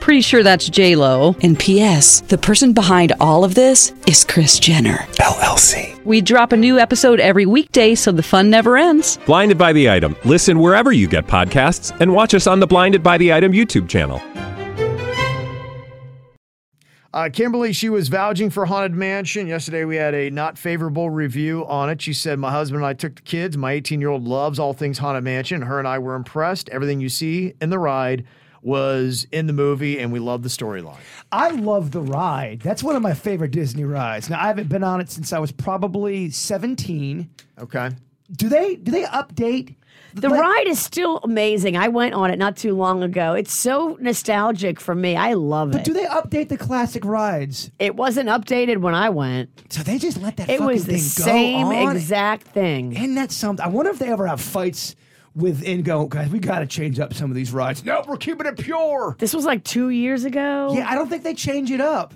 Pretty 0.00 0.22
sure 0.22 0.42
that's 0.42 0.68
J 0.68 0.96
Lo. 0.96 1.36
And 1.42 1.58
P.S. 1.58 2.22
The 2.22 2.38
person 2.38 2.72
behind 2.72 3.12
all 3.20 3.44
of 3.44 3.54
this 3.54 3.92
is 4.06 4.24
Kris 4.24 4.58
Jenner 4.58 4.96
LLC. 5.20 6.02
We 6.04 6.22
drop 6.22 6.52
a 6.52 6.56
new 6.56 6.78
episode 6.78 7.20
every 7.20 7.44
weekday, 7.44 7.94
so 7.94 8.10
the 8.10 8.22
fun 8.22 8.48
never 8.48 8.78
ends. 8.78 9.18
Blinded 9.26 9.58
by 9.58 9.74
the 9.74 9.90
item. 9.90 10.16
Listen 10.24 10.58
wherever 10.58 10.90
you 10.90 11.06
get 11.06 11.26
podcasts, 11.26 11.94
and 12.00 12.14
watch 12.14 12.34
us 12.34 12.46
on 12.46 12.60
the 12.60 12.66
Blinded 12.66 13.02
by 13.02 13.18
the 13.18 13.32
Item 13.32 13.52
YouTube 13.52 13.88
channel. 13.88 14.20
Uh, 17.12 17.28
Kimberly, 17.28 17.72
she 17.72 17.88
was 17.88 18.08
vouching 18.08 18.50
for 18.50 18.64
Haunted 18.64 18.94
Mansion. 18.94 19.48
Yesterday, 19.48 19.84
we 19.84 19.96
had 19.96 20.14
a 20.14 20.30
not 20.30 20.56
favorable 20.56 21.10
review 21.10 21.66
on 21.66 21.90
it. 21.90 22.00
She 22.00 22.12
said, 22.12 22.38
My 22.38 22.52
husband 22.52 22.78
and 22.78 22.86
I 22.86 22.94
took 22.94 23.16
the 23.16 23.22
kids. 23.22 23.56
My 23.58 23.72
18 23.72 24.00
year 24.00 24.10
old 24.10 24.24
loves 24.24 24.58
all 24.58 24.72
things 24.72 24.96
Haunted 24.96 25.24
Mansion. 25.24 25.60
Her 25.60 25.78
and 25.80 25.88
I 25.88 25.98
were 25.98 26.14
impressed. 26.14 26.68
Everything 26.70 27.00
you 27.00 27.08
see 27.08 27.52
in 27.60 27.68
the 27.70 27.80
ride 27.80 28.24
was 28.62 29.26
in 29.32 29.46
the 29.46 29.52
movie, 29.52 29.98
and 29.98 30.12
we 30.12 30.18
love 30.18 30.42
the 30.42 30.48
storyline. 30.48 30.98
I 31.32 31.50
love 31.50 31.90
the 31.92 32.00
ride. 32.00 32.60
That's 32.60 32.82
one 32.82 32.96
of 32.96 33.02
my 33.02 33.14
favorite 33.14 33.50
Disney 33.52 33.84
rides. 33.84 34.28
Now 34.28 34.38
I 34.40 34.46
haven't 34.48 34.68
been 34.68 34.84
on 34.84 35.00
it 35.00 35.10
since 35.10 35.32
I 35.32 35.38
was 35.38 35.52
probably 35.52 36.30
17. 36.30 37.30
Okay. 37.58 37.90
Do 38.32 38.48
they 38.48 38.76
do 38.76 38.92
they 38.92 39.02
update 39.04 39.74
The 40.14 40.28
like- 40.28 40.40
ride 40.40 40.64
is 40.68 40.78
still 40.78 41.18
amazing. 41.24 41.76
I 41.76 41.88
went 41.88 42.14
on 42.14 42.30
it 42.30 42.38
not 42.38 42.56
too 42.56 42.76
long 42.76 43.02
ago. 43.02 43.32
It's 43.32 43.52
so 43.52 43.96
nostalgic 44.00 44.78
for 44.80 44.94
me. 44.94 45.16
I 45.16 45.32
love 45.34 45.72
But 45.72 45.80
it. 45.80 45.84
But 45.84 45.84
do 45.86 45.92
they 45.94 46.06
update 46.06 46.48
the 46.48 46.56
classic 46.56 47.04
rides? 47.04 47.70
it 47.80 47.96
wasn't 47.96 48.28
updated 48.28 48.78
when 48.78 48.94
I 48.94 49.08
went. 49.10 49.50
So 49.72 49.82
they 49.82 49.98
just 49.98 50.20
let 50.22 50.36
that 50.36 50.48
It 50.48 50.58
fucking 50.58 50.66
was 50.66 50.84
the 50.86 50.98
same 50.98 51.72
exact 51.72 52.46
thing. 52.48 52.92
Isn't 52.92 53.14
that 53.16 53.32
something? 53.32 53.64
I 53.64 53.68
wonder 53.68 53.90
if 53.90 53.98
they 53.98 54.08
ever 54.12 54.26
have 54.26 54.40
fights 54.40 54.94
within 55.34 55.82
go, 55.82 56.06
guys, 56.06 56.28
we 56.30 56.38
got 56.38 56.60
to 56.60 56.66
change 56.66 56.98
up 56.98 57.14
some 57.14 57.30
of 57.30 57.36
these 57.36 57.52
rides. 57.52 57.84
No, 57.84 58.04
we're 58.06 58.16
keeping 58.16 58.46
it 58.46 58.58
pure. 58.58 59.16
This 59.18 59.34
was 59.34 59.44
like 59.44 59.64
two 59.64 59.90
years 59.90 60.24
ago. 60.24 60.72
Yeah, 60.74 60.88
I 60.88 60.94
don't 60.94 61.08
think 61.08 61.22
they 61.22 61.34
change 61.34 61.70
it 61.70 61.80
up. 61.80 62.14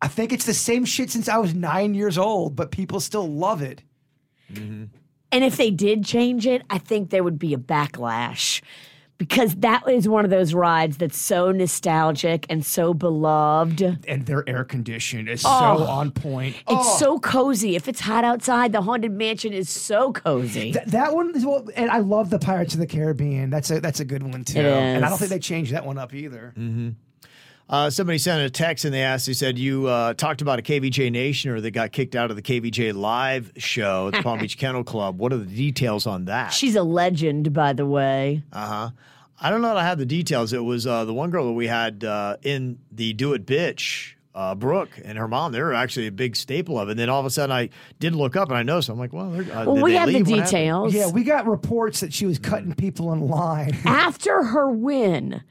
I 0.00 0.08
think 0.08 0.32
it's 0.32 0.46
the 0.46 0.54
same 0.54 0.84
shit 0.84 1.10
since 1.10 1.28
I 1.28 1.38
was 1.38 1.54
nine 1.54 1.94
years 1.94 2.18
old, 2.18 2.56
but 2.56 2.70
people 2.70 3.00
still 3.00 3.26
love 3.26 3.62
it. 3.62 3.82
Mm-hmm. 4.52 4.84
And 5.32 5.44
if 5.44 5.56
they 5.56 5.70
did 5.70 6.04
change 6.04 6.46
it, 6.46 6.62
I 6.70 6.78
think 6.78 7.10
there 7.10 7.24
would 7.24 7.38
be 7.38 7.54
a 7.54 7.58
backlash 7.58 8.60
because 9.18 9.54
that 9.56 9.88
is 9.88 10.08
one 10.08 10.24
of 10.24 10.30
those 10.30 10.54
rides 10.54 10.96
that's 10.96 11.16
so 11.16 11.52
nostalgic 11.52 12.46
and 12.50 12.64
so 12.64 12.92
beloved. 12.92 14.04
And 14.08 14.26
their 14.26 14.48
air 14.48 14.64
condition 14.64 15.28
is 15.28 15.44
Oh. 15.44 15.78
so 15.78 15.84
on 15.84 16.10
point. 16.10 16.56
It's 16.56 16.64
oh. 16.68 16.96
so 16.98 17.18
cozy. 17.18 17.76
If 17.76 17.88
it's 17.88 18.00
hot 18.00 18.24
outside, 18.24 18.72
the 18.72 18.82
Haunted 18.82 19.12
Mansion 19.12 19.52
is 19.52 19.68
so 19.68 20.12
cozy. 20.12 20.72
Th- 20.72 20.86
that 20.86 21.14
one 21.14 21.34
is 21.34 21.44
what, 21.46 21.68
and 21.76 21.90
I 21.90 21.98
love 21.98 22.30
the 22.30 22.38
Pirates 22.38 22.74
of 22.74 22.80
the 22.80 22.86
Caribbean. 22.86 23.50
That's 23.50 23.70
a 23.70 23.80
that's 23.80 24.00
a 24.00 24.04
good 24.04 24.22
one 24.22 24.44
too. 24.44 24.58
It 24.60 24.64
And 24.66 25.04
I 25.04 25.08
don't 25.08 25.18
think 25.18 25.30
they 25.30 25.38
changed 25.38 25.72
that 25.72 25.86
one 25.86 25.98
up 25.98 26.12
either. 26.14 26.52
Mm-hmm. 26.58 26.90
Uh, 27.68 27.88
somebody 27.88 28.18
sent 28.18 28.42
a 28.42 28.50
text 28.50 28.84
and 28.84 28.92
they 28.92 29.02
asked, 29.02 29.26
they 29.26 29.32
said, 29.32 29.58
You 29.58 29.86
uh, 29.86 30.12
talked 30.14 30.42
about 30.42 30.58
a 30.58 30.62
KVJ 30.62 31.10
Nationer 31.10 31.60
that 31.62 31.70
got 31.70 31.92
kicked 31.92 32.14
out 32.14 32.30
of 32.30 32.36
the 32.36 32.42
KVJ 32.42 32.92
live 32.94 33.52
show 33.56 34.08
at 34.08 34.14
the 34.14 34.22
Palm 34.22 34.38
Beach 34.38 34.58
Kennel 34.58 34.84
Club. 34.84 35.18
What 35.18 35.32
are 35.32 35.38
the 35.38 35.46
details 35.46 36.06
on 36.06 36.26
that? 36.26 36.52
She's 36.52 36.76
a 36.76 36.82
legend, 36.82 37.52
by 37.54 37.72
the 37.72 37.86
way. 37.86 38.42
Uh 38.52 38.66
huh. 38.66 38.90
I 39.40 39.50
don't 39.50 39.62
know 39.62 39.68
that 39.68 39.78
I 39.78 39.84
have 39.84 39.98
the 39.98 40.06
details. 40.06 40.52
It 40.52 40.62
was 40.62 40.86
uh, 40.86 41.04
the 41.06 41.14
one 41.14 41.30
girl 41.30 41.46
that 41.46 41.52
we 41.52 41.66
had 41.66 42.04
uh, 42.04 42.36
in 42.42 42.78
the 42.92 43.12
Do 43.14 43.32
It 43.32 43.46
Bitch, 43.46 44.12
uh, 44.34 44.54
Brooke, 44.54 44.90
and 45.04 45.16
her 45.18 45.26
mom. 45.26 45.52
They 45.52 45.60
were 45.60 45.74
actually 45.74 46.06
a 46.06 46.12
big 46.12 46.36
staple 46.36 46.78
of 46.78 46.88
it. 46.88 46.92
And 46.92 47.00
then 47.00 47.08
all 47.08 47.18
of 47.20 47.26
a 47.26 47.30
sudden, 47.30 47.50
I 47.50 47.70
did 47.98 48.14
look 48.14 48.36
up 48.36 48.48
and 48.50 48.56
I 48.58 48.62
noticed. 48.62 48.90
I'm 48.90 48.98
like, 48.98 49.12
well, 49.12 49.30
they're, 49.30 49.42
uh, 49.56 49.64
Well, 49.64 49.74
did 49.76 49.84
we 49.84 49.92
they 49.92 49.96
have 49.98 50.08
the 50.08 50.14
leave? 50.18 50.28
What 50.28 50.36
happened? 50.36 50.50
details. 50.50 50.94
Yeah, 50.94 51.10
we 51.10 51.24
got 51.24 51.46
reports 51.46 52.00
that 52.00 52.12
she 52.12 52.26
was 52.26 52.38
cutting 52.38 52.74
people 52.74 53.12
in 53.12 53.26
line. 53.26 53.76
After 53.84 54.44
her 54.44 54.70
win, 54.70 55.42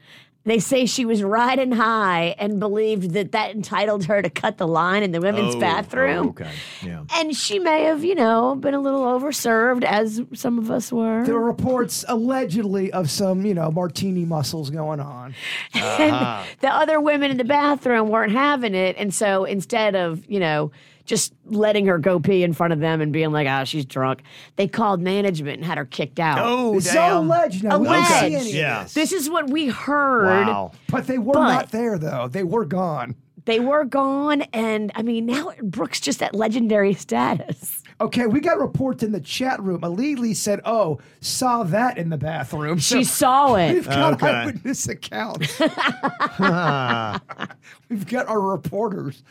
they 0.46 0.58
say 0.58 0.84
she 0.86 1.04
was 1.04 1.22
riding 1.22 1.72
high 1.72 2.34
and 2.38 2.60
believed 2.60 3.12
that 3.12 3.32
that 3.32 3.52
entitled 3.54 4.04
her 4.04 4.20
to 4.20 4.28
cut 4.28 4.58
the 4.58 4.66
line 4.68 5.02
in 5.02 5.10
the 5.12 5.20
women's 5.20 5.54
Oh, 5.54 5.60
bathroom. 5.60 6.26
oh, 6.26 6.30
okay. 6.30 6.50
Yeah. 6.84 7.04
And 7.14 7.34
she 7.34 7.58
may 7.58 7.84
have, 7.84 8.04
you 8.04 8.14
know, 8.14 8.54
been 8.54 8.74
a 8.74 8.80
little 8.80 9.02
overserved, 9.02 9.84
as 9.84 10.20
some 10.34 10.58
of 10.58 10.70
us 10.70 10.92
were. 10.92 11.24
there 11.24 11.34
were 11.34 11.44
reports 11.46 12.04
allegedly 12.08 12.92
of 12.92 13.10
some, 13.10 13.46
you 13.46 13.54
know, 13.54 13.70
martini 13.70 14.24
muscles 14.24 14.68
going 14.70 15.00
on. 15.00 15.34
and 15.74 16.46
the 16.60 16.68
other 16.68 17.00
women 17.00 17.30
in 17.30 17.36
the 17.36 17.44
bathroom 17.44 18.08
weren't 18.08 18.32
having 18.32 18.74
it. 18.74 18.96
And 18.98 19.14
so 19.14 19.44
instead 19.44 19.94
of, 19.96 20.24
you 20.28 20.40
know, 20.40 20.70
just 21.04 21.32
letting 21.46 21.86
her 21.86 21.98
go 21.98 22.18
pee 22.18 22.42
in 22.42 22.52
front 22.52 22.72
of 22.72 22.80
them 22.80 23.00
and 23.00 23.12
being 23.12 23.32
like, 23.32 23.46
ah, 23.48 23.64
she's 23.64 23.84
drunk, 23.84 24.22
they 24.56 24.66
called 24.66 25.00
management 25.00 25.58
and 25.58 25.64
had 25.64 25.78
her 25.78 25.84
kicked 25.84 26.18
out. 26.18 26.38
Oh, 26.40 26.78
so 26.80 26.92
damn. 26.94 27.16
alleged 27.16 27.64
now. 27.64 27.78
We 27.78 27.86
don't 27.86 27.96
Alleged. 27.96 28.12
any 28.24 28.34
of 28.36 28.46
Yeah. 28.46 28.82
this. 28.84 28.94
This 28.94 29.12
is 29.12 29.28
what 29.28 29.50
we 29.50 29.68
heard. 29.68 30.46
Wow. 30.46 30.72
But 30.88 31.06
they 31.06 31.18
were 31.18 31.34
But- 31.34 31.52
not 31.52 31.70
there 31.72 31.98
though. 31.98 32.28
They 32.28 32.44
were 32.44 32.64
gone. 32.64 33.14
They 33.46 33.60
were 33.60 33.84
gone. 33.84 34.40
And 34.54 34.90
I 34.94 35.02
mean, 35.02 35.26
now 35.26 35.52
Brooks 35.62 36.00
just 36.00 36.22
at 36.22 36.34
legendary 36.34 36.94
status. 36.94 37.82
Okay, 38.00 38.26
we 38.26 38.40
got 38.40 38.58
reports 38.58 39.02
in 39.04 39.12
the 39.12 39.20
chat 39.20 39.62
room. 39.62 39.82
Alili 39.82 40.34
said, 40.34 40.60
"Oh, 40.64 40.98
saw 41.20 41.62
that 41.64 41.96
in 41.98 42.08
the 42.08 42.16
bathroom." 42.16 42.80
So 42.80 42.96
She 42.96 43.04
saw 43.04 43.54
it. 43.54 43.74
We've 43.74 43.86
got 43.86 44.14
Okay. 44.14 44.26
eyewitness 44.28 44.88
accounts. 44.88 45.60
We've 47.88 48.06
got 48.06 48.26
our 48.26 48.40
reporters. 48.40 49.22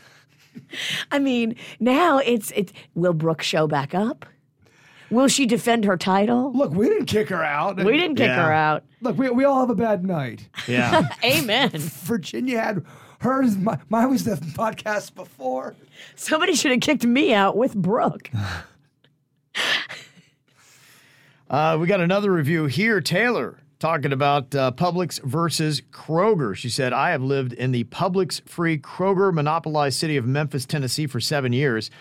I 1.12 1.20
mean, 1.20 1.56
now 1.80 2.18
it's 2.20 2.52
it's 2.56 2.72
will 2.96 3.14
Brooke 3.14 3.42
show 3.42 3.68
back 3.68 3.94
up? 3.96 4.26
Will 5.10 5.28
she 5.28 5.46
defend 5.46 5.86
her 5.86 5.96
title? 5.98 6.52
Look, 6.54 6.72
we 6.74 6.90
didn't 6.90 7.06
kick 7.06 7.30
her 7.30 7.44
out. 7.44 7.78
We 7.78 7.98
didn't 7.98 8.16
kick 8.16 8.28
Yeah. 8.28 8.46
her 8.46 8.52
out. 8.52 8.84
Look, 9.02 9.16
we, 9.18 9.30
we 9.30 9.44
all 9.44 9.60
have 9.60 9.70
a 9.70 9.76
bad 9.76 10.04
night. 10.04 10.48
Yeah. 10.68 11.08
Amen. 11.24 11.70
Virginia 11.74 12.60
had 12.60 12.84
hers. 13.20 13.56
My, 13.56 13.78
mine 13.90 14.10
was 14.10 14.24
the 14.24 14.36
podcast 14.38 15.14
before. 15.14 15.76
Somebody 16.16 16.56
should 16.56 16.72
have 16.72 16.82
kicked 16.82 17.06
me 17.06 17.34
out 17.34 17.56
with 17.58 17.76
Brooke. 17.76 18.32
Uh, 21.50 21.78
we 21.80 21.86
got 21.86 22.00
another 22.02 22.32
review 22.32 22.66
here. 22.66 23.00
Taylor 23.00 23.60
talking 23.84 24.14
about 24.14 24.56
uh, 24.56 24.72
Publix 24.72 25.22
versus 25.24 25.82
Kroger. 25.92 26.56
She 26.56 26.70
said, 26.70 26.94
I 26.94 27.10
have 27.10 27.22
lived 27.22 27.52
in 27.52 27.74
the 27.74 27.84
Publix 27.84 28.42
free 28.48 28.78
Kroger 28.78 29.34
monopolized 29.34 30.00
city 30.00 30.16
of 30.16 30.26
Memphis, 30.26 30.66
Tennessee 30.66 31.06
for 31.06 31.20
seven 31.20 31.52
years. 31.52 31.92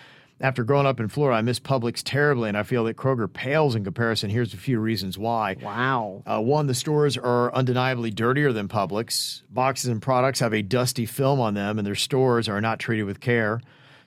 After 0.40 0.62
growing 0.62 0.86
up 0.86 1.00
in 1.00 1.08
Florida, 1.08 1.38
I 1.38 1.42
miss 1.42 1.58
Publix 1.58 2.00
terribly, 2.04 2.48
and 2.48 2.56
I 2.56 2.62
feel 2.62 2.84
that 2.84 2.96
Kroger 2.96 3.32
pales 3.32 3.74
in 3.74 3.82
comparison. 3.82 4.30
Here's 4.30 4.54
a 4.54 4.58
few 4.58 4.78
reasons 4.78 5.18
why. 5.18 5.56
Wow. 5.60 6.22
Uh, 6.24 6.40
one, 6.40 6.68
the 6.68 6.74
stores 6.74 7.16
are 7.16 7.52
undeniably 7.52 8.12
dirtier 8.12 8.52
than 8.52 8.68
Publix. 8.68 9.42
Boxes 9.50 9.88
and 9.88 10.00
products 10.00 10.38
have 10.38 10.54
a 10.54 10.62
dusty 10.62 11.04
film 11.04 11.40
on 11.40 11.54
them, 11.54 11.78
and 11.78 11.86
their 11.86 11.96
stores 11.96 12.48
are 12.48 12.60
not 12.60 12.78
treated 12.78 13.06
with 13.06 13.18
care. 13.18 13.60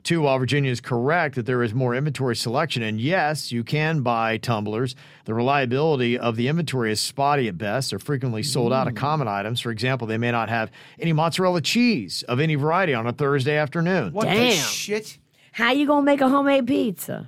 Two, 0.06 0.22
while 0.22 0.38
Virginia 0.38 0.70
is 0.70 0.82
correct 0.82 1.34
that 1.34 1.48
there 1.48 1.64
is 1.64 1.74
more 1.74 1.96
inventory 1.96 2.36
selection, 2.36 2.84
and 2.84 3.02
yes, 3.02 3.52
you 3.52 3.64
can 3.64 4.02
buy 4.02 4.38
tumblers, 4.38 4.96
the 5.26 5.34
reliability 5.34 6.16
of 6.16 6.36
the 6.36 6.48
inventory 6.48 6.92
is 6.92 7.00
spotty 7.00 7.48
at 7.48 7.58
best. 7.58 7.90
They're 7.90 7.98
frequently 7.98 8.44
sold 8.44 8.72
out 8.72 8.86
of 8.86 8.94
hmm. 8.94 9.00
common 9.00 9.28
items. 9.28 9.62
For 9.62 9.72
example, 9.72 10.06
they 10.06 10.20
may 10.20 10.30
not 10.30 10.48
have 10.48 10.70
any 11.00 11.12
mozzarella 11.12 11.60
cheese 11.62 12.22
of 12.28 12.40
any 12.40 12.54
variety 12.54 12.94
on 12.94 13.08
a 13.08 13.14
Thursday 13.14 13.58
afternoon. 13.58 14.14
What 14.14 14.28
the 14.28 14.36
Damn. 14.36 14.68
shit? 14.68 15.18
How 15.54 15.72
you 15.72 15.88
gonna 15.88 16.06
make 16.06 16.22
a 16.22 16.30
homemade 16.30 16.68
pizza? 16.68 17.28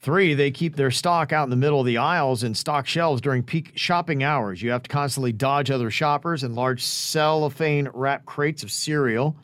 Three, 0.00 0.34
they 0.34 0.50
keep 0.50 0.74
their 0.74 0.90
stock 0.90 1.32
out 1.32 1.44
in 1.44 1.50
the 1.50 1.56
middle 1.56 1.78
of 1.78 1.86
the 1.86 1.98
aisles 1.98 2.42
and 2.42 2.56
stock 2.56 2.88
shelves 2.88 3.20
during 3.20 3.44
peak 3.44 3.70
shopping 3.76 4.24
hours. 4.24 4.60
You 4.60 4.72
have 4.72 4.82
to 4.82 4.88
constantly 4.88 5.32
dodge 5.32 5.70
other 5.70 5.92
shoppers 5.92 6.42
and 6.42 6.56
large 6.56 6.82
cellophane 6.82 7.88
wrap 7.94 8.24
crates 8.26 8.64
of 8.64 8.72
cereal. 8.72 9.36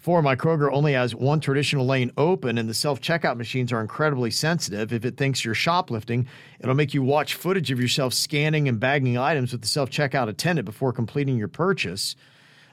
Four, 0.00 0.22
my 0.22 0.34
Kroger 0.34 0.72
only 0.72 0.94
has 0.94 1.14
one 1.14 1.40
traditional 1.40 1.84
lane 1.84 2.10
open, 2.16 2.56
and 2.56 2.66
the 2.66 2.74
self 2.74 3.02
checkout 3.02 3.36
machines 3.36 3.70
are 3.70 3.82
incredibly 3.82 4.30
sensitive. 4.30 4.94
If 4.94 5.04
it 5.04 5.18
thinks 5.18 5.44
you're 5.44 5.54
shoplifting, 5.54 6.26
it'll 6.58 6.74
make 6.74 6.94
you 6.94 7.02
watch 7.02 7.34
footage 7.34 7.70
of 7.70 7.78
yourself 7.78 8.14
scanning 8.14 8.66
and 8.66 8.80
bagging 8.80 9.18
items 9.18 9.52
with 9.52 9.60
the 9.60 9.68
self 9.68 9.90
checkout 9.90 10.26
attendant 10.30 10.64
before 10.64 10.94
completing 10.94 11.36
your 11.36 11.48
purchase. 11.48 12.16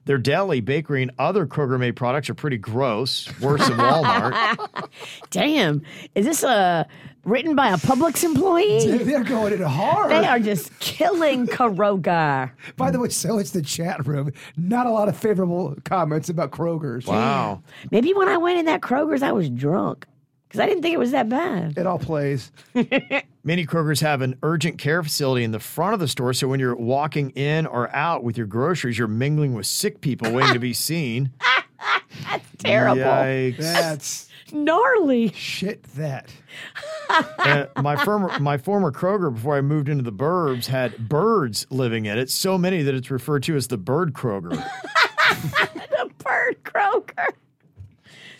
Their 0.05 0.17
deli, 0.17 0.61
bakery, 0.61 1.01
and 1.01 1.11
other 1.19 1.45
Kroger 1.45 1.77
made 1.77 1.97
products 1.97 2.29
are 2.29 2.33
pretty 2.33 2.57
gross, 2.57 3.27
worse 3.41 3.67
than 3.67 3.77
Walmart. 3.77 4.87
Damn, 5.29 5.81
is 6.15 6.25
this 6.25 6.45
uh, 6.45 6.85
written 7.27 7.55
by 7.55 7.69
a 7.69 7.77
Publix 7.77 8.23
employee? 8.23 8.97
They're 9.03 9.23
going 9.23 9.53
in 9.53 9.61
hard. 9.61 10.09
They 10.09 10.25
are 10.25 10.39
just 10.39 10.77
killing 10.79 11.45
Kroger. 11.45 12.51
By 12.77 12.91
the 12.91 12.99
way, 12.99 13.09
so 13.09 13.37
it's 13.37 13.51
the 13.51 13.61
chat 13.61 14.07
room. 14.07 14.31
Not 14.55 14.87
a 14.87 14.91
lot 14.91 15.09
of 15.09 15.17
favorable 15.17 15.75
comments 15.83 16.29
about 16.29 16.51
Kroger's. 16.51 17.05
wow. 17.05 17.61
Maybe 17.91 18.13
when 18.13 18.27
I 18.29 18.37
went 18.37 18.59
in 18.59 18.65
that 18.65 18.81
Kroger's, 18.81 19.21
I 19.21 19.33
was 19.33 19.49
drunk 19.49 20.07
because 20.47 20.61
I 20.61 20.65
didn't 20.65 20.81
think 20.81 20.93
it 20.93 20.99
was 20.99 21.11
that 21.11 21.27
bad. 21.27 21.77
It 21.77 21.85
all 21.85 21.99
plays. 21.99 22.51
Many 23.43 23.65
Krogers 23.65 24.01
have 24.01 24.21
an 24.21 24.37
urgent 24.43 24.77
care 24.77 25.03
facility 25.03 25.43
in 25.43 25.51
the 25.51 25.59
front 25.59 25.93
of 25.93 25.99
the 25.99 26.07
store, 26.07 26.33
so 26.33 26.47
when 26.47 26.59
you're 26.59 26.75
walking 26.75 27.31
in 27.31 27.65
or 27.65 27.93
out 27.95 28.23
with 28.23 28.37
your 28.37 28.47
groceries, 28.47 28.97
you're 28.97 29.07
mingling 29.07 29.53
with 29.53 29.65
sick 29.65 30.01
people 30.01 30.31
waiting 30.31 30.53
to 30.53 30.59
be 30.59 30.73
seen. 30.73 31.31
That's 32.23 32.45
terrible. 32.57 33.01
Yikes. 33.01 33.57
That's 33.57 34.26
Gnarly. 34.53 35.29
shit 35.29 35.83
that. 35.95 36.29
Uh, 37.09 37.67
my 37.81 37.95
former 38.03 38.37
my 38.39 38.57
former 38.57 38.91
Kroger 38.91 39.33
before 39.33 39.55
I 39.55 39.61
moved 39.61 39.89
into 39.89 40.03
the 40.03 40.11
burbs 40.11 40.65
had 40.65 41.09
birds 41.09 41.65
living 41.69 42.05
in 42.05 42.17
it, 42.17 42.29
so 42.29 42.57
many 42.57 42.83
that 42.83 42.93
it's 42.93 43.09
referred 43.09 43.43
to 43.43 43.55
as 43.55 43.67
the 43.67 43.77
bird 43.77 44.13
Kroger. 44.13 44.61
The 45.89 46.09
bird 46.23 46.63
Kroger. 46.63 47.27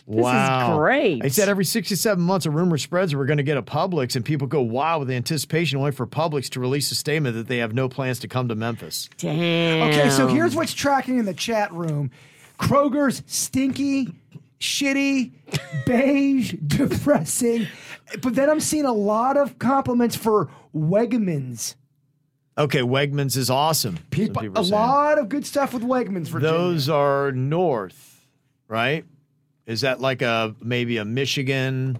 This 0.06 0.22
wow, 0.22 0.72
is 0.72 0.78
great. 0.78 1.22
I 1.22 1.28
said 1.28 1.50
every 1.50 1.66
six 1.66 1.88
to 1.88 1.96
seven 1.96 2.24
months, 2.24 2.46
a 2.46 2.50
rumor 2.50 2.78
spreads 2.78 3.14
we're 3.14 3.26
going 3.26 3.36
to 3.36 3.42
get 3.42 3.58
a 3.58 3.62
Publix, 3.62 4.16
and 4.16 4.24
people 4.24 4.46
go 4.46 4.62
wild 4.62 5.00
with 5.00 5.10
anticipation, 5.10 5.78
only 5.78 5.92
for 5.92 6.06
Publix 6.06 6.48
to 6.50 6.60
release 6.60 6.90
a 6.90 6.94
statement 6.94 7.36
that 7.36 7.46
they 7.46 7.58
have 7.58 7.74
no 7.74 7.90
plans 7.90 8.18
to 8.20 8.28
come 8.28 8.48
to 8.48 8.54
Memphis. 8.54 9.10
Damn. 9.18 9.90
Okay, 9.90 10.08
so 10.08 10.26
here's 10.26 10.56
what's 10.56 10.72
tracking 10.72 11.18
in 11.18 11.26
the 11.26 11.34
chat 11.34 11.70
room 11.74 12.10
Kroger's 12.58 13.22
stinky, 13.26 14.14
shitty, 14.60 15.32
beige, 15.86 16.54
depressing. 16.66 17.66
But 18.22 18.34
then 18.34 18.48
I'm 18.50 18.60
seeing 18.60 18.84
a 18.86 18.92
lot 18.92 19.36
of 19.36 19.58
compliments 19.58 20.16
for 20.16 20.48
Wegmans. 20.74 21.74
Okay, 22.56 22.80
Wegmans 22.80 23.36
is 23.36 23.50
awesome. 23.50 23.98
People, 24.10 24.42
people 24.42 24.60
a 24.60 24.64
saying. 24.64 24.72
lot 24.74 25.18
of 25.18 25.28
good 25.28 25.46
stuff 25.46 25.72
with 25.74 25.82
Wegmans. 25.82 26.28
Virginia. 26.28 26.40
Those 26.58 26.88
are 26.88 27.30
north, 27.32 28.26
right? 28.66 29.04
Is 29.66 29.82
that 29.82 30.00
like 30.00 30.22
a 30.22 30.56
maybe 30.60 30.96
a 30.96 31.04
Michigan 31.04 31.98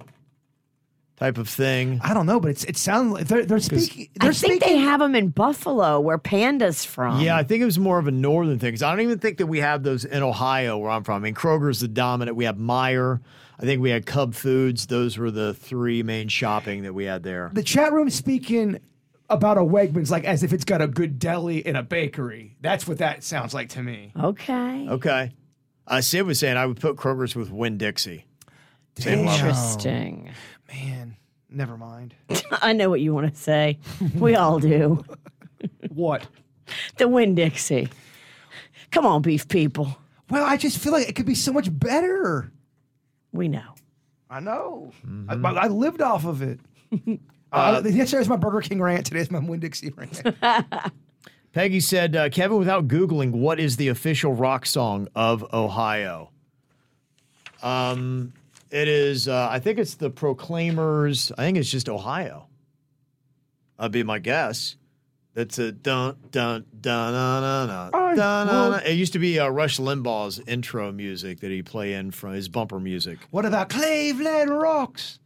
type 1.18 1.38
of 1.38 1.48
thing? 1.48 2.00
I 2.02 2.14
don't 2.14 2.26
know, 2.26 2.40
but 2.40 2.50
it's 2.50 2.64
it 2.64 2.76
sounds 2.76 3.12
like 3.12 3.26
they're 3.26 3.44
they're 3.44 3.58
speaking. 3.60 4.08
I 4.20 4.24
They're 4.24 4.32
think 4.32 4.62
they 4.62 4.76
have 4.76 5.00
them 5.00 5.14
in 5.14 5.28
Buffalo, 5.28 6.00
where 6.00 6.18
Panda's 6.18 6.84
from. 6.84 7.20
Yeah, 7.20 7.36
I 7.36 7.42
think 7.42 7.62
it 7.62 7.64
was 7.66 7.78
more 7.78 7.98
of 7.98 8.06
a 8.06 8.10
northern 8.12 8.58
thing. 8.58 8.72
'cause 8.72 8.82
I 8.82 8.90
don't 8.90 9.00
even 9.02 9.18
think 9.18 9.38
that 9.38 9.46
we 9.46 9.60
have 9.60 9.82
those 9.82 10.04
in 10.04 10.22
Ohio 10.22 10.78
where 10.78 10.90
I'm 10.90 11.04
from. 11.04 11.16
I 11.16 11.24
mean, 11.24 11.34
Kroger's 11.34 11.80
the 11.80 11.88
dominant. 11.88 12.36
We 12.36 12.44
have 12.44 12.56
Meijer. 12.56 13.20
I 13.60 13.64
think 13.64 13.82
we 13.82 13.90
had 13.90 14.06
Cub 14.06 14.34
Foods. 14.34 14.86
Those 14.86 15.18
were 15.18 15.32
the 15.32 15.52
three 15.54 16.04
main 16.04 16.28
shopping 16.28 16.82
that 16.84 16.94
we 16.94 17.04
had 17.06 17.24
there. 17.24 17.50
the 17.52 17.62
chat 17.64 17.92
room 17.92 18.08
speaking 18.10 18.78
about 19.30 19.58
a 19.58 19.62
Wegmans 19.62 20.10
like 20.10 20.24
as 20.24 20.42
if 20.42 20.52
it's 20.52 20.64
got 20.64 20.80
a 20.80 20.86
good 20.86 21.18
deli 21.18 21.66
and 21.66 21.76
a 21.76 21.82
bakery. 21.82 22.56
That's 22.60 22.86
what 22.86 22.98
that 22.98 23.22
sounds 23.24 23.52
like 23.52 23.68
to 23.70 23.82
me. 23.82 24.12
Okay. 24.18 24.86
Okay. 24.88 25.32
Uh, 25.86 26.00
Sid 26.00 26.24
was 26.24 26.38
saying 26.38 26.56
I 26.56 26.66
would 26.66 26.80
put 26.80 26.96
Kroger's 26.96 27.34
with 27.34 27.50
Winn 27.50 27.76
Dixie. 27.78 28.24
Same 28.98 29.26
level. 29.26 29.32
Interesting. 29.48 30.30
Man, 30.68 31.16
never 31.50 31.76
mind. 31.76 32.14
I 32.50 32.72
know 32.72 32.90
what 32.90 33.00
you 33.00 33.14
want 33.14 33.32
to 33.32 33.40
say. 33.40 33.78
We 34.14 34.34
all 34.34 34.58
do. 34.58 35.04
what? 35.88 36.26
The 36.96 37.08
Winn 37.08 37.34
Dixie. 37.34 37.88
Come 38.90 39.06
on, 39.06 39.22
beef 39.22 39.48
people. 39.48 39.98
Well, 40.30 40.44
I 40.44 40.56
just 40.56 40.78
feel 40.78 40.92
like 40.92 41.08
it 41.08 41.14
could 41.14 41.26
be 41.26 41.34
so 41.34 41.52
much 41.52 41.68
better. 41.70 42.52
We 43.32 43.48
know. 43.48 43.74
I 44.30 44.40
know. 44.40 44.92
I, 45.28 45.36
but 45.36 45.56
I 45.56 45.68
lived 45.68 46.02
off 46.02 46.26
of 46.26 46.42
it. 46.42 46.60
uh, 47.52 47.80
was 47.82 48.28
my 48.28 48.36
Burger 48.36 48.60
King 48.60 48.82
rant. 48.82 49.06
Today 49.06 49.20
is 49.20 49.30
my 49.30 49.38
Winn 49.38 49.60
Dixie 49.60 49.90
rant. 49.90 50.22
Peggy 51.52 51.80
said, 51.80 52.14
uh, 52.14 52.28
Kevin, 52.28 52.58
without 52.58 52.88
Googling, 52.88 53.32
what 53.32 53.58
is 53.58 53.76
the 53.76 53.88
official 53.88 54.34
rock 54.34 54.66
song 54.66 55.08
of 55.14 55.44
Ohio? 55.52 56.30
Um, 57.62 58.32
it 58.70 58.88
is, 58.88 59.28
uh, 59.28 59.48
I 59.50 59.58
think 59.60 59.78
it's 59.78 59.94
the 59.94 60.10
Proclaimers. 60.10 61.32
I 61.38 61.42
think 61.42 61.58
it's 61.58 61.70
just 61.70 61.88
Ohio. 61.88 62.46
That'd 63.78 63.92
be 63.92 64.02
my 64.02 64.18
guess. 64.18 64.76
That's 65.34 65.58
a 65.60 65.70
dun 65.70 66.16
dun 66.32 66.64
dun 66.80 67.12
dun 67.12 67.42
dun 67.42 67.68
dun. 67.68 67.90
dun, 67.92 68.16
dun, 68.16 68.46
dun. 68.72 68.82
It 68.84 68.94
used 68.94 69.12
to 69.12 69.20
be 69.20 69.38
uh, 69.38 69.48
Rush 69.48 69.78
Limbaugh's 69.78 70.40
intro 70.48 70.90
music 70.90 71.40
that 71.40 71.50
he 71.52 71.62
play 71.62 71.92
in 71.94 72.10
from 72.10 72.32
his 72.32 72.48
bumper 72.48 72.80
music. 72.80 73.18
what 73.30 73.44
about 73.46 73.68
Cleveland 73.68 74.50
Rocks? 74.50 75.20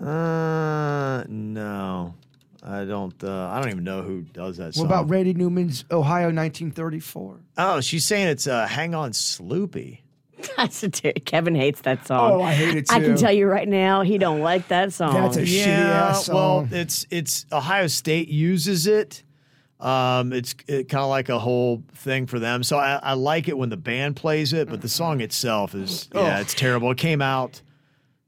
Uh, 0.00 1.24
no, 1.28 2.14
I 2.62 2.84
don't. 2.84 3.24
Uh, 3.24 3.48
I 3.48 3.60
don't 3.60 3.70
even 3.70 3.84
know 3.84 4.02
who 4.02 4.22
does 4.22 4.58
that 4.58 4.66
What 4.66 4.74
song. 4.74 4.86
about 4.86 5.08
Randy 5.10 5.34
Newman's 5.34 5.84
Ohio 5.90 6.26
1934? 6.26 7.40
Oh, 7.58 7.80
she's 7.80 8.04
saying 8.04 8.28
it's 8.28 8.46
uh, 8.46 8.66
"Hang 8.66 8.94
On, 8.94 9.10
Sloopy." 9.12 10.00
That's 10.56 10.82
a 10.82 10.90
ter- 10.90 11.12
Kevin 11.12 11.54
hates 11.54 11.80
that 11.82 12.06
song. 12.06 12.32
Oh, 12.32 12.42
I 12.42 12.52
hate 12.52 12.76
it 12.76 12.92
I 12.92 13.00
can 13.00 13.16
tell 13.16 13.32
you 13.32 13.46
right 13.46 13.68
now, 13.68 14.02
he 14.02 14.18
don't 14.18 14.40
like 14.40 14.68
that 14.68 14.92
song. 14.92 15.14
That's 15.14 15.36
a 15.36 15.42
shitty 15.42 15.66
ass 15.66 16.28
well, 16.28 16.68
it's 16.70 17.06
it's 17.10 17.46
Ohio 17.52 17.86
State 17.86 18.28
uses 18.28 18.86
it. 18.86 19.22
Um, 19.80 20.32
it's 20.32 20.54
it, 20.66 20.88
kind 20.88 21.02
of 21.02 21.10
like 21.10 21.28
a 21.28 21.38
whole 21.38 21.82
thing 21.92 22.26
for 22.26 22.38
them. 22.38 22.62
So 22.62 22.78
I, 22.78 22.98
I 23.02 23.12
like 23.12 23.48
it 23.48 23.58
when 23.58 23.68
the 23.68 23.76
band 23.76 24.16
plays 24.16 24.52
it, 24.52 24.68
but 24.68 24.80
the 24.80 24.88
song 24.88 25.20
itself 25.20 25.74
is 25.74 26.08
yeah, 26.14 26.40
it's 26.40 26.54
terrible. 26.54 26.90
It 26.90 26.98
came 26.98 27.20
out, 27.20 27.60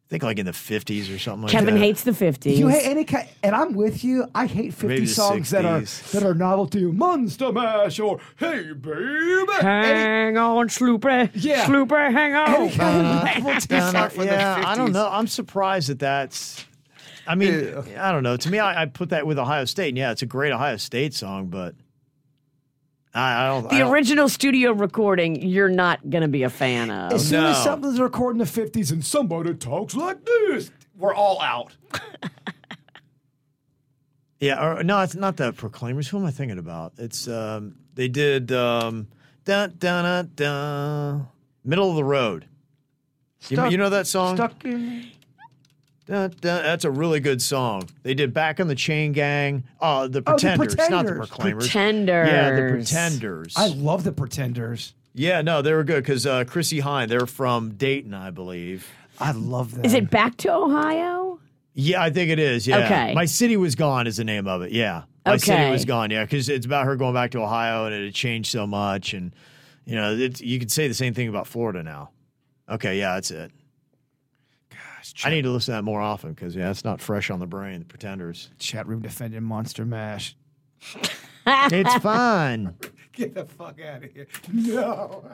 I 0.08 0.10
think, 0.10 0.22
like 0.22 0.38
in 0.38 0.46
the 0.46 0.54
fifties 0.54 1.10
or 1.10 1.18
something 1.18 1.42
like 1.42 1.52
Kevin 1.52 1.74
that. 1.74 1.80
hates 1.80 2.02
the 2.02 2.12
50s. 2.12 2.56
You 2.56 2.68
hate 2.68 2.86
any 2.86 3.04
kind, 3.04 3.28
and 3.42 3.54
I'm 3.54 3.74
with 3.74 4.02
you. 4.02 4.24
I 4.34 4.46
hate 4.46 4.72
50 4.72 4.86
Maybe 4.86 5.00
the 5.02 5.06
songs 5.06 5.50
that 5.50 5.66
are 5.66 5.82
60s. 5.82 6.12
that 6.12 6.22
are 6.22 6.32
novelty. 6.32 6.82
Monster 6.86 7.52
Mash 7.52 8.00
or 8.00 8.18
Hey 8.36 8.72
Babe. 8.72 9.50
Hang 9.60 10.38
on, 10.38 10.68
Slooper. 10.68 11.30
Yeah. 11.34 11.66
Slooper, 11.66 12.10
hang 12.10 12.32
Any 12.34 12.70
on. 12.70 12.70
kind 12.70 12.72
of 12.72 12.80
uh, 12.80 13.24
novelty 13.50 13.66
Dun- 13.68 13.92
song 13.92 14.08
from 14.10 14.24
yeah, 14.24 14.54
the 14.54 14.60
50s. 14.62 14.64
I 14.64 14.74
don't 14.76 14.92
know. 14.92 15.08
I'm 15.12 15.26
surprised 15.26 15.90
that 15.90 15.98
that's. 15.98 16.64
I 17.26 17.34
mean, 17.34 17.74
I 17.98 18.10
don't 18.10 18.22
know. 18.22 18.38
To 18.38 18.50
me, 18.50 18.58
I, 18.58 18.84
I 18.84 18.86
put 18.86 19.10
that 19.10 19.26
with 19.26 19.38
Ohio 19.38 19.66
State. 19.66 19.90
And 19.90 19.98
yeah, 19.98 20.12
it's 20.12 20.22
a 20.22 20.26
great 20.26 20.52
Ohio 20.52 20.78
State 20.78 21.12
song, 21.12 21.48
but 21.48 21.74
I, 23.18 23.44
I 23.44 23.46
don't. 23.48 23.66
I 23.66 23.68
The 23.70 23.78
don't- 23.80 23.92
original 23.92 24.28
studio 24.28 24.72
recording, 24.72 25.42
you're 25.42 25.68
not 25.68 26.08
going 26.08 26.22
to 26.22 26.28
be 26.28 26.42
a 26.44 26.50
fan 26.50 26.90
of. 26.90 27.12
As 27.12 27.28
soon 27.28 27.44
as 27.44 27.58
No. 27.58 27.64
something's 27.64 28.00
recorded 28.00 28.40
in 28.40 28.46
the 28.46 28.60
50s 28.80 28.92
and 28.92 29.04
somebody 29.04 29.54
talks 29.54 29.94
like 29.94 30.24
this, 30.24 30.70
we're 30.96 31.14
all 31.14 31.40
out. 31.40 31.76
Yeah, 34.40 34.64
or 34.64 34.84
no, 34.84 35.00
it's 35.00 35.16
not 35.16 35.36
the 35.36 35.52
Proclaimers. 35.52 36.06
Who 36.08 36.18
am 36.18 36.24
I 36.24 36.30
thinking 36.30 36.58
about? 36.58 36.92
It's 36.96 37.26
um, 37.26 37.74
they 37.94 38.06
did 38.06 38.52
um, 38.52 39.08
dun 39.44 39.74
dun 39.80 40.04
dun 40.04 40.30
dun, 40.36 41.28
middle 41.64 41.90
of 41.90 41.96
the 41.96 42.04
road. 42.04 42.46
You, 43.48 43.56
Stuck- 43.56 43.72
you 43.72 43.78
know 43.78 43.90
that 43.90 44.06
song? 44.06 44.36
Stuck 44.36 44.64
in. 44.64 45.08
Dun, 46.08 46.30
dun, 46.40 46.62
that's 46.62 46.84
a 46.86 46.90
really 46.90 47.20
good 47.20 47.42
song. 47.42 47.86
They 48.02 48.14
did 48.14 48.32
Back 48.32 48.60
on 48.60 48.66
the 48.68 48.74
Chain 48.74 49.12
Gang. 49.12 49.64
Uh, 49.78 50.08
the 50.08 50.22
Oh, 50.26 50.32
The 50.38 50.56
Pretenders, 50.56 50.76
not 50.76 51.04
the 51.06 51.12
Pretenders. 51.12 51.28
Proclaimers. 51.28 51.64
Pretenders. 51.66 52.28
Yeah, 52.28 52.50
the 52.50 52.70
Pretenders. 52.72 53.54
I 53.56 53.66
love 53.68 54.04
the 54.04 54.12
Pretenders. 54.12 54.94
yeah, 55.14 55.42
no, 55.42 55.60
they 55.60 55.72
were 55.74 55.84
good 55.84 56.02
because 56.02 56.24
uh, 56.26 56.44
Chrissie 56.44 56.80
Hynde, 56.80 57.08
they're 57.10 57.26
from 57.26 57.74
Dayton, 57.74 58.14
I 58.14 58.30
believe. 58.30 58.88
I 59.20 59.32
love 59.32 59.74
that. 59.74 59.84
Is 59.84 59.92
it 59.94 60.08
back 60.10 60.36
to 60.38 60.52
Ohio? 60.54 61.40
Yeah, 61.74 62.02
I 62.02 62.08
think 62.10 62.30
it 62.30 62.38
is. 62.38 62.66
Yeah. 62.66 62.78
Okay. 62.86 63.14
My 63.14 63.24
City 63.26 63.56
Was 63.56 63.74
Gone 63.74 64.06
is 64.06 64.16
the 64.16 64.24
name 64.24 64.48
of 64.48 64.62
it. 64.62 64.72
Yeah. 64.72 65.02
My 65.26 65.36
City 65.36 65.70
Was 65.70 65.84
Gone. 65.84 66.10
Yeah. 66.10 66.24
Because 66.24 66.48
it's 66.48 66.64
about 66.66 66.86
her 66.86 66.96
going 66.96 67.14
back 67.14 67.32
to 67.32 67.38
Ohio 67.42 67.84
and 67.84 67.94
it 67.94 68.04
had 68.04 68.14
changed 68.14 68.50
so 68.50 68.66
much. 68.66 69.12
And, 69.12 69.34
you 69.84 69.94
know, 69.94 70.12
it's, 70.16 70.40
you 70.40 70.58
could 70.58 70.72
say 70.72 70.88
the 70.88 70.94
same 70.94 71.12
thing 71.14 71.28
about 71.28 71.46
Florida 71.46 71.82
now. 71.82 72.10
Okay. 72.68 72.98
Yeah, 72.98 73.14
that's 73.14 73.30
it. 73.30 73.52
Gosh, 74.98 75.14
I 75.24 75.30
need 75.30 75.42
to 75.42 75.50
listen 75.50 75.72
to 75.72 75.78
that 75.78 75.82
more 75.84 76.00
often 76.00 76.32
because, 76.32 76.56
yeah, 76.56 76.70
it's 76.70 76.84
not 76.84 77.00
fresh 77.00 77.30
on 77.30 77.38
the 77.38 77.46
brain. 77.46 77.80
The 77.80 77.84
Pretenders. 77.84 78.50
chat 78.58 78.86
room 78.86 79.00
defending 79.00 79.42
Monster 79.44 79.84
Mash. 79.84 80.36
it's 81.46 81.94
fun. 82.02 82.74
Get 83.12 83.34
the 83.34 83.44
fuck 83.44 83.80
out 83.80 84.04
of 84.04 84.12
here. 84.12 84.26
No. 84.52 85.24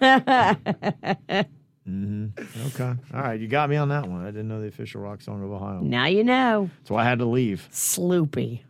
Mm-hmm. 1.88 2.66
Okay. 2.66 3.00
All 3.14 3.20
right. 3.20 3.38
You 3.40 3.46
got 3.46 3.70
me 3.70 3.76
on 3.76 3.90
that 3.90 4.08
one. 4.08 4.22
I 4.24 4.32
didn't 4.32 4.48
know 4.48 4.60
the 4.60 4.66
official 4.66 5.00
rock 5.02 5.20
song 5.20 5.44
of 5.44 5.52
Ohio. 5.52 5.78
Now 5.80 6.06
you 6.06 6.24
know. 6.24 6.68
So 6.82 6.96
I 6.96 7.04
had 7.04 7.20
to 7.20 7.24
leave. 7.26 7.68
Sloopy. 7.70 8.62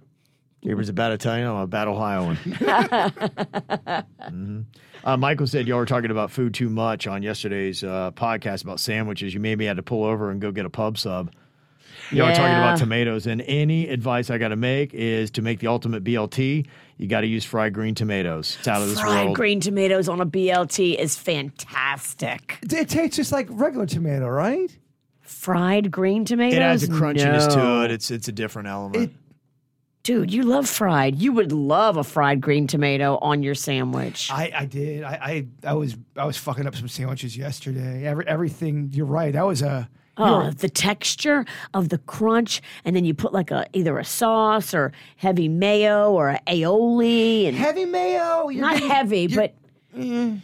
Gabriel's 0.67 0.89
a 0.89 0.93
bad 0.93 1.13
Italian. 1.13 1.47
I'm 1.49 1.57
a 1.57 1.67
bad 1.67 1.89
Ohioan. 1.89 2.37
Mhm. 4.27 4.65
uh, 5.05 5.17
Michael 5.17 5.47
said 5.47 5.69
y'all 5.69 5.79
were 5.79 5.87
talking 5.87 6.11
about 6.11 6.31
food 6.31 6.53
too 6.55 6.69
much 6.69 7.07
on 7.07 7.23
yesterday's 7.23 7.85
uh, 7.85 8.11
podcast 8.13 8.65
about 8.65 8.81
sandwiches. 8.81 9.33
You 9.33 9.41
maybe 9.41 9.65
had 9.67 9.77
to 9.77 9.83
pull 9.83 10.05
over 10.05 10.31
and 10.31 10.41
go 10.41 10.51
get 10.51 10.67
a 10.67 10.71
pub 10.71 10.99
sub. 10.99 11.33
Y'all 12.11 12.27
were 12.29 12.35
talking 12.35 12.55
about 12.57 12.79
tomatoes, 12.79 13.27
and 13.27 13.43
any 13.43 13.89
advice 13.89 14.31
I 14.31 14.39
got 14.39 14.49
to 14.49 14.57
make 14.57 14.95
is 14.95 15.31
to 15.33 15.43
make 15.43 15.59
the 15.61 15.67
ultimate 15.69 16.05
BLT. 16.05 16.67
You 16.99 17.07
got 17.09 17.23
to 17.23 17.27
use 17.27 17.45
fried 17.45 17.73
green 17.73 17.95
tomatoes. 17.95 18.57
It's 18.59 18.69
out 18.69 18.81
of 18.83 18.89
this 18.89 19.01
Fried 19.01 19.25
world. 19.27 19.37
green 19.37 19.61
tomatoes 19.61 20.09
on 20.09 20.21
a 20.21 20.27
BLT 20.27 20.97
is 20.99 21.17
fantastic. 21.17 22.59
It 22.63 22.89
tastes 22.89 23.17
just 23.17 23.33
like 23.33 23.47
regular 23.51 23.87
tomato, 23.87 24.29
right? 24.29 24.71
Fried 25.23 25.91
green 25.91 26.25
tomatoes. 26.25 26.57
It 26.57 26.63
adds 26.63 26.83
a 26.85 26.89
crunchiness 26.89 27.49
No. 27.49 27.55
to 27.57 27.85
it. 27.85 27.91
It's 27.91 28.11
it's 28.11 28.29
a 28.29 28.33
different 28.33 28.69
element. 28.69 29.13
Dude, 30.07 30.33
you 30.33 30.45
love 30.45 30.69
fried. 30.69 31.17
You 31.17 31.33
would 31.33 31.51
love 31.51 31.97
a 31.97 32.05
fried 32.05 32.41
green 32.41 32.69
tomato 32.69 33.19
on 33.21 33.43
your 33.43 33.57
sandwich. 33.57 34.31
I, 34.31 34.53
I 34.55 34.65
did. 34.65 35.03
I, 35.03 35.47
I 35.65 35.71
I 35.71 35.73
was 35.75 35.97
I 36.17 36.25
was 36.25 36.37
fucking 36.37 36.65
up 36.65 36.77
some 36.77 36.87
sandwiches 36.87 37.37
yesterday. 37.37 38.07
Every, 38.07 38.25
everything. 38.29 38.91
You're 38.93 39.07
right. 39.07 39.33
That 39.33 39.45
was 39.45 39.63
a. 39.63 39.89
Oh, 40.17 40.51
the 40.53 40.69
texture 40.69 41.45
of 41.75 41.89
the 41.89 41.99
crunch, 41.99 42.63
and 42.85 42.95
then 42.95 43.05
you 43.05 43.15
put 43.15 43.33
like 43.33 43.51
a 43.51 43.67
either 43.73 43.99
a 43.99 44.05
sauce 44.05 44.73
or 44.75 44.93
heavy 45.17 45.49
mayo 45.49 46.13
or 46.13 46.29
a 46.31 46.41
aioli, 46.47 47.49
and 47.49 47.57
Heavy 47.57 47.85
mayo. 47.85 48.49
You're 48.49 48.61
not 48.63 48.75
getting- 48.75 48.89
heavy, 48.91 49.27
but 49.27 49.55
eh, 49.99 50.37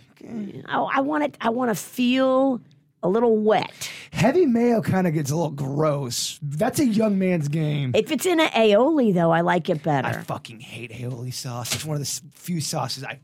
I, 0.66 0.79
I 0.96 1.01
want 1.03 1.22
it. 1.22 1.37
I 1.40 1.51
want 1.51 1.70
to 1.70 1.75
feel 1.77 2.61
a 3.02 3.08
little 3.08 3.36
wet. 3.36 3.90
Heavy 4.12 4.46
mayo 4.46 4.80
kind 4.82 5.06
of 5.06 5.14
gets 5.14 5.30
a 5.30 5.36
little 5.36 5.50
gross. 5.50 6.38
That's 6.42 6.78
a 6.78 6.86
young 6.86 7.18
man's 7.18 7.48
game. 7.48 7.92
If 7.94 8.12
it's 8.12 8.26
in 8.26 8.40
an 8.40 8.48
aioli, 8.48 9.12
though, 9.14 9.30
I 9.30 9.40
like 9.40 9.68
it 9.68 9.82
better. 9.82 10.08
I 10.08 10.12
fucking 10.12 10.60
hate 10.60 10.92
aioli 10.92 11.32
sauce. 11.32 11.74
It's 11.74 11.84
one 11.84 11.96
of 11.96 12.02
the 12.02 12.20
few 12.32 12.60
sauces 12.60 13.04
I 13.04 13.18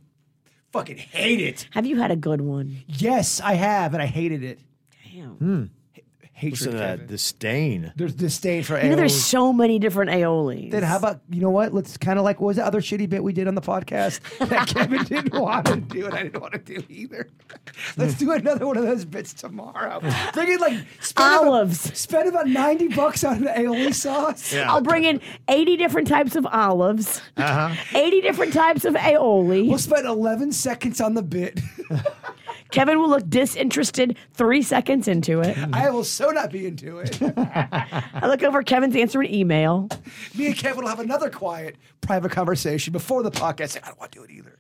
fucking 0.72 0.96
hate 0.98 1.40
it. 1.40 1.68
Have 1.72 1.86
you 1.86 1.96
had 1.98 2.10
a 2.10 2.16
good 2.16 2.40
one? 2.40 2.78
Yes, 2.86 3.40
I 3.40 3.54
have, 3.54 3.94
and 3.94 4.02
I 4.02 4.06
hated 4.06 4.42
it. 4.42 4.58
Damn. 5.12 5.30
Hmm. 5.34 5.64
Hatred. 6.38 6.53
Listen 6.53 6.72
to 6.72 6.79
that 6.79 6.90
Kevin. 6.92 7.07
disdain. 7.09 7.92
There's 7.96 8.14
disdain 8.14 8.62
for 8.62 8.77
aioli. 8.77 8.85
You 8.85 8.88
know, 8.90 8.96
there's 8.96 9.24
so 9.24 9.53
many 9.53 9.79
different 9.81 10.11
aiolis. 10.12 10.70
Then 10.70 10.85
how 10.85 10.96
about 10.96 11.20
you 11.31 11.40
know 11.40 11.51
what? 11.51 11.74
Let's 11.74 11.96
kind 11.96 12.18
of 12.18 12.24
like 12.24 12.40
what 12.40 12.46
was 12.46 12.57
the 12.59 12.64
other 12.64 12.81
shitty 12.81 13.09
bit 13.09 13.24
we 13.24 13.33
did 13.33 13.48
on 13.48 13.55
the 13.57 13.61
podcast 13.61 14.20
that 14.48 14.68
Kevin 14.68 15.03
didn't 15.05 15.35
want 15.35 15.66
to 15.66 15.77
do 15.77 16.07
and 16.07 16.14
I 16.14 16.22
didn't 16.22 16.40
want 16.40 16.53
to 16.53 16.59
do 16.61 16.83
either. 16.88 17.29
Let's 17.96 18.14
do 18.14 18.31
another 18.33 18.66
one 18.66 18.77
of 18.77 18.85
those 18.85 19.05
bits 19.05 19.33
tomorrow. 19.35 20.01
Bring 20.33 20.53
in 20.53 20.59
like 20.61 20.79
spend 21.01 21.35
Olives. 21.46 21.85
About, 21.87 21.96
spend 21.96 22.29
about 22.29 22.46
ninety 22.46 22.88
bucks 22.88 23.24
on 23.24 23.46
an 23.46 23.55
aioli 23.64 23.92
sauce. 24.05 24.53
Yeah. 24.55 24.70
I'll 24.72 24.81
bring 24.81 25.05
in 25.05 25.20
80 25.48 25.77
different 25.77 26.07
types 26.07 26.37
of 26.37 26.46
olives, 26.46 27.20
Uh-huh. 27.37 27.74
80 27.98 28.20
different 28.20 28.53
types 28.53 28.85
of 28.85 28.94
aioli. 28.94 29.68
We'll 29.68 29.79
spend 29.79 30.07
eleven 30.07 30.53
seconds 30.53 31.01
on 31.01 31.14
the 31.14 31.22
bit. 31.22 31.59
Kevin 32.70 32.98
will 32.98 33.09
look 33.09 33.28
disinterested 33.28 34.16
three 34.35 34.62
seconds 34.62 35.09
into 35.09 35.40
it. 35.40 35.57
I 35.72 35.90
will 35.90 36.04
so 36.04 36.31
not 36.31 36.50
be 36.50 36.66
into 36.66 36.98
it. 36.98 37.18
I 37.22 38.26
look 38.26 38.42
over 38.42 38.62
Kevin's 38.62 38.96
answering 38.96 39.33
email. 39.33 39.88
Me 40.35 40.46
and 40.46 40.57
Kevin 40.57 40.83
will 40.83 40.88
have 40.88 41.00
another 41.00 41.31
quiet, 41.31 41.76
private 42.00 42.33
conversation 42.33 42.92
before 42.92 43.22
the 43.22 43.31
podcast. 43.31 43.70
Say, 43.70 43.81
I 43.83 43.88
don't 43.88 44.00
want 44.00 44.12
to 44.12 44.18
do 44.18 44.24
it 44.24 44.31
either. 44.31 44.54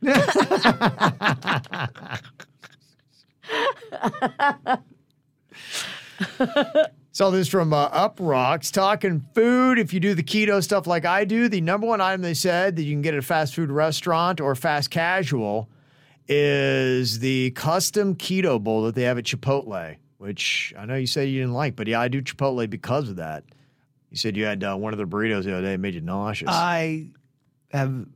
So 7.18 7.32
this 7.32 7.48
from 7.48 7.72
uh, 7.72 7.86
Up 7.86 8.18
Rocks 8.20 8.70
talking 8.70 9.26
food. 9.34 9.76
If 9.76 9.92
you 9.92 9.98
do 9.98 10.14
the 10.14 10.22
keto 10.22 10.62
stuff 10.62 10.86
like 10.86 11.04
I 11.04 11.24
do, 11.24 11.48
the 11.48 11.60
number 11.60 11.84
one 11.84 12.00
item 12.00 12.22
they 12.22 12.32
said 12.32 12.76
that 12.76 12.84
you 12.84 12.92
can 12.94 13.02
get 13.02 13.12
at 13.12 13.18
a 13.18 13.22
fast 13.22 13.56
food 13.56 13.72
restaurant 13.72 14.40
or 14.40 14.54
fast 14.54 14.90
casual 14.90 15.68
is 16.28 17.20
the 17.20 17.50
custom 17.52 18.14
keto 18.14 18.62
bowl 18.62 18.82
that 18.82 18.94
they 18.94 19.02
have 19.02 19.18
at 19.18 19.24
Chipotle. 19.24 19.96
Which 20.18 20.74
I 20.76 20.84
know 20.84 20.96
you 20.96 21.06
said 21.06 21.28
you 21.28 21.40
didn't 21.40 21.54
like, 21.54 21.76
but 21.76 21.86
yeah, 21.86 22.00
I 22.00 22.08
do 22.08 22.20
Chipotle 22.20 22.68
because 22.68 23.08
of 23.08 23.16
that. 23.16 23.44
You 24.10 24.16
said 24.16 24.36
you 24.36 24.44
had 24.44 24.64
uh, 24.64 24.76
one 24.76 24.92
of 24.92 24.96
their 24.96 25.06
burritos 25.06 25.44
the 25.44 25.52
other 25.52 25.62
day, 25.62 25.74
it 25.74 25.80
made 25.80 25.94
you 25.94 26.00
nauseous. 26.00 26.48
I 26.50 27.08
have 27.70 28.06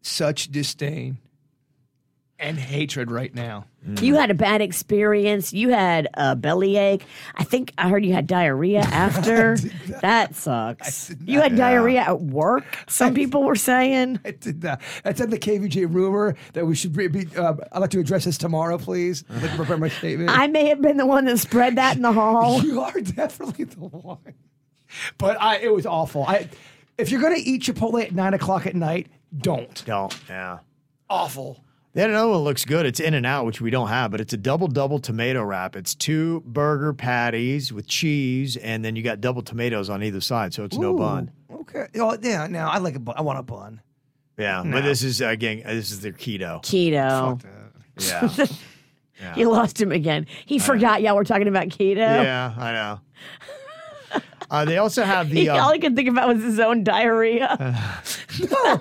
such 0.00 0.50
disdain 0.50 1.18
and 2.42 2.58
hatred 2.58 3.10
right 3.10 3.32
now. 3.34 3.64
You 4.00 4.14
had 4.16 4.30
a 4.30 4.34
bad 4.34 4.60
experience. 4.60 5.52
You 5.52 5.70
had 5.70 6.08
a 6.14 6.36
bellyache. 6.36 7.04
I 7.34 7.44
think 7.44 7.72
I 7.78 7.88
heard 7.88 8.04
you 8.04 8.12
had 8.12 8.26
diarrhea 8.26 8.80
after. 8.82 9.56
that 10.02 10.34
sucks. 10.34 11.14
You 11.24 11.40
had 11.40 11.56
diarrhea 11.56 12.00
at 12.00 12.20
work, 12.20 12.64
some 12.88 13.14
people 13.14 13.42
were 13.44 13.56
saying. 13.56 14.20
I 14.24 14.32
did 14.32 14.60
that. 14.62 14.82
That's 15.04 15.20
in 15.20 15.30
the 15.30 15.38
KVJ 15.38 15.92
rumor 15.92 16.36
that 16.52 16.66
we 16.66 16.74
should 16.74 16.92
be. 16.92 17.06
be 17.08 17.26
uh, 17.36 17.54
I'd 17.72 17.78
like 17.78 17.90
to 17.90 18.00
address 18.00 18.24
this 18.24 18.38
tomorrow, 18.38 18.76
please. 18.76 19.24
I'd 19.30 19.42
like 19.42 19.50
to 19.52 19.56
prepare 19.56 19.78
my 19.78 19.88
statement. 19.88 20.30
I 20.30 20.48
may 20.48 20.66
have 20.68 20.82
been 20.82 20.96
the 20.96 21.06
one 21.06 21.24
that 21.24 21.38
spread 21.38 21.76
that 21.76 21.96
in 21.96 22.02
the 22.02 22.12
hall. 22.12 22.62
you 22.64 22.80
are 22.80 23.00
definitely 23.00 23.64
the 23.64 23.80
one. 23.80 24.34
But 25.18 25.40
I, 25.40 25.56
it 25.58 25.72
was 25.72 25.86
awful. 25.86 26.24
I, 26.24 26.48
if 26.98 27.10
you're 27.10 27.22
gonna 27.22 27.36
eat 27.38 27.62
Chipotle 27.62 28.02
at 28.02 28.12
nine 28.12 28.34
o'clock 28.34 28.66
at 28.66 28.74
night, 28.76 29.08
don't. 29.36 29.84
don't, 29.86 30.16
yeah. 30.28 30.58
Awful. 31.08 31.64
They 31.94 32.00
had 32.00 32.10
another 32.10 32.28
one 32.28 32.38
that 32.38 32.44
looks 32.44 32.64
good. 32.64 32.86
It's 32.86 33.00
In-N-Out, 33.00 33.44
which 33.44 33.60
we 33.60 33.68
don't 33.70 33.88
have, 33.88 34.10
but 34.10 34.20
it's 34.20 34.32
a 34.32 34.38
double 34.38 34.66
double 34.66 34.98
tomato 34.98 35.42
wrap. 35.42 35.76
It's 35.76 35.94
two 35.94 36.40
burger 36.46 36.94
patties 36.94 37.70
with 37.72 37.86
cheese, 37.86 38.56
and 38.56 38.82
then 38.84 38.96
you 38.96 39.02
got 39.02 39.20
double 39.20 39.42
tomatoes 39.42 39.90
on 39.90 40.02
either 40.02 40.20
side, 40.22 40.54
so 40.54 40.64
it's 40.64 40.78
no 40.78 40.94
bun. 40.96 41.30
Okay. 41.52 41.86
Oh 41.96 42.16
yeah. 42.22 42.46
Now 42.46 42.70
I 42.70 42.78
like 42.78 42.94
a 42.94 42.98
bun. 43.00 43.14
I 43.18 43.22
want 43.22 43.38
a 43.38 43.42
bun. 43.42 43.82
Yeah, 44.38 44.62
but 44.66 44.82
this 44.82 45.02
is 45.02 45.20
again, 45.20 45.62
this 45.66 45.90
is 45.90 46.00
their 46.00 46.12
keto. 46.12 46.62
Keto. 46.62 47.40
Yeah, 48.00 48.46
You 49.36 49.50
lost 49.50 49.80
him 49.80 49.92
again. 49.92 50.26
He 50.46 50.58
forgot 50.58 51.02
y'all 51.02 51.14
were 51.14 51.24
talking 51.24 51.46
about 51.46 51.68
keto. 51.68 51.96
yeah, 51.98 52.54
I 52.56 52.72
know. 52.72 53.00
Uh, 54.50 54.66
they 54.66 54.76
also 54.76 55.02
have 55.02 55.30
the. 55.30 55.48
All 55.48 55.68
Um, 55.68 55.72
he 55.72 55.78
could 55.80 55.96
think 55.96 56.10
about 56.10 56.28
was 56.28 56.42
his 56.42 56.60
own 56.60 56.84
diarrhea. 56.84 57.56
No, 58.50 58.76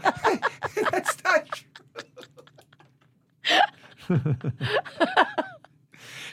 that's 0.91 1.24
not 1.24 1.45
true. 1.47 1.67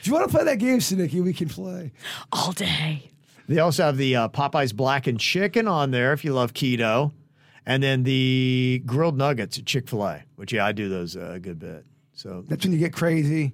If 0.01 0.07
you 0.07 0.13
want 0.13 0.31
to 0.31 0.35
play 0.37 0.45
that 0.45 0.59
game, 0.59 0.81
Sinicky, 0.81 1.21
we 1.21 1.33
can 1.33 1.49
play. 1.49 1.93
All 2.33 2.53
day. 2.53 3.11
they 3.49 3.59
also 3.61 3.85
have 3.85 3.97
the 3.97 4.17
uh, 4.17 4.29
Popeyes 4.29 4.75
blackened 4.75 5.21
chicken 5.21 5.67
on 5.69 5.91
there 5.91 6.13
if 6.13 6.25
you 6.25 6.33
love 6.33 6.53
keto, 6.55 7.13
and 7.67 7.83
then 7.83 8.03
the 8.05 8.83
grilled 8.87 9.17
nuggets 9.17 9.59
at 9.59 9.67
Chick 9.67 9.89
Fil 9.89 10.05
A, 10.05 10.23
which 10.37 10.53
yeah, 10.53 10.65
I 10.67 10.73
do 10.73 10.89
those 10.89 11.17
uh, 11.17 11.33
a 11.35 11.39
good 11.41 11.59
bit. 11.59 11.85
So 12.13 12.45
That's 12.49 12.65
when 12.65 12.73
you 12.73 12.79
get 12.79 12.93
crazy. 12.93 13.53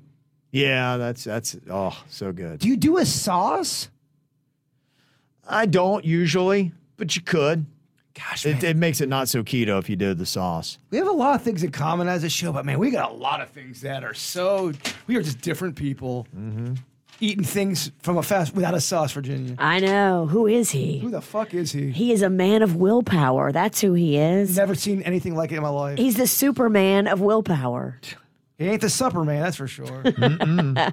yeah, 0.53 0.97
that's 0.97 1.25
that's 1.25 1.57
oh 1.71 2.03
so 2.09 2.33
good. 2.33 2.61
Do 2.61 2.69
you 2.69 2.77
do 2.77 2.97
a 2.99 3.05
sauce? 3.07 3.89
I 5.47 5.67
don't 5.67 6.05
usually, 6.05 6.73
but 6.97 7.15
you 7.17 7.21
could. 7.23 7.67
Gosh. 8.15 8.47
It, 8.47 8.63
it 8.63 8.77
makes 8.77 9.01
it 9.01 9.09
not 9.09 9.29
so 9.29 9.43
keto 9.43 9.79
if 9.79 9.91
you 9.91 9.97
do 9.97 10.15
the 10.15 10.27
sauce. 10.27 10.79
we 10.91 10.99
have 10.99 11.09
a 11.09 11.13
lot 11.13 11.35
of 11.35 11.43
things 11.43 11.65
in 11.65 11.73
common 11.73 12.07
as 12.07 12.23
a 12.23 12.29
show, 12.29 12.53
but 12.53 12.65
man, 12.65 12.79
we 12.79 12.91
got 12.91 13.11
a 13.11 13.15
lot 13.15 13.41
of 13.41 13.51
things 13.51 13.81
that 13.81 14.05
are 14.05 14.15
so. 14.15 14.73
We 15.07 15.17
are 15.17 15.23
just 15.23 15.41
different 15.41 15.75
people. 15.77 16.27
Mm-hmm. 16.37 16.75
Eating 17.21 17.45
things 17.45 17.93
from 18.03 18.17
a 18.17 18.23
fast 18.23 18.55
without 18.55 18.75
a 18.75 18.81
sauce, 18.81 19.13
Virginia. 19.13 19.55
I 19.59 19.79
know. 19.79 20.27
Who 20.27 20.47
is 20.47 20.71
he? 20.71 20.99
Who 20.99 21.07
he? 21.07 21.13
the 21.13 21.21
fuck 21.21 21.55
is 21.55 21.71
he? 21.71 21.91
He 21.91 22.13
is 22.13 22.23
a 22.23 22.31
man 22.31 22.63
of 22.63 22.77
willpower. 22.77 23.53
That's 23.53 23.81
who 23.81 23.95
he 23.95 24.17
is. 24.17 24.57
Never 24.57 24.75
seen 24.75 25.01
anything 25.03 25.37
like 25.37 25.53
it 25.53 25.57
in 25.57 25.63
my 25.63 25.69
life. 25.69 25.97
He's 25.97 26.17
the 26.17 26.27
Superman 26.27 27.07
of 27.07 27.21
willpower. 27.21 28.01
He 28.59 28.67
ain't 28.67 28.81
the 28.81 28.91
supper 28.91 29.25
man, 29.25 29.43
that's 29.43 29.57
for 29.57 29.67
sure. 29.69 30.03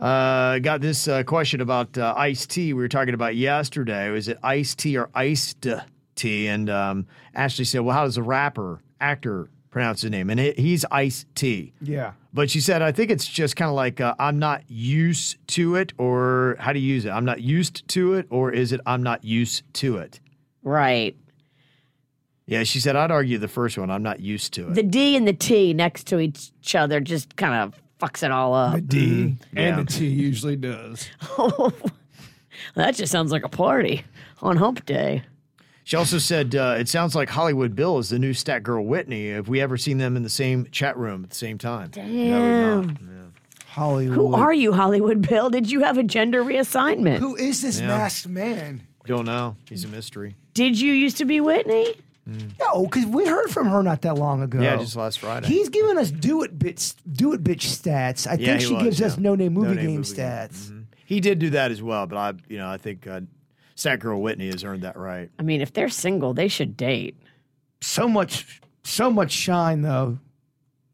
Uh, 0.00 0.58
got 0.58 0.80
this 0.80 1.08
uh, 1.08 1.22
question 1.22 1.60
about 1.60 1.96
uh, 1.96 2.12
iced 2.16 2.50
tea 2.50 2.74
we 2.74 2.82
were 2.82 2.88
talking 2.88 3.14
about 3.14 3.34
yesterday. 3.34 4.10
Was 4.10 4.28
it 4.28 4.38
iced 4.42 4.78
tea 4.78 4.98
or 4.98 5.08
iced 5.14 5.66
tea? 6.16 6.48
And 6.48 6.68
um, 6.68 7.06
Ashley 7.34 7.64
said, 7.64 7.80
"Well, 7.80 7.96
how 7.96 8.04
does 8.04 8.16
the 8.16 8.22
rapper 8.22 8.80
actor 9.00 9.48
pronounce 9.70 10.02
his 10.02 10.10
name?" 10.10 10.28
And 10.28 10.38
it, 10.38 10.58
he's 10.58 10.84
iced 10.90 11.34
tea. 11.34 11.72
yeah. 11.80 12.12
But 12.34 12.50
she 12.50 12.60
said, 12.60 12.82
"I 12.82 12.92
think 12.92 13.10
it's 13.10 13.26
just 13.26 13.56
kind 13.56 13.70
of 13.70 13.74
like 13.74 13.98
uh, 13.98 14.14
I'm 14.18 14.38
not 14.38 14.64
used 14.68 15.38
to 15.48 15.76
it, 15.76 15.94
or 15.96 16.56
how 16.58 16.74
do 16.74 16.78
you 16.78 16.92
use 16.94 17.06
it? 17.06 17.10
I'm 17.10 17.24
not 17.24 17.40
used 17.40 17.88
to 17.88 18.12
it, 18.14 18.26
or 18.28 18.52
is 18.52 18.72
it 18.72 18.82
I'm 18.84 19.02
not 19.02 19.24
used 19.24 19.62
to 19.74 19.96
it?" 19.96 20.20
Right. 20.62 21.16
Yeah, 22.44 22.64
she 22.64 22.80
said, 22.80 22.94
"I'd 22.96 23.10
argue 23.10 23.38
the 23.38 23.48
first 23.48 23.78
one. 23.78 23.90
I'm 23.90 24.02
not 24.02 24.20
used 24.20 24.52
to 24.54 24.68
it." 24.68 24.74
The 24.74 24.82
D 24.82 25.16
and 25.16 25.26
the 25.26 25.32
T 25.32 25.72
next 25.72 26.06
to 26.08 26.18
each 26.20 26.74
other 26.74 27.00
just 27.00 27.36
kind 27.36 27.54
of 27.54 27.80
fucks 28.00 28.22
it 28.22 28.30
all 28.30 28.54
up. 28.54 28.74
The 28.74 28.80
D 28.80 29.36
and 29.54 29.86
the 29.86 29.90
T 29.90 30.06
usually 30.06 30.56
does. 30.56 31.08
that 32.74 32.94
just 32.94 33.12
sounds 33.12 33.32
like 33.32 33.44
a 33.44 33.48
party 33.48 34.04
on 34.42 34.56
hump 34.56 34.84
day. 34.86 35.22
She 35.84 35.96
also 35.96 36.18
said, 36.18 36.54
uh, 36.56 36.76
"It 36.78 36.88
sounds 36.88 37.14
like 37.14 37.28
Hollywood 37.28 37.76
Bill 37.76 37.98
is 37.98 38.08
the 38.08 38.18
new 38.18 38.34
stat 38.34 38.62
girl 38.62 38.84
Whitney. 38.84 39.30
Have 39.30 39.48
we 39.48 39.60
ever 39.60 39.76
seen 39.76 39.98
them 39.98 40.16
in 40.16 40.22
the 40.24 40.28
same 40.28 40.66
chat 40.72 40.96
room 40.96 41.22
at 41.24 41.30
the 41.30 41.36
same 41.36 41.58
time?" 41.58 41.90
Damn. 41.90 43.32
Hollywood. 43.66 44.16
Who 44.16 44.34
are 44.34 44.54
you, 44.54 44.72
Hollywood 44.72 45.28
Bill? 45.28 45.50
Did 45.50 45.70
you 45.70 45.80
have 45.80 45.98
a 45.98 46.02
gender 46.02 46.42
reassignment? 46.42 47.18
Who 47.18 47.36
is 47.36 47.60
this 47.60 47.78
masked 47.80 48.26
man? 48.26 48.82
Don't 49.04 49.26
know. 49.26 49.54
He's 49.68 49.84
a 49.84 49.88
mystery. 49.88 50.34
Did 50.54 50.80
you 50.80 50.92
used 50.92 51.18
to 51.18 51.26
be 51.26 51.40
Whitney? 51.42 51.94
No, 52.26 52.82
because 52.84 53.06
we 53.06 53.24
heard 53.26 53.48
from 53.50 53.68
her 53.68 53.82
not 53.84 54.02
that 54.02 54.16
long 54.16 54.42
ago. 54.42 54.60
Yeah, 54.60 54.76
just 54.76 54.96
last 54.96 55.20
Friday. 55.20 55.46
He's 55.46 55.68
giving 55.68 55.96
us 55.96 56.10
do 56.10 56.42
it 56.42 56.58
bitch, 56.58 56.94
do 57.12 57.32
it 57.34 57.44
bitch 57.44 57.60
stats. 57.66 58.26
I 58.26 58.34
Yeah, 58.34 58.46
think 58.58 58.60
she 58.62 58.74
was, 58.74 58.82
gives 58.82 59.02
us 59.02 59.16
no 59.16 59.34
name 59.36 59.54
movie 59.54 59.68
No-name 59.68 59.86
game 59.86 59.96
movie 59.98 60.14
game. 60.14 60.24
stats. 60.26 60.84
He 61.04 61.20
did 61.20 61.38
do 61.38 61.50
that 61.50 61.70
as 61.70 61.80
well, 61.80 62.06
but 62.08 62.16
I, 62.18 62.32
you 62.48 62.58
know, 62.58 62.68
I 62.68 62.78
think 62.78 63.06
uh, 63.06 63.20
Sad 63.76 64.00
Girl 64.00 64.20
Whitney 64.20 64.46
has 64.50 64.64
earned 64.64 64.82
that 64.82 64.96
right. 64.96 65.30
I 65.38 65.42
mean, 65.44 65.60
if 65.60 65.72
they're 65.72 65.88
single, 65.88 66.34
they 66.34 66.48
should 66.48 66.76
date. 66.76 67.16
So 67.80 68.08
much, 68.08 68.60
so 68.82 69.08
much 69.10 69.30
shine 69.30 69.82
though. 69.82 70.18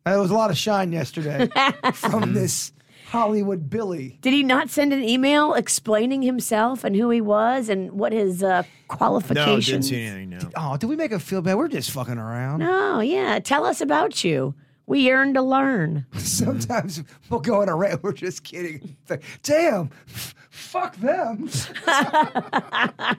There 0.05 0.19
was 0.21 0.31
a 0.31 0.35
lot 0.35 0.51
of 0.51 0.59
shine 0.59 0.93
yesterday 0.93 1.49
from 1.95 2.35
this 2.35 2.72
Hollywood 3.13 3.69
Billy. 3.69 4.17
Did 4.23 4.33
he 4.33 4.43
not 4.43 4.71
send 4.71 4.95
an 4.95 5.05
email 5.05 5.53
explaining 5.53 6.23
himself 6.23 6.83
and 6.83 6.97
who 6.97 7.11
he 7.11 7.21
was 7.21 7.69
and 7.69 7.93
what 7.93 8.11
his 8.13 8.43
uh, 8.43 8.63
No, 8.63 8.67
qualifications? 8.89 9.67
didn't 9.67 9.83
see 9.85 10.03
anything. 10.03 10.31
No. 10.31 10.39
Oh, 10.57 10.77
did 10.79 10.89
we 10.89 10.97
make 10.97 11.13
him 11.13 11.19
feel 11.19 11.43
bad? 11.43 11.57
We're 11.57 11.69
just 11.69 11.91
fucking 11.91 12.17
around. 12.17 12.61
No, 12.61 13.01
yeah. 13.01 13.39
Tell 13.39 13.67
us 13.67 13.83
about 13.83 14.25
you. 14.25 14.55
We 14.87 15.01
yearn 15.01 15.35
to 15.35 15.43
learn. 15.43 16.07
Sometimes 16.17 17.03
we'll 17.29 17.41
go 17.41 17.61
on 17.61 17.69
a 17.69 17.77
rant. 17.77 18.03
We're 18.03 18.13
just 18.15 18.45
kidding. 18.45 18.97
Like, 19.11 19.23
Damn, 19.43 19.91
f- 20.09 20.35
fuck 20.51 20.97
them. 20.97 21.51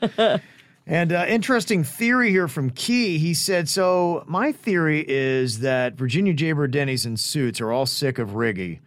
And 0.90 1.12
uh, 1.12 1.26
interesting 1.28 1.84
theory 1.84 2.30
here 2.30 2.48
from 2.48 2.70
Key. 2.70 3.18
He 3.18 3.34
said, 3.34 3.68
"So 3.68 4.24
my 4.26 4.52
theory 4.52 5.04
is 5.06 5.60
that 5.60 5.94
Virginia 5.94 6.32
Jaber, 6.32 6.70
Denny's, 6.70 7.04
and 7.04 7.20
Suits 7.20 7.60
are 7.60 7.70
all 7.70 7.84
sick 7.84 8.18
of 8.18 8.30
Riggy, 8.30 8.80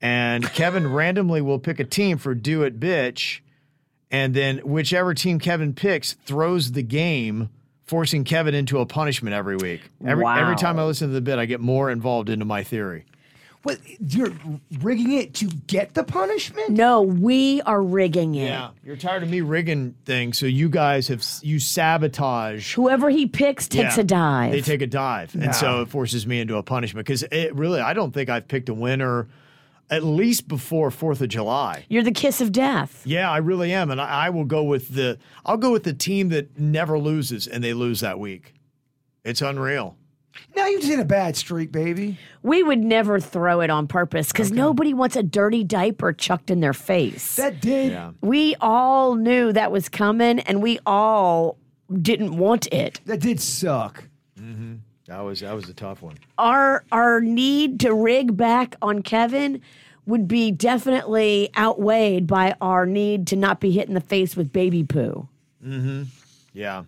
and 0.00 0.44
Kevin 0.54 0.90
randomly 0.90 1.42
will 1.42 1.58
pick 1.58 1.78
a 1.78 1.84
team 1.84 2.16
for 2.16 2.34
Do 2.34 2.62
It 2.62 2.80
Bitch, 2.80 3.40
and 4.10 4.32
then 4.34 4.58
whichever 4.60 5.12
team 5.12 5.38
Kevin 5.38 5.74
picks 5.74 6.14
throws 6.14 6.72
the 6.72 6.82
game." 6.82 7.50
Forcing 7.84 8.24
Kevin 8.24 8.52
into 8.52 8.80
a 8.80 8.86
punishment 8.86 9.32
every 9.32 9.54
week. 9.54 9.80
Every 10.04 10.24
Wow. 10.24 10.40
every 10.42 10.56
time 10.56 10.76
I 10.76 10.82
listen 10.82 11.06
to 11.06 11.14
the 11.14 11.20
bit, 11.20 11.38
I 11.38 11.44
get 11.46 11.60
more 11.60 11.88
involved 11.88 12.28
into 12.28 12.44
my 12.44 12.64
theory. 12.64 13.04
What 13.66 13.80
you're 13.98 14.30
rigging 14.80 15.10
it 15.10 15.34
to 15.34 15.46
get 15.46 15.94
the 15.94 16.04
punishment? 16.04 16.70
No, 16.70 17.02
we 17.02 17.60
are 17.62 17.82
rigging 17.82 18.36
it. 18.36 18.46
Yeah, 18.46 18.70
you're 18.84 18.94
tired 18.94 19.24
of 19.24 19.28
me 19.28 19.40
rigging 19.40 19.96
things, 20.04 20.38
so 20.38 20.46
you 20.46 20.68
guys 20.68 21.08
have 21.08 21.24
you 21.42 21.58
sabotage. 21.58 22.74
Whoever 22.74 23.10
he 23.10 23.26
picks 23.26 23.66
takes 23.66 23.96
Yeah, 23.96 24.02
a 24.02 24.04
dive. 24.04 24.52
They 24.52 24.60
take 24.60 24.82
a 24.82 24.86
dive, 24.86 25.34
and 25.34 25.52
so 25.52 25.82
it 25.82 25.88
forces 25.88 26.28
me 26.28 26.38
into 26.38 26.56
a 26.58 26.62
punishment 26.62 27.04
because 27.08 27.24
it 27.24 27.56
really 27.56 27.80
I 27.80 27.92
don't 27.92 28.12
think 28.14 28.30
I've 28.30 28.46
picked 28.46 28.68
a 28.68 28.74
winner 28.74 29.26
at 29.90 30.04
least 30.04 30.46
before 30.46 30.92
Fourth 30.92 31.20
of 31.20 31.28
July. 31.28 31.86
You're 31.88 32.04
the 32.04 32.12
kiss 32.12 32.40
of 32.40 32.52
death. 32.52 33.02
Yeah, 33.04 33.28
I 33.28 33.38
really 33.38 33.72
am, 33.72 33.90
and 33.90 34.00
I, 34.00 34.26
I 34.26 34.30
will 34.30 34.44
go 34.44 34.62
with 34.62 34.90
the 34.94 35.18
I'll 35.44 35.56
go 35.56 35.72
with 35.72 35.82
the 35.82 35.92
team 35.92 36.28
that 36.28 36.56
never 36.56 37.00
loses 37.00 37.48
and 37.48 37.64
they 37.64 37.74
lose 37.74 37.98
that 37.98 38.20
week. 38.20 38.54
It's 39.24 39.42
unreal. 39.42 39.96
Now 40.54 40.66
you 40.66 40.80
just 40.80 40.92
in 40.92 41.00
a 41.00 41.04
bad 41.04 41.36
streak, 41.36 41.72
baby. 41.72 42.18
We 42.42 42.62
would 42.62 42.78
never 42.78 43.20
throw 43.20 43.60
it 43.60 43.70
on 43.70 43.86
purpose 43.86 44.32
because 44.32 44.50
nobody 44.50 44.94
wants 44.94 45.16
a 45.16 45.22
dirty 45.22 45.64
diaper 45.64 46.12
chucked 46.12 46.50
in 46.50 46.60
their 46.60 46.72
face. 46.72 47.36
That 47.36 47.60
did. 47.60 47.92
Yeah. 47.92 48.12
we 48.20 48.54
all 48.60 49.14
knew 49.16 49.52
that 49.52 49.70
was 49.72 49.88
coming 49.88 50.40
and 50.40 50.62
we 50.62 50.78
all 50.86 51.58
didn't 52.02 52.36
want 52.36 52.66
it. 52.72 53.00
That 53.06 53.20
did 53.20 53.40
suck. 53.40 54.04
Mm-hmm. 54.40 54.76
That 55.06 55.20
was 55.20 55.40
that 55.40 55.54
was 55.54 55.68
a 55.68 55.74
tough 55.74 56.02
one. 56.02 56.16
Our 56.38 56.84
our 56.90 57.20
need 57.20 57.80
to 57.80 57.94
rig 57.94 58.36
back 58.36 58.74
on 58.82 59.02
Kevin 59.02 59.60
would 60.04 60.26
be 60.28 60.50
definitely 60.50 61.50
outweighed 61.56 62.26
by 62.26 62.54
our 62.60 62.86
need 62.86 63.26
to 63.28 63.36
not 63.36 63.60
be 63.60 63.70
hit 63.72 63.88
in 63.88 63.94
the 63.94 64.00
face 64.00 64.36
with 64.36 64.52
baby 64.52 64.82
poo. 64.84 65.28
Mm-hmm. 65.64 66.04
Yeah. 66.52 66.84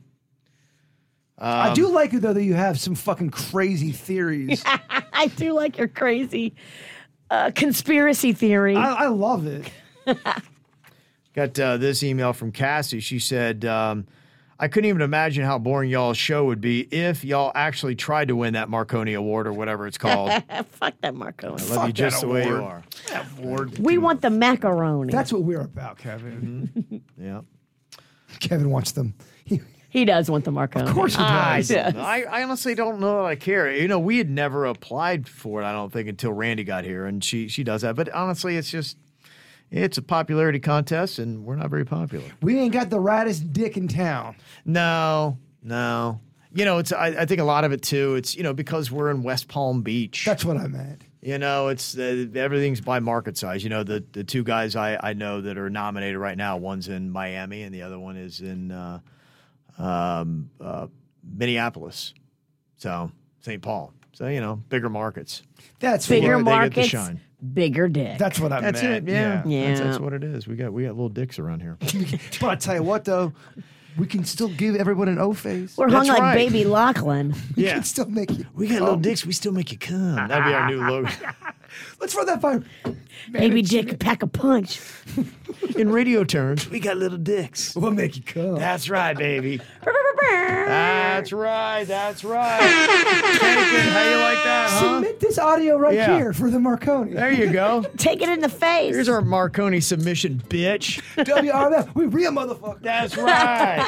I 1.40 1.74
do 1.74 1.88
like 1.88 2.12
it 2.14 2.20
though 2.20 2.32
that 2.32 2.42
you 2.42 2.54
have 2.54 2.80
some 2.80 2.94
fucking 2.94 3.30
crazy 3.30 3.92
theories. 3.92 4.62
I 5.12 5.28
do 5.36 5.52
like 5.52 5.78
your 5.78 5.88
crazy 5.88 6.54
uh, 7.30 7.50
conspiracy 7.54 8.32
theory. 8.32 8.76
I, 8.76 9.04
I 9.04 9.06
love 9.08 9.46
it. 9.46 9.70
Got 11.34 11.58
uh, 11.60 11.76
this 11.76 12.02
email 12.02 12.32
from 12.32 12.50
Cassie. 12.50 13.00
She 13.00 13.18
said, 13.18 13.64
um, 13.64 14.06
I 14.58 14.66
couldn't 14.66 14.88
even 14.88 15.02
imagine 15.02 15.44
how 15.44 15.58
boring 15.58 15.88
y'all's 15.88 16.18
show 16.18 16.46
would 16.46 16.60
be 16.60 16.80
if 16.80 17.24
y'all 17.24 17.52
actually 17.54 17.94
tried 17.94 18.28
to 18.28 18.36
win 18.36 18.54
that 18.54 18.68
Marconi 18.68 19.14
Award 19.14 19.46
or 19.46 19.52
whatever 19.52 19.86
it's 19.86 19.98
called. 19.98 20.30
I 20.30 20.62
Fuck 20.70 20.94
that 21.02 21.14
Marco. 21.14 21.56
love 21.56 21.86
you 21.86 21.92
just 21.92 22.22
the 22.22 22.28
way 22.28 22.44
you 22.46 22.56
award. 22.56 22.82
are. 23.12 23.80
We 23.80 23.98
want 23.98 24.20
the 24.20 24.30
macaroni. 24.30 25.12
That's 25.12 25.32
what 25.32 25.42
we're 25.42 25.60
about, 25.60 25.98
Kevin. 25.98 27.02
Yeah. 27.16 27.42
Kevin 28.40 28.70
wants 28.70 28.92
them. 28.92 29.14
He, 29.44 29.60
he 29.88 30.04
does 30.04 30.30
want 30.30 30.44
the 30.44 30.52
macaroni. 30.52 30.88
of 30.88 30.94
course 30.94 31.14
he 31.14 31.22
does. 31.22 31.68
don't. 31.68 31.96
I, 31.96 32.22
I 32.24 32.42
honestly 32.42 32.74
don't 32.74 33.00
know 33.00 33.22
that 33.22 33.28
I 33.28 33.36
care. 33.36 33.72
You 33.74 33.88
know, 33.88 33.98
we 33.98 34.18
had 34.18 34.28
never 34.28 34.66
applied 34.66 35.26
for 35.28 35.62
it, 35.62 35.64
I 35.64 35.72
don't 35.72 35.92
think, 35.92 36.08
until 36.08 36.32
Randy 36.32 36.64
got 36.64 36.84
here, 36.84 37.06
and 37.06 37.22
she 37.24 37.48
she 37.48 37.64
does 37.64 37.82
that. 37.82 37.96
But 37.96 38.10
honestly, 38.10 38.56
it's 38.56 38.70
just 38.70 38.98
it's 39.70 39.98
a 39.98 40.02
popularity 40.02 40.60
contest, 40.60 41.18
and 41.18 41.44
we're 41.44 41.56
not 41.56 41.70
very 41.70 41.84
popular. 41.84 42.24
We 42.42 42.58
ain't 42.58 42.72
got 42.72 42.90
the 42.90 42.98
raddest 42.98 43.52
dick 43.52 43.76
in 43.76 43.88
town. 43.88 44.36
No, 44.64 45.38
no. 45.62 46.20
You 46.52 46.64
know, 46.64 46.78
it's 46.78 46.92
I, 46.92 47.08
I 47.08 47.26
think 47.26 47.40
a 47.40 47.44
lot 47.44 47.64
of 47.64 47.72
it 47.72 47.82
too. 47.82 48.14
It's 48.16 48.36
you 48.36 48.42
know 48.42 48.54
because 48.54 48.90
we're 48.90 49.10
in 49.10 49.22
West 49.22 49.48
Palm 49.48 49.82
Beach. 49.82 50.24
That's 50.24 50.44
what 50.44 50.56
I 50.56 50.66
meant. 50.66 51.02
You 51.20 51.38
know, 51.38 51.68
it's 51.68 51.98
uh, 51.98 52.26
everything's 52.34 52.80
by 52.80 53.00
market 53.00 53.36
size. 53.36 53.64
You 53.64 53.70
know, 53.70 53.84
the 53.84 54.04
the 54.12 54.24
two 54.24 54.44
guys 54.44 54.76
I, 54.76 54.98
I 55.02 55.12
know 55.12 55.40
that 55.40 55.58
are 55.58 55.68
nominated 55.68 56.16
right 56.16 56.36
now, 56.36 56.56
one's 56.56 56.88
in 56.88 57.10
Miami 57.10 57.62
and 57.62 57.74
the 57.74 57.82
other 57.82 57.98
one 57.98 58.16
is 58.16 58.40
in 58.40 58.70
uh, 58.70 59.00
um, 59.78 60.50
uh, 60.60 60.86
Minneapolis. 61.22 62.14
So 62.76 63.10
St. 63.40 63.62
Paul. 63.62 63.92
So 64.12 64.26
you 64.26 64.40
know, 64.40 64.56
bigger 64.68 64.88
markets. 64.88 65.42
That's 65.80 66.06
Bigger 66.08 66.36
They 66.38 66.42
what, 66.42 66.44
get 66.44 66.44
the 66.44 66.50
markets, 66.80 66.88
shine. 66.88 67.20
bigger 67.54 67.88
dick. 67.88 68.18
that's 68.18 68.40
what 68.40 68.52
I 68.52 68.60
That's 68.60 68.82
meant. 68.82 69.08
it. 69.08 69.12
Yeah, 69.12 69.42
Yeah. 69.46 69.68
That's, 69.68 69.80
that's 69.80 69.98
what 70.00 70.12
it 70.12 70.24
is. 70.24 70.46
We 70.48 70.56
got 70.56 70.72
we 70.72 70.84
got 70.84 70.90
little 70.94 71.08
dicks 71.08 71.38
around 71.38 71.60
here. 71.60 71.78
But 72.40 72.48
I 72.50 72.54
tell 72.56 72.74
you 72.74 72.82
what, 72.82 73.04
though, 73.04 73.32
we 73.96 74.06
can 74.06 74.24
still 74.24 74.48
give 74.48 74.74
everyone 74.76 75.08
an 75.08 75.18
O 75.18 75.32
face. 75.32 75.76
We're 75.76 75.88
hung 75.90 76.06
like 76.08 76.20
right. 76.20 76.34
baby 76.34 76.64
Lachlan. 76.64 77.34
We 77.56 77.64
yeah, 77.64 77.74
can 77.74 77.84
still 77.84 78.06
make 78.08 78.30
you. 78.36 78.44
we 78.54 78.66
got 78.68 78.80
little 78.80 78.96
dicks. 78.96 79.24
We 79.24 79.32
still 79.32 79.52
make 79.52 79.70
you 79.72 79.78
come. 79.78 80.16
That'd 80.16 80.44
be 80.44 80.52
our 80.54 80.68
new 80.68 80.80
logo. 80.88 81.10
Let's 82.00 82.14
run 82.14 82.26
that 82.26 82.40
by. 82.40 82.60
baby 83.30 83.62
dick, 83.62 83.98
pack 83.98 84.22
a 84.22 84.26
punch. 84.26 84.80
In 85.76 85.90
radio 85.90 86.24
terms, 86.24 86.68
we 86.70 86.80
got 86.80 86.96
little 86.96 87.18
dicks. 87.18 87.74
We'll 87.76 87.90
make 87.90 88.16
you 88.16 88.22
come. 88.22 88.56
That's 88.56 88.88
right, 88.88 89.16
baby. 89.16 89.60
That's 90.20 91.32
right. 91.32 91.84
That's 91.84 92.22
right. 92.24 92.58
Take 92.60 92.70
it. 92.70 93.88
How 93.88 94.04
you 94.08 94.16
like 94.16 94.44
that, 94.44 94.68
huh? 94.70 94.80
Submit 95.00 95.20
this 95.20 95.38
audio 95.38 95.76
right 95.78 95.94
Yeah. 95.94 96.16
here 96.16 96.32
for 96.32 96.50
the 96.50 96.60
Marconi. 96.60 97.14
There 97.14 97.32
you 97.32 97.50
go. 97.52 97.82
Take 97.96 98.22
it 98.22 98.28
in 98.28 98.40
the 98.40 98.48
face. 98.48 98.94
Here's 98.94 99.08
our 99.08 99.22
Marconi 99.22 99.80
submission, 99.80 100.42
bitch. 100.48 101.00
WRMF. 101.16 101.94
We 101.94 102.06
real 102.06 102.32
motherfucker. 102.32 102.80
That's 102.82 103.16
right. 103.16 103.78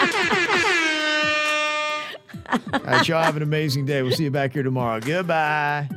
All 2.73 2.81
right, 2.81 3.07
y'all 3.07 3.23
have 3.23 3.37
an 3.37 3.43
amazing 3.43 3.87
day. 3.87 4.03
We'll 4.03 4.13
see 4.13 4.25
you 4.25 4.31
back 4.31 4.53
here 4.55 4.63
tomorrow. 4.63 5.01
Goodbye. 5.01 5.89